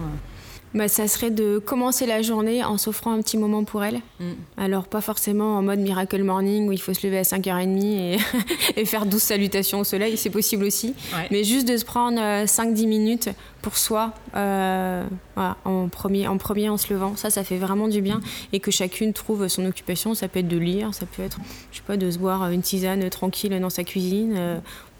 Bah, 0.75 0.87
ça 0.89 1.07
serait 1.07 1.31
de 1.31 1.57
commencer 1.57 2.05
la 2.05 2.21
journée 2.21 2.61
en 2.63 2.77
s'offrant 2.77 3.11
un 3.13 3.21
petit 3.21 3.37
moment 3.37 3.63
pour 3.63 3.83
elles. 3.83 4.01
Mm. 4.19 4.25
Alors, 4.57 4.83
pas 4.87 4.99
forcément 5.01 5.57
en 5.57 5.61
mode 5.61 5.79
Miracle 5.79 6.21
Morning 6.21 6.67
où 6.67 6.73
il 6.73 6.81
faut 6.81 6.93
se 6.93 7.07
lever 7.07 7.17
à 7.17 7.21
5h30 7.23 7.81
et, 7.83 8.17
et 8.75 8.83
faire 8.85 9.05
12 9.05 9.21
salutations 9.21 9.79
au 9.79 9.83
soleil, 9.85 10.17
c'est 10.17 10.29
possible 10.29 10.65
aussi. 10.65 10.93
Ouais. 11.15 11.27
Mais 11.31 11.43
juste 11.45 11.65
de 11.67 11.77
se 11.77 11.85
prendre 11.85 12.19
euh, 12.19 12.45
5-10 12.45 12.87
minutes 12.87 13.29
pour 13.61 13.77
soi, 13.77 14.13
euh, 14.35 15.05
voilà, 15.35 15.55
en, 15.63 15.87
premier, 15.87 16.27
en 16.27 16.37
premier 16.37 16.67
en 16.69 16.77
se 16.77 16.91
levant, 16.93 17.15
ça, 17.15 17.29
ça 17.29 17.43
fait 17.45 17.57
vraiment 17.57 17.87
du 17.87 18.01
bien. 18.01 18.19
Et 18.51 18.59
que 18.59 18.69
chacune 18.69 19.13
trouve 19.13 19.47
son 19.47 19.65
occupation, 19.65 20.13
ça 20.13 20.27
peut 20.27 20.39
être 20.39 20.47
de 20.49 20.57
lire, 20.57 20.93
ça 20.93 21.05
peut 21.05 21.23
être, 21.23 21.39
je 21.71 21.77
sais 21.77 21.83
pas, 21.87 21.95
de 21.97 22.11
se 22.11 22.17
boire 22.19 22.49
une 22.51 22.61
tisane 22.61 23.09
tranquille 23.09 23.57
dans 23.59 23.69
sa 23.69 23.83
cuisine. 23.85 24.33
euh, 24.37 24.57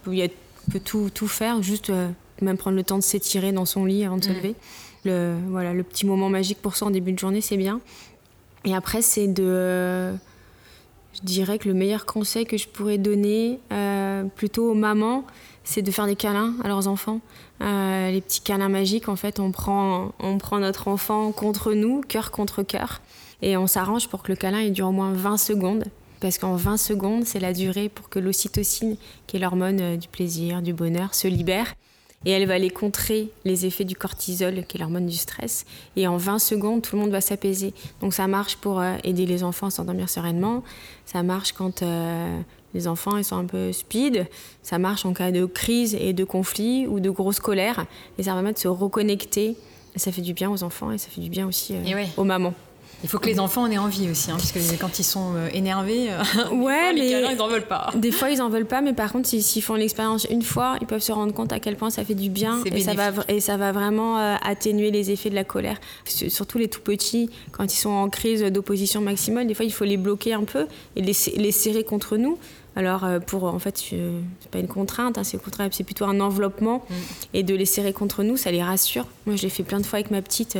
il 0.07 0.15
y 0.15 0.23
a- 0.23 0.27
peut 0.71 0.79
tout, 0.79 1.09
tout 1.13 1.27
faire, 1.27 1.61
juste 1.61 1.91
euh, 1.91 2.07
même 2.41 2.57
prendre 2.57 2.75
le 2.75 2.83
temps 2.83 2.97
de 2.97 3.03
s'étirer 3.03 3.51
dans 3.51 3.65
son 3.65 3.85
lit 3.85 4.03
avant 4.03 4.17
de 4.17 4.23
se 4.23 4.29
Mm. 4.29 4.33
lever. 4.35 4.55
Le, 5.05 5.37
voilà, 5.49 5.73
le 5.73 5.83
petit 5.83 6.05
moment 6.05 6.29
magique 6.29 6.61
pour 6.61 6.75
ça 6.75 6.85
en 6.85 6.89
début 6.89 7.13
de 7.13 7.19
journée, 7.19 7.41
c'est 7.41 7.57
bien. 7.57 7.79
Et 8.65 8.73
après, 8.73 9.01
c'est 9.01 9.27
de. 9.27 10.13
Je 11.13 11.21
dirais 11.23 11.59
que 11.59 11.69
le 11.69 11.73
meilleur 11.73 12.05
conseil 12.05 12.45
que 12.45 12.57
je 12.57 12.67
pourrais 12.67 12.97
donner, 12.97 13.59
euh, 13.71 14.25
plutôt 14.35 14.71
aux 14.71 14.73
mamans, 14.73 15.23
c'est 15.63 15.81
de 15.81 15.89
faire 15.89 16.07
des 16.07 16.15
câlins 16.15 16.53
à 16.63 16.67
leurs 16.67 16.87
enfants. 16.87 17.21
Euh, 17.61 18.11
les 18.11 18.19
petits 18.19 18.41
câlins 18.41 18.67
magiques, 18.67 19.07
en 19.07 19.15
fait, 19.15 19.39
on 19.39 19.51
prend, 19.51 20.11
on 20.19 20.37
prend 20.37 20.59
notre 20.59 20.89
enfant 20.89 21.31
contre 21.31 21.73
nous, 21.73 22.01
cœur 22.01 22.31
contre 22.31 22.63
cœur, 22.63 23.01
et 23.41 23.55
on 23.55 23.65
s'arrange 23.65 24.09
pour 24.09 24.23
que 24.23 24.31
le 24.31 24.35
câlin 24.35 24.67
dure 24.69 24.87
au 24.87 24.91
moins 24.91 25.13
20 25.13 25.37
secondes. 25.37 25.85
Parce 26.19 26.37
qu'en 26.37 26.55
20 26.55 26.77
secondes, 26.77 27.25
c'est 27.25 27.39
la 27.39 27.53
durée 27.53 27.87
pour 27.87 28.09
que 28.09 28.19
l'ocytocine, 28.19 28.97
qui 29.27 29.37
est 29.37 29.39
l'hormone 29.39 29.79
euh, 29.79 29.97
du 29.97 30.07
plaisir, 30.07 30.61
du 30.61 30.73
bonheur, 30.73 31.13
se 31.13 31.27
libère. 31.27 31.75
Et 32.25 32.31
elle 32.31 32.45
va 32.47 32.55
aller 32.55 32.69
contrer 32.69 33.29
les 33.43 33.65
effets 33.65 33.83
du 33.83 33.95
cortisol, 33.95 34.65
qui 34.67 34.77
est 34.77 34.79
l'hormone 34.79 35.05
du 35.05 35.15
stress. 35.15 35.65
Et 35.95 36.07
en 36.07 36.17
20 36.17 36.39
secondes, 36.39 36.81
tout 36.81 36.95
le 36.95 37.01
monde 37.01 37.11
va 37.11 37.21
s'apaiser. 37.21 37.73
Donc 38.01 38.13
ça 38.13 38.27
marche 38.27 38.57
pour 38.57 38.79
euh, 38.79 38.95
aider 39.03 39.25
les 39.25 39.43
enfants 39.43 39.67
à 39.67 39.71
s'endormir 39.71 40.09
sereinement. 40.09 40.63
Ça 41.05 41.23
marche 41.23 41.51
quand 41.53 41.81
euh, 41.81 42.39
les 42.73 42.87
enfants 42.87 43.17
ils 43.17 43.23
sont 43.23 43.37
un 43.37 43.45
peu 43.45 43.71
speed. 43.71 44.27
Ça 44.63 44.79
marche 44.79 45.05
en 45.05 45.13
cas 45.13 45.31
de 45.31 45.45
crise 45.45 45.95
et 45.99 46.13
de 46.13 46.23
conflit 46.23 46.87
ou 46.87 46.99
de 46.99 47.09
grosse 47.09 47.39
colère. 47.39 47.85
Et 48.17 48.23
ça 48.23 48.33
permet 48.33 48.53
de 48.53 48.57
se 48.57 48.67
reconnecter. 48.67 49.55
Et 49.95 49.99
ça 49.99 50.11
fait 50.11 50.21
du 50.21 50.33
bien 50.33 50.51
aux 50.51 50.63
enfants 50.63 50.91
et 50.91 50.97
ça 50.97 51.07
fait 51.09 51.21
du 51.21 51.29
bien 51.29 51.47
aussi 51.47 51.73
euh, 51.73 51.95
ouais. 51.95 52.07
aux 52.17 52.25
mamans. 52.25 52.53
Il 53.03 53.09
faut 53.09 53.19
que 53.19 53.27
les 53.27 53.39
enfants 53.39 53.63
en 53.63 53.71
aient 53.71 53.77
envie 53.77 54.09
aussi, 54.09 54.31
hein, 54.31 54.35
parce 54.37 54.51
que 54.51 54.59
quand 54.79 54.97
ils 54.97 55.03
sont 55.03 55.35
euh, 55.35 55.47
énervés, 55.53 56.07
euh, 56.09 56.23
Ouais, 56.55 56.91
les 56.93 57.01
mais- 57.01 57.09
câlins, 57.09 57.31
ils 57.31 57.37
n'en 57.37 57.47
veulent 57.47 57.67
pas. 57.67 57.91
Des 57.95 58.11
fois, 58.11 58.31
ils 58.31 58.41
en 58.41 58.49
veulent 58.49 58.65
pas, 58.65 58.81
mais 58.81 58.93
par 58.93 59.11
contre, 59.11 59.27
s'ils 59.29 59.61
font 59.61 59.75
l'expérience 59.75 60.25
une 60.31 60.41
fois, 60.41 60.77
ils 60.81 60.87
peuvent 60.87 61.01
se 61.01 61.11
rendre 61.11 61.33
compte 61.33 61.53
à 61.53 61.59
quel 61.59 61.75
point 61.75 61.89
ça 61.91 62.03
fait 62.03 62.15
du 62.15 62.29
bien 62.29 62.63
et 62.65 62.81
ça, 62.81 62.93
va, 62.93 63.11
bénéfique. 63.11 63.31
et 63.35 63.39
ça 63.41 63.57
va 63.57 63.71
vraiment 63.71 64.17
euh, 64.17 64.35
atténuer 64.43 64.89
les 64.89 65.11
effets 65.11 65.29
de 65.29 65.35
la 65.35 65.43
colère. 65.43 65.77
Surtout 66.05 66.57
les 66.57 66.67
tout 66.67 66.81
petits, 66.81 67.29
quand 67.51 67.65
ils 67.71 67.77
sont 67.77 67.89
en 67.91 68.09
crise 68.09 68.41
d'opposition 68.43 69.01
maximale, 69.01 69.45
des 69.45 69.53
fois, 69.53 69.65
il 69.65 69.73
faut 69.73 69.85
les 69.85 69.97
bloquer 69.97 70.33
un 70.33 70.43
peu 70.43 70.65
et 70.95 71.01
les, 71.01 71.13
se- 71.13 71.29
les 71.37 71.51
serrer 71.51 71.83
contre 71.83 72.17
nous. 72.17 72.37
Alors, 72.77 73.05
pour 73.27 73.43
en 73.45 73.59
fait, 73.59 73.77
c'est 73.77 74.49
pas 74.51 74.59
une 74.59 74.67
contrainte, 74.67 75.17
hein, 75.17 75.23
c'est 75.23 75.37
au 75.37 75.39
contraire, 75.39 75.69
c'est 75.71 75.83
plutôt 75.85 76.05
un 76.05 76.19
enveloppement. 76.19 76.83
Mm. 76.89 76.93
Et 77.35 77.43
de 77.43 77.55
les 77.55 77.65
serrer 77.65 77.93
contre 77.93 78.23
nous, 78.23 78.35
ça 78.35 78.51
les 78.51 78.63
rassure. 78.63 79.05
Moi, 79.25 79.35
je 79.37 79.43
l'ai 79.43 79.49
fait 79.49 79.63
plein 79.63 79.79
de 79.79 79.85
fois 79.85 79.99
avec 79.99 80.11
ma 80.11 80.21
petite, 80.21 80.57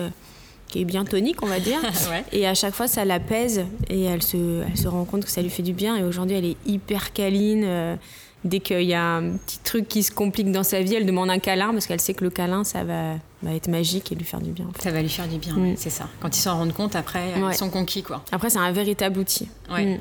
qui 0.68 0.82
est 0.82 0.86
bien 0.86 1.06
tonique, 1.06 1.42
on 1.44 1.48
va 1.48 1.60
dire. 1.60 1.80
Ouais. 2.10 2.24
Et 2.32 2.48
à 2.48 2.54
chaque 2.54 2.74
fois, 2.74 2.88
ça 2.88 3.06
l'apaise 3.06 3.66
et 3.90 4.04
elle 4.04 4.22
se, 4.24 4.64
elle 4.68 4.78
se 4.78 4.88
rend 4.88 5.06
compte 5.06 5.24
que 5.26 5.32
ça 5.32 5.42
lui 5.42 5.50
fait 5.50 5.64
du 5.64 5.74
bien. 5.74 5.96
Et 5.96 6.04
aujourd'hui, 6.04 6.36
elle 6.38 6.46
est 6.46 6.58
hyper 6.66 7.14
câline. 7.14 7.64
euh, 7.66 7.96
dès 8.44 8.60
qu'il 8.60 8.84
y 8.84 8.94
a 8.94 9.04
un 9.04 9.38
petit 9.38 9.58
truc 9.64 9.88
qui 9.88 10.04
se 10.04 10.12
complique 10.12 10.52
dans 10.52 10.62
sa 10.64 10.80
vie, 10.82 10.94
elle 10.94 11.08
demande 11.08 11.32
un 11.32 11.40
câlin 11.40 11.72
parce 11.72 11.88
qu'elle 11.88 12.00
sait 12.00 12.14
que 12.14 12.24
le 12.24 12.30
câlin, 12.30 12.64
ça 12.64 12.84
va, 12.84 13.14
va 13.42 13.54
être 13.56 13.68
magique 13.68 14.12
et 14.12 14.16
lui 14.16 14.24
faire 14.24 14.40
du 14.42 14.52
bien. 14.52 14.66
en 14.70 14.72
fait. 14.74 14.84
Ça 14.84 14.92
va 14.92 15.02
lui 15.02 15.10
faire 15.10 15.28
du 15.28 15.38
bien, 15.40 15.56
Mm. 15.56 15.74
c'est 15.78 15.90
ça. 15.90 16.08
Quand 16.20 16.36
ils 16.38 16.42
s'en 16.42 16.56
rendent 16.58 16.74
compte, 16.74 16.96
après, 16.96 17.34
Ouais. 17.42 17.54
ils 17.54 17.58
sont 17.58 17.72
conquis, 17.72 18.04
quoi. 18.04 18.24
Après, 18.32 18.52
c'est 18.52 18.60
un 18.60 18.72
véritable 18.72 19.20
outil. 19.20 19.48
Ouais. 19.72 20.00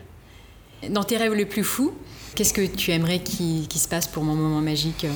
Mm. 0.83 0.93
Dans 0.93 1.05
tes 1.05 1.17
rêves 1.17 1.33
les 1.33 1.47
plus 1.47 1.65
fous, 1.65 1.95
qu'est-ce 2.35 2.53
que 2.53 2.67
tu 2.67 2.91
aimerais 2.91 3.21
qu'il 3.21 3.67
qu'il 3.67 3.81
se 3.81 3.89
passe 3.89 4.07
pour 4.07 4.23
mon 4.25 4.35
moment 4.35 4.61
magique? 4.61 5.07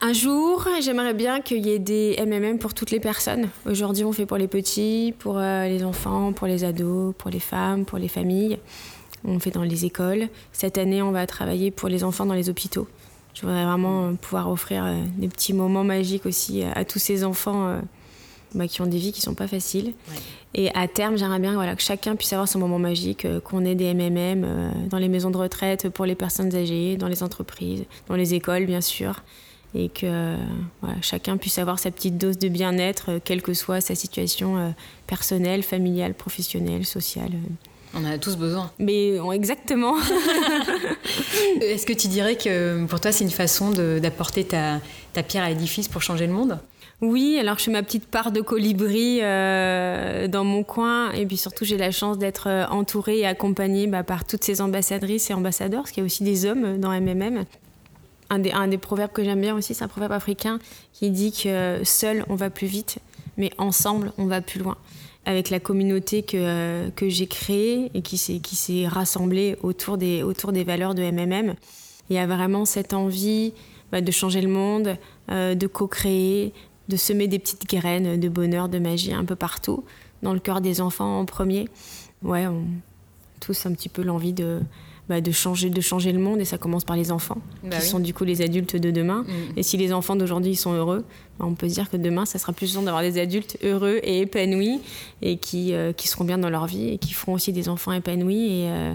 Un 0.00 0.12
jour, 0.12 0.68
j'aimerais 0.80 1.14
bien 1.14 1.40
qu'il 1.40 1.66
y 1.66 1.70
ait 1.70 1.78
des 1.78 2.16
MMM 2.18 2.58
pour 2.58 2.74
toutes 2.74 2.90
les 2.90 3.00
personnes. 3.00 3.48
Aujourd'hui, 3.64 4.04
on 4.04 4.12
fait 4.12 4.26
pour 4.26 4.36
les 4.36 4.46
petits, 4.46 5.14
pour 5.18 5.38
euh, 5.38 5.66
les 5.68 5.84
enfants, 5.84 6.32
pour 6.32 6.46
les 6.46 6.64
ados, 6.64 7.14
pour 7.16 7.30
les 7.30 7.40
femmes, 7.40 7.86
pour 7.86 7.98
les 7.98 8.08
familles. 8.08 8.58
On 9.24 9.38
fait 9.38 9.50
dans 9.50 9.62
les 9.62 9.86
écoles. 9.86 10.28
Cette 10.52 10.76
année, 10.76 11.00
on 11.00 11.12
va 11.12 11.26
travailler 11.26 11.70
pour 11.70 11.88
les 11.88 12.04
enfants 12.04 12.26
dans 12.26 12.34
les 12.34 12.50
hôpitaux. 12.50 12.86
Je 13.32 13.42
voudrais 13.42 13.64
vraiment 13.64 14.08
euh, 14.08 14.12
pouvoir 14.12 14.50
offrir 14.50 14.84
euh, 14.84 15.02
des 15.16 15.28
petits 15.28 15.54
moments 15.54 15.84
magiques 15.84 16.26
aussi 16.26 16.62
à, 16.62 16.72
à 16.72 16.84
tous 16.84 16.98
ces 16.98 17.24
enfants 17.24 17.68
euh, 17.68 17.80
bah, 18.54 18.68
qui 18.68 18.80
ont 18.80 18.86
des 18.86 18.98
vies 18.98 19.12
qui 19.12 19.20
sont 19.20 19.34
pas 19.34 19.48
faciles. 19.48 19.92
Ouais. 20.08 20.16
Et 20.54 20.74
à 20.74 20.88
terme, 20.88 21.18
j'aimerais 21.18 21.38
bien 21.38 21.54
voilà, 21.54 21.76
que 21.76 21.82
chacun 21.82 22.16
puisse 22.16 22.32
avoir 22.32 22.48
son 22.48 22.58
moment 22.58 22.78
magique, 22.78 23.24
euh, 23.24 23.40
qu'on 23.40 23.64
ait 23.64 23.74
des 23.74 23.92
MMM 23.92 24.44
euh, 24.44 24.70
dans 24.88 24.98
les 24.98 25.08
maisons 25.08 25.30
de 25.30 25.36
retraite 25.36 25.90
pour 25.90 26.06
les 26.06 26.14
personnes 26.14 26.54
âgées, 26.54 26.96
dans 26.96 27.08
les 27.08 27.22
entreprises, 27.22 27.84
dans 28.08 28.16
les 28.16 28.34
écoles, 28.34 28.66
bien 28.66 28.80
sûr 28.80 29.22
et 29.76 29.88
que 29.88 30.06
euh, 30.06 30.36
voilà, 30.80 30.96
chacun 31.02 31.36
puisse 31.36 31.58
avoir 31.58 31.78
sa 31.78 31.90
petite 31.90 32.16
dose 32.16 32.38
de 32.38 32.48
bien-être, 32.48 33.10
euh, 33.10 33.18
quelle 33.22 33.42
que 33.42 33.52
soit 33.52 33.80
sa 33.80 33.94
situation 33.94 34.56
euh, 34.56 34.70
personnelle, 35.06 35.62
familiale, 35.62 36.14
professionnelle, 36.14 36.86
sociale. 36.86 37.32
On 37.94 38.04
en 38.04 38.10
a 38.10 38.18
tous 38.18 38.36
besoin. 38.36 38.70
Mais 38.78 39.16
exactement. 39.32 39.96
Est-ce 41.60 41.86
que 41.86 41.92
tu 41.92 42.08
dirais 42.08 42.36
que 42.36 42.84
pour 42.86 43.00
toi, 43.00 43.12
c'est 43.12 43.24
une 43.24 43.30
façon 43.30 43.70
d'apporter 43.70 44.44
ta, 44.44 44.80
ta 45.12 45.22
pierre 45.22 45.44
à 45.44 45.48
l'édifice 45.50 45.88
pour 45.88 46.02
changer 46.02 46.26
le 46.26 46.32
monde? 46.32 46.58
Oui, 47.02 47.36
alors 47.38 47.58
je 47.58 47.64
fais 47.64 47.70
ma 47.70 47.82
petite 47.82 48.06
part 48.06 48.32
de 48.32 48.40
colibri 48.40 49.20
euh, 49.22 50.28
dans 50.28 50.44
mon 50.44 50.62
coin 50.62 51.12
et 51.12 51.26
puis 51.26 51.36
surtout 51.36 51.66
j'ai 51.66 51.76
la 51.76 51.90
chance 51.90 52.16
d'être 52.16 52.48
entourée 52.70 53.18
et 53.18 53.26
accompagnée 53.26 53.86
bah, 53.86 54.02
par 54.02 54.24
toutes 54.24 54.44
ces 54.44 54.62
ambassadrices 54.62 55.30
et 55.30 55.34
ambassadeurs, 55.34 55.82
parce 55.82 55.92
qu'il 55.92 56.02
y 56.02 56.04
a 56.04 56.06
aussi 56.06 56.24
des 56.24 56.46
hommes 56.46 56.78
dans 56.78 56.90
MMM. 56.90 57.44
Un 58.28 58.38
des, 58.68 58.78
proverbes 58.78 59.12
que 59.12 59.22
j'aime 59.22 59.40
bien 59.40 59.54
aussi, 59.54 59.74
c'est 59.74 59.84
un 59.84 59.88
proverbe 59.88 60.12
africain 60.12 60.58
qui 60.92 61.10
dit 61.10 61.32
que 61.32 61.48
euh, 61.48 61.84
seul 61.84 62.24
on 62.28 62.34
va 62.34 62.50
plus 62.50 62.66
vite, 62.66 62.98
mais 63.36 63.50
ensemble, 63.58 64.12
on 64.18 64.26
va 64.26 64.40
plus 64.40 64.60
loin. 64.60 64.76
Avec 65.24 65.50
la 65.50 65.60
communauté 65.60 66.22
que, 66.22 66.88
que 66.90 67.08
j'ai 67.08 67.26
créée 67.26 67.90
et 67.94 68.02
qui 68.02 68.16
s'est 68.16 68.86
rassemblée 68.86 69.56
autour 69.62 69.98
des, 69.98 70.22
autour 70.22 70.52
des 70.52 70.64
valeurs 70.64 70.94
de 70.94 71.02
MMM, 71.02 71.54
il 72.08 72.16
y 72.16 72.18
a 72.18 72.26
vraiment 72.26 72.64
cette 72.64 72.94
envie 72.94 73.52
bah, 73.90 74.00
de 74.00 74.10
changer 74.10 74.40
le 74.40 74.48
monde, 74.48 74.96
euh, 75.30 75.54
de 75.54 75.66
co-créer, 75.66 76.52
de 76.88 76.96
semer 76.96 77.26
des 77.26 77.38
petites 77.38 77.68
graines 77.68 78.18
de 78.18 78.28
bonheur, 78.28 78.68
de 78.68 78.78
magie 78.78 79.12
un 79.12 79.24
peu 79.24 79.36
partout, 79.36 79.84
dans 80.22 80.32
le 80.32 80.40
cœur 80.40 80.60
des 80.60 80.80
enfants 80.80 81.20
en 81.20 81.24
premier. 81.24 81.68
Ouais, 82.22 82.46
on 82.46 82.64
tous 83.40 83.66
un 83.66 83.72
petit 83.72 83.88
peu 83.88 84.02
l'envie 84.02 84.32
de, 84.32 84.60
bah, 85.08 85.20
de, 85.20 85.30
changer, 85.30 85.70
de 85.70 85.80
changer 85.80 86.10
le 86.10 86.18
monde 86.18 86.40
et 86.40 86.44
ça 86.44 86.58
commence 86.58 86.84
par 86.84 86.96
les 86.96 87.12
enfants, 87.12 87.38
bah 87.62 87.76
qui 87.76 87.86
sont 87.86 88.00
du 88.00 88.12
coup 88.12 88.24
les 88.24 88.42
adultes 88.42 88.76
de 88.76 88.90
demain. 88.90 89.22
Mm. 89.22 89.58
Et 89.58 89.62
si 89.62 89.76
les 89.76 89.92
enfants 89.92 90.16
d'aujourd'hui 90.16 90.56
sont 90.56 90.72
heureux, 90.72 91.04
bah, 91.38 91.46
on 91.48 91.54
peut 91.54 91.68
se 91.68 91.74
dire 91.74 91.88
que 91.90 91.96
demain, 91.96 92.26
ça 92.26 92.38
sera 92.38 92.52
plus 92.52 92.68
souvent 92.68 92.82
d'avoir 92.82 93.02
des 93.02 93.20
adultes 93.20 93.56
heureux 93.62 94.00
et 94.02 94.20
épanouis 94.20 94.80
et 95.22 95.36
qui, 95.36 95.74
euh, 95.74 95.92
qui 95.92 96.08
seront 96.08 96.24
bien 96.24 96.38
dans 96.38 96.50
leur 96.50 96.66
vie 96.66 96.88
et 96.88 96.98
qui 96.98 97.12
feront 97.12 97.34
aussi 97.34 97.52
des 97.52 97.68
enfants 97.68 97.92
épanouis 97.92 98.62
et, 98.62 98.68
euh, 98.68 98.94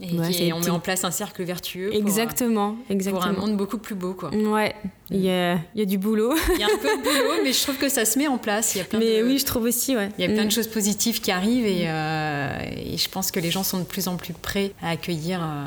et, 0.00 0.52
on 0.52 0.60
met 0.60 0.70
en 0.70 0.80
place 0.80 1.04
un 1.04 1.10
cercle 1.12 1.44
vertueux. 1.44 1.94
Exactement, 1.94 2.76
exactement. 2.90 3.20
Pour 3.20 3.30
un 3.30 3.46
monde 3.46 3.56
beaucoup 3.56 3.78
plus 3.78 3.94
beau, 3.94 4.12
quoi. 4.14 4.30
Ouais, 4.30 4.74
il 5.10 5.20
y 5.20 5.30
a, 5.30 5.58
y 5.74 5.82
a, 5.82 5.84
du 5.84 5.98
boulot. 5.98 6.34
Il 6.54 6.60
y 6.60 6.64
a 6.64 6.66
un 6.66 6.78
peu 6.78 6.88
de 6.88 7.02
boulot, 7.02 7.42
mais 7.44 7.52
je 7.52 7.62
trouve 7.62 7.76
que 7.76 7.88
ça 7.88 8.04
se 8.04 8.18
met 8.18 8.26
en 8.26 8.38
place. 8.38 8.74
Il 8.74 8.78
y 8.78 8.80
a 8.80 8.84
plein 8.84 8.98
mais 8.98 9.22
oui, 9.22 9.38
je 9.38 9.44
trouve 9.44 9.64
aussi, 9.64 9.96
ouais. 9.96 10.08
Il 10.18 10.24
y 10.24 10.28
a 10.28 10.32
plein 10.32 10.42
de 10.42 10.48
mm. 10.48 10.52
choses 10.52 10.66
positives 10.66 11.20
qui 11.20 11.30
arrivent 11.30 11.66
et, 11.66 11.84
euh, 11.86 12.58
et, 12.92 12.96
je 12.96 13.08
pense 13.08 13.30
que 13.30 13.38
les 13.38 13.50
gens 13.50 13.62
sont 13.62 13.78
de 13.78 13.84
plus 13.84 14.08
en 14.08 14.16
plus 14.16 14.32
prêts 14.32 14.72
à 14.82 14.90
accueillir 14.90 15.40
euh, 15.42 15.64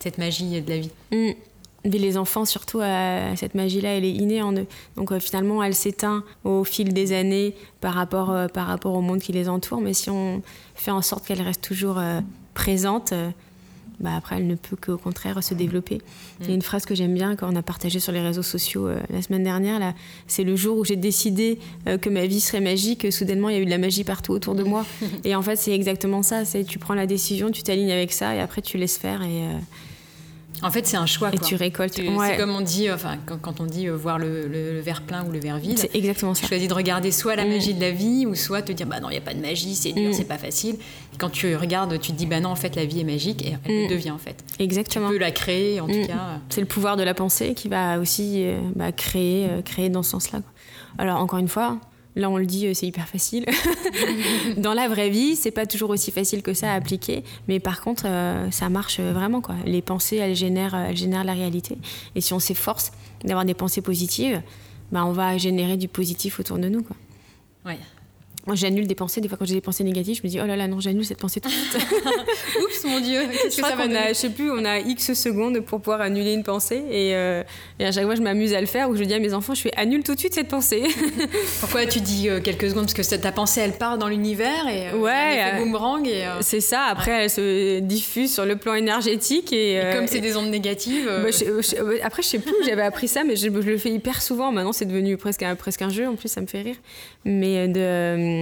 cette 0.00 0.18
magie 0.18 0.60
de 0.60 0.68
la 0.68 0.78
vie. 0.78 0.90
Mm. 1.12 1.30
Mais 1.84 1.98
les 1.98 2.18
enfants, 2.18 2.44
surtout, 2.44 2.80
euh, 2.80 3.32
cette 3.36 3.54
magie-là, 3.54 3.90
elle 3.96 4.04
est 4.04 4.12
innée 4.12 4.42
en 4.42 4.52
eux. 4.52 4.66
Donc 4.96 5.16
finalement, 5.20 5.62
elle 5.62 5.76
s'éteint 5.76 6.24
au 6.42 6.64
fil 6.64 6.92
des 6.92 7.12
années 7.12 7.54
par 7.80 7.94
rapport, 7.94 8.34
par 8.52 8.66
rapport 8.66 8.94
au 8.94 9.00
monde 9.00 9.20
qui 9.20 9.30
les 9.30 9.48
entoure. 9.48 9.80
Mais 9.80 9.94
si 9.94 10.10
on 10.10 10.42
fait 10.74 10.90
en 10.90 11.02
sorte 11.02 11.24
qu'elle 11.24 11.40
reste 11.40 11.62
toujours 11.62 12.02
présente, 12.54 13.14
bah 14.00 14.10
après, 14.16 14.36
elle 14.36 14.46
ne 14.46 14.54
peut 14.54 14.76
qu'au 14.76 14.96
contraire 14.96 15.42
se 15.42 15.54
développer. 15.54 16.00
Il 16.40 16.48
y 16.48 16.50
a 16.52 16.54
une 16.54 16.62
phrase 16.62 16.84
que 16.84 16.94
j'aime 16.94 17.14
bien 17.14 17.34
quand 17.34 17.52
on 17.52 17.56
a 17.56 17.62
partagé 17.62 17.98
sur 17.98 18.12
les 18.12 18.20
réseaux 18.20 18.42
sociaux 18.42 18.86
euh, 18.86 19.00
la 19.10 19.22
semaine 19.22 19.42
dernière. 19.42 19.80
Là, 19.80 19.94
c'est 20.28 20.44
le 20.44 20.54
jour 20.54 20.78
où 20.78 20.84
j'ai 20.84 20.96
décidé 20.96 21.58
euh, 21.88 21.98
que 21.98 22.08
ma 22.08 22.26
vie 22.26 22.40
serait 22.40 22.60
magique. 22.60 23.12
Soudainement, 23.12 23.48
il 23.48 23.56
y 23.56 23.58
a 23.58 23.60
eu 23.60 23.64
de 23.64 23.70
la 23.70 23.78
magie 23.78 24.04
partout 24.04 24.32
autour 24.32 24.54
de 24.54 24.62
moi. 24.62 24.86
et 25.24 25.34
en 25.34 25.42
fait, 25.42 25.56
c'est 25.56 25.72
exactement 25.72 26.22
ça. 26.22 26.44
C'est 26.44 26.64
tu 26.64 26.78
prends 26.78 26.94
la 26.94 27.06
décision, 27.06 27.50
tu 27.50 27.62
t'alignes 27.62 27.92
avec 27.92 28.12
ça, 28.12 28.36
et 28.36 28.40
après 28.40 28.62
tu 28.62 28.78
laisses 28.78 28.98
faire. 28.98 29.22
Et 29.22 29.42
euh, 29.42 29.58
en 30.62 30.70
fait, 30.70 30.86
c'est 30.86 30.96
un 30.96 31.06
choix. 31.06 31.30
Et 31.32 31.38
tu 31.38 31.54
récoltes. 31.56 31.94
C'est 31.94 32.36
comme 32.36 32.50
on 32.50 32.60
dit, 32.60 32.90
enfin, 32.90 33.16
quand, 33.26 33.60
on 33.60 33.66
dit 33.66 33.88
euh, 33.88 33.96
voir 33.96 34.18
le, 34.18 34.80
verre 34.80 35.02
plein 35.02 35.24
ou 35.24 35.30
le 35.30 35.38
verre 35.38 35.58
vide. 35.58 35.78
C'est 35.78 35.94
exactement 35.94 36.34
ça. 36.34 36.42
Tu 36.42 36.48
choisis 36.48 36.68
de 36.68 36.74
regarder 36.74 37.12
soit 37.12 37.36
la 37.36 37.44
mm. 37.44 37.48
magie 37.48 37.74
de 37.74 37.80
la 37.80 37.90
vie, 37.90 38.26
ou 38.26 38.34
soit 38.34 38.62
te 38.62 38.72
dire, 38.72 38.86
bah 38.86 39.00
non, 39.00 39.08
il 39.10 39.12
n'y 39.12 39.18
a 39.18 39.22
pas 39.22 39.34
de 39.34 39.40
magie, 39.40 39.74
c'est 39.74 39.92
dur, 39.92 40.10
mm. 40.10 40.12
c'est 40.12 40.24
pas 40.24 40.38
facile. 40.38 40.76
Et 40.76 41.18
quand 41.18 41.30
tu 41.30 41.54
regardes, 41.56 41.98
tu 42.00 42.12
te 42.12 42.16
dis, 42.16 42.26
bah 42.26 42.40
non, 42.40 42.50
en 42.50 42.56
fait, 42.56 42.76
la 42.76 42.84
vie 42.84 43.00
est 43.00 43.04
magique 43.04 43.44
et 43.44 43.56
elle 43.64 43.86
mm. 43.86 43.90
devient, 43.90 44.10
en 44.10 44.18
fait. 44.18 44.44
Exactement. 44.58 45.08
Tu 45.08 45.14
peux 45.14 45.20
la 45.20 45.30
créer, 45.30 45.80
en 45.80 45.86
tout 45.86 46.06
cas. 46.06 46.40
C'est 46.48 46.60
le 46.60 46.66
pouvoir 46.66 46.96
de 46.96 47.02
la 47.02 47.14
pensée 47.14 47.54
qui 47.54 47.68
va 47.68 47.98
aussi 47.98 48.44
euh, 48.44 48.60
bah, 48.74 48.92
créer, 48.92 49.46
euh, 49.48 49.62
créer 49.62 49.88
dans 49.88 50.02
ce 50.02 50.10
sens-là. 50.10 50.40
Alors, 50.98 51.20
encore 51.20 51.38
une 51.38 51.48
fois, 51.48 51.78
Là, 52.16 52.30
on 52.30 52.36
le 52.36 52.46
dit, 52.46 52.66
euh, 52.66 52.74
c'est 52.74 52.86
hyper 52.86 53.08
facile. 53.08 53.44
Dans 54.56 54.74
la 54.74 54.88
vraie 54.88 55.10
vie, 55.10 55.36
c'est 55.36 55.50
pas 55.50 55.66
toujours 55.66 55.90
aussi 55.90 56.10
facile 56.10 56.42
que 56.42 56.54
ça 56.54 56.72
à 56.72 56.74
appliquer, 56.74 57.22
mais 57.46 57.60
par 57.60 57.80
contre, 57.80 58.04
euh, 58.06 58.50
ça 58.50 58.68
marche 58.68 58.98
vraiment. 59.00 59.40
Quoi. 59.40 59.54
Les 59.64 59.82
pensées, 59.82 60.16
elles 60.16 60.34
génèrent, 60.34 60.74
elles 60.74 60.96
génèrent 60.96 61.24
la 61.24 61.34
réalité. 61.34 61.78
Et 62.14 62.20
si 62.20 62.32
on 62.32 62.40
s'efforce 62.40 62.92
d'avoir 63.24 63.44
des 63.44 63.54
pensées 63.54 63.82
positives, 63.82 64.42
bah, 64.90 65.04
on 65.04 65.12
va 65.12 65.38
générer 65.38 65.76
du 65.76 65.88
positif 65.88 66.40
autour 66.40 66.58
de 66.58 66.68
nous. 66.68 66.82
Quoi. 66.82 66.96
Ouais. 67.66 67.78
J'annule 68.54 68.86
des 68.86 68.94
pensées. 68.94 69.20
Des 69.20 69.28
fois, 69.28 69.36
quand 69.38 69.44
j'ai 69.44 69.54
des 69.54 69.60
pensées 69.60 69.84
négatives, 69.84 70.16
je 70.16 70.26
me 70.26 70.28
dis, 70.28 70.38
oh 70.42 70.46
là 70.46 70.56
là, 70.56 70.68
non, 70.68 70.80
j'annule 70.80 71.04
cette 71.04 71.18
pensée 71.18 71.40
tout 71.40 71.48
de 71.48 71.54
suite. 71.54 71.76
Oups, 72.62 72.84
mon 72.84 73.00
Dieu, 73.00 73.20
que 73.26 73.50
ça 73.50 73.74
va 73.74 73.84
a, 73.84 74.08
Je 74.08 74.14
sais 74.14 74.30
plus, 74.30 74.50
on 74.50 74.64
a 74.64 74.78
X 74.78 75.12
secondes 75.14 75.60
pour 75.60 75.80
pouvoir 75.80 76.00
annuler 76.00 76.32
une 76.32 76.44
pensée. 76.44 76.82
Et, 76.90 77.14
euh, 77.14 77.42
et 77.78 77.86
à 77.86 77.92
chaque 77.92 78.04
fois, 78.04 78.14
je 78.14 78.22
m'amuse 78.22 78.54
à 78.54 78.60
le 78.60 78.66
faire, 78.66 78.88
où 78.90 78.96
je 78.96 79.04
dis 79.04 79.14
à 79.14 79.18
mes 79.18 79.34
enfants, 79.34 79.54
je 79.54 79.62
fais 79.62 79.72
annule 79.76 80.02
tout 80.02 80.14
de 80.14 80.18
suite 80.18 80.34
cette 80.34 80.48
pensée. 80.48 80.82
Pourquoi 81.60 81.86
tu 81.86 82.00
dis 82.00 82.28
euh, 82.28 82.40
quelques 82.40 82.70
secondes? 82.70 82.92
Parce 82.92 83.08
que 83.08 83.16
ta 83.16 83.32
pensée, 83.32 83.60
elle 83.60 83.72
part 83.72 83.98
dans 83.98 84.08
l'univers 84.08 84.68
et 84.68 84.88
euh, 84.88 84.98
ouais, 84.98 85.36
elle 85.36 85.62
boomerang. 85.62 86.06
Et, 86.06 86.24
c'est 86.40 86.60
ça. 86.60 86.84
Après, 86.84 87.24
elle 87.24 87.30
se 87.30 87.80
diffuse 87.80 88.32
sur 88.32 88.44
le 88.44 88.56
plan 88.56 88.74
énergétique. 88.74 89.52
Et, 89.52 89.80
comme 89.94 90.06
c'est 90.06 90.20
des 90.20 90.36
ondes 90.36 90.50
négatives. 90.50 91.08
Bah, 91.18 91.94
après, 92.02 92.22
je 92.22 92.28
sais 92.28 92.38
plus 92.38 92.52
où 92.52 92.64
j'avais 92.64 92.82
appris 92.82 93.08
ça, 93.08 93.24
mais 93.24 93.36
je, 93.36 93.48
le 93.48 93.78
fais 93.78 93.90
hyper 93.90 94.22
souvent. 94.22 94.52
Maintenant, 94.52 94.72
c'est 94.72 94.84
devenu 94.84 95.16
presque 95.16 95.42
un, 95.42 95.54
presque 95.54 95.82
un 95.82 95.88
jeu. 95.88 96.06
En 96.08 96.16
plus, 96.16 96.28
ça 96.28 96.40
me 96.40 96.46
fait 96.46 96.62
rire. 96.62 96.76
Mais 97.24 97.68
de 97.68 98.37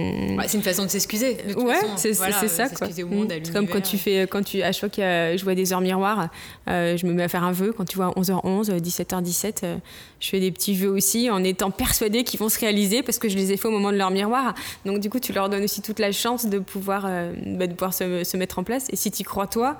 c'est 0.47 0.57
une 0.57 0.63
façon 0.63 0.83
de 0.83 0.89
s'excuser. 0.89 1.37
Ouais, 1.55 1.75
c'est 1.95 2.13
ça 2.13 2.69
quoi. 2.69 2.87
Au 2.87 3.07
monde, 3.07 3.33
mm. 3.33 3.51
Comme 3.53 3.67
quand 3.67 3.81
tu 3.81 3.97
fais, 3.97 4.27
quand 4.27 4.43
tu, 4.43 4.61
à 4.61 4.71
chaque 4.71 4.79
fois 4.79 4.89
que 4.89 5.37
je 5.37 5.43
vois 5.43 5.55
des 5.55 5.73
heures 5.73 5.81
miroirs, 5.81 6.29
euh, 6.69 6.97
je 6.97 7.05
me 7.05 7.13
mets 7.13 7.23
à 7.23 7.27
faire 7.27 7.43
un 7.43 7.51
vœu. 7.51 7.73
Quand 7.75 7.85
tu 7.85 7.97
vois 7.97 8.09
11h11, 8.17 8.79
17h17, 8.79 9.79
je 10.19 10.29
fais 10.29 10.39
des 10.39 10.51
petits 10.51 10.75
vœux 10.75 10.89
aussi 10.89 11.29
en 11.29 11.43
étant 11.43 11.71
persuadée 11.71 12.23
qu'ils 12.23 12.39
vont 12.39 12.49
se 12.49 12.59
réaliser 12.59 13.03
parce 13.03 13.19
que 13.19 13.29
je 13.29 13.35
les 13.35 13.51
ai 13.51 13.57
fait 13.57 13.67
au 13.67 13.71
moment 13.71 13.91
de 13.91 13.97
leur 13.97 14.11
miroir. 14.11 14.55
Donc 14.85 14.99
du 14.99 15.09
coup, 15.09 15.19
tu 15.19 15.33
leur 15.33 15.49
donnes 15.49 15.63
aussi 15.63 15.81
toute 15.81 15.99
la 15.99 16.11
chance 16.11 16.45
de 16.45 16.59
pouvoir, 16.59 17.05
euh, 17.07 17.33
bah, 17.45 17.67
de 17.67 17.73
pouvoir 17.73 17.93
se, 17.93 18.23
se, 18.23 18.37
mettre 18.37 18.59
en 18.59 18.63
place. 18.63 18.87
Et 18.91 18.95
si 18.95 19.11
tu 19.11 19.21
y 19.21 19.25
crois 19.25 19.47
toi, 19.47 19.77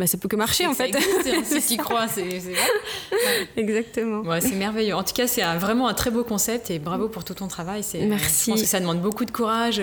bah, 0.00 0.06
ça 0.06 0.16
peut 0.16 0.28
que 0.28 0.36
marcher 0.36 0.66
en 0.66 0.72
fait. 0.72 0.96
Si 1.44 1.76
tu 1.76 1.76
crois, 1.82 2.08
c'est 2.08 2.24
Exactement. 3.58 4.22
Ouais, 4.22 4.40
c'est 4.40 4.54
merveilleux. 4.54 4.94
En 4.94 5.02
tout 5.02 5.12
cas, 5.12 5.26
c'est 5.26 5.42
vraiment 5.58 5.88
un 5.88 5.94
très 5.94 6.10
beau 6.10 6.24
concept 6.24 6.70
et 6.70 6.78
bravo 6.78 7.08
pour 7.08 7.22
tout 7.22 7.34
ton 7.34 7.48
travail. 7.48 7.84
Merci. 8.08 8.46
Je 8.46 8.50
pense 8.52 8.62
que 8.62 8.66
ça 8.66 8.80
demande 8.80 9.02
beaucoup 9.02 9.26
de 9.26 9.30
courage, 9.30 9.82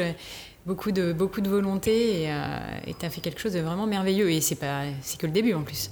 beaucoup 0.65 0.91
de, 0.91 1.13
beaucoup 1.13 1.41
de 1.41 1.49
volonté 1.49 2.23
et 2.23 2.31
euh, 2.31 2.57
tu 2.99 3.05
as 3.05 3.11
fait 3.11 3.21
quelque 3.21 3.39
chose 3.39 3.53
de 3.53 3.59
vraiment 3.59 3.85
merveilleux. 3.85 4.31
Et 4.31 4.41
c'est 4.41 4.55
pas 4.55 4.85
c'est 5.03 5.19
que 5.19 5.27
le 5.27 5.33
début 5.33 5.53
en 5.53 5.61
plus. 5.61 5.91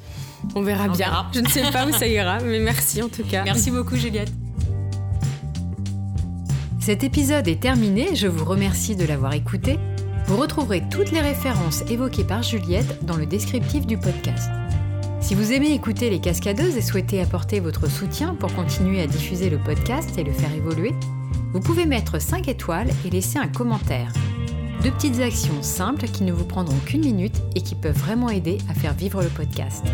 On 0.55 0.63
verra 0.63 0.87
bien. 0.87 1.27
Je 1.31 1.41
ne 1.41 1.47
sais 1.47 1.61
pas 1.71 1.85
où 1.85 1.93
ça 1.93 2.07
ira, 2.07 2.39
mais 2.39 2.59
merci 2.59 3.03
en 3.03 3.09
tout 3.09 3.23
cas. 3.23 3.43
Merci 3.43 3.69
beaucoup, 3.69 3.95
Juliette. 3.95 4.31
Cet 6.79 7.03
épisode 7.03 7.47
est 7.47 7.61
terminé. 7.61 8.15
Je 8.15 8.25
vous 8.25 8.43
remercie 8.43 8.95
de 8.95 9.05
l'avoir 9.05 9.33
écouté. 9.33 9.77
Vous 10.27 10.37
retrouverez 10.37 10.81
toutes 10.89 11.11
les 11.11 11.21
références 11.21 11.83
évoquées 11.87 12.23
par 12.23 12.41
Juliette 12.41 13.05
dans 13.05 13.15
le 13.15 13.27
descriptif 13.27 13.85
du 13.85 13.95
podcast. 13.95 14.49
Si 15.21 15.35
vous 15.35 15.51
aimez 15.51 15.71
écouter 15.71 16.09
les 16.09 16.19
cascadeuses 16.19 16.77
et 16.77 16.81
souhaitez 16.81 17.21
apporter 17.21 17.59
votre 17.59 17.87
soutien 17.87 18.33
pour 18.33 18.53
continuer 18.55 19.01
à 19.01 19.07
diffuser 19.07 19.51
le 19.51 19.59
podcast 19.59 20.17
et 20.17 20.23
le 20.23 20.31
faire 20.31 20.51
évoluer, 20.51 20.95
vous 21.53 21.59
pouvez 21.59 21.85
mettre 21.85 22.19
5 22.19 22.47
étoiles 22.47 22.89
et 23.05 23.11
laisser 23.11 23.37
un 23.37 23.47
commentaire. 23.47 24.11
Deux 24.81 24.91
petites 24.91 25.19
actions 25.19 25.61
simples 25.61 26.05
qui 26.05 26.23
ne 26.23 26.33
vous 26.33 26.45
prendront 26.45 26.77
qu'une 26.85 27.05
minute 27.05 27.41
et 27.55 27.61
qui 27.61 27.75
peuvent 27.75 27.97
vraiment 27.97 28.29
aider 28.29 28.57
à 28.67 28.73
faire 28.73 28.93
vivre 28.93 29.21
le 29.21 29.29
podcast. 29.29 29.85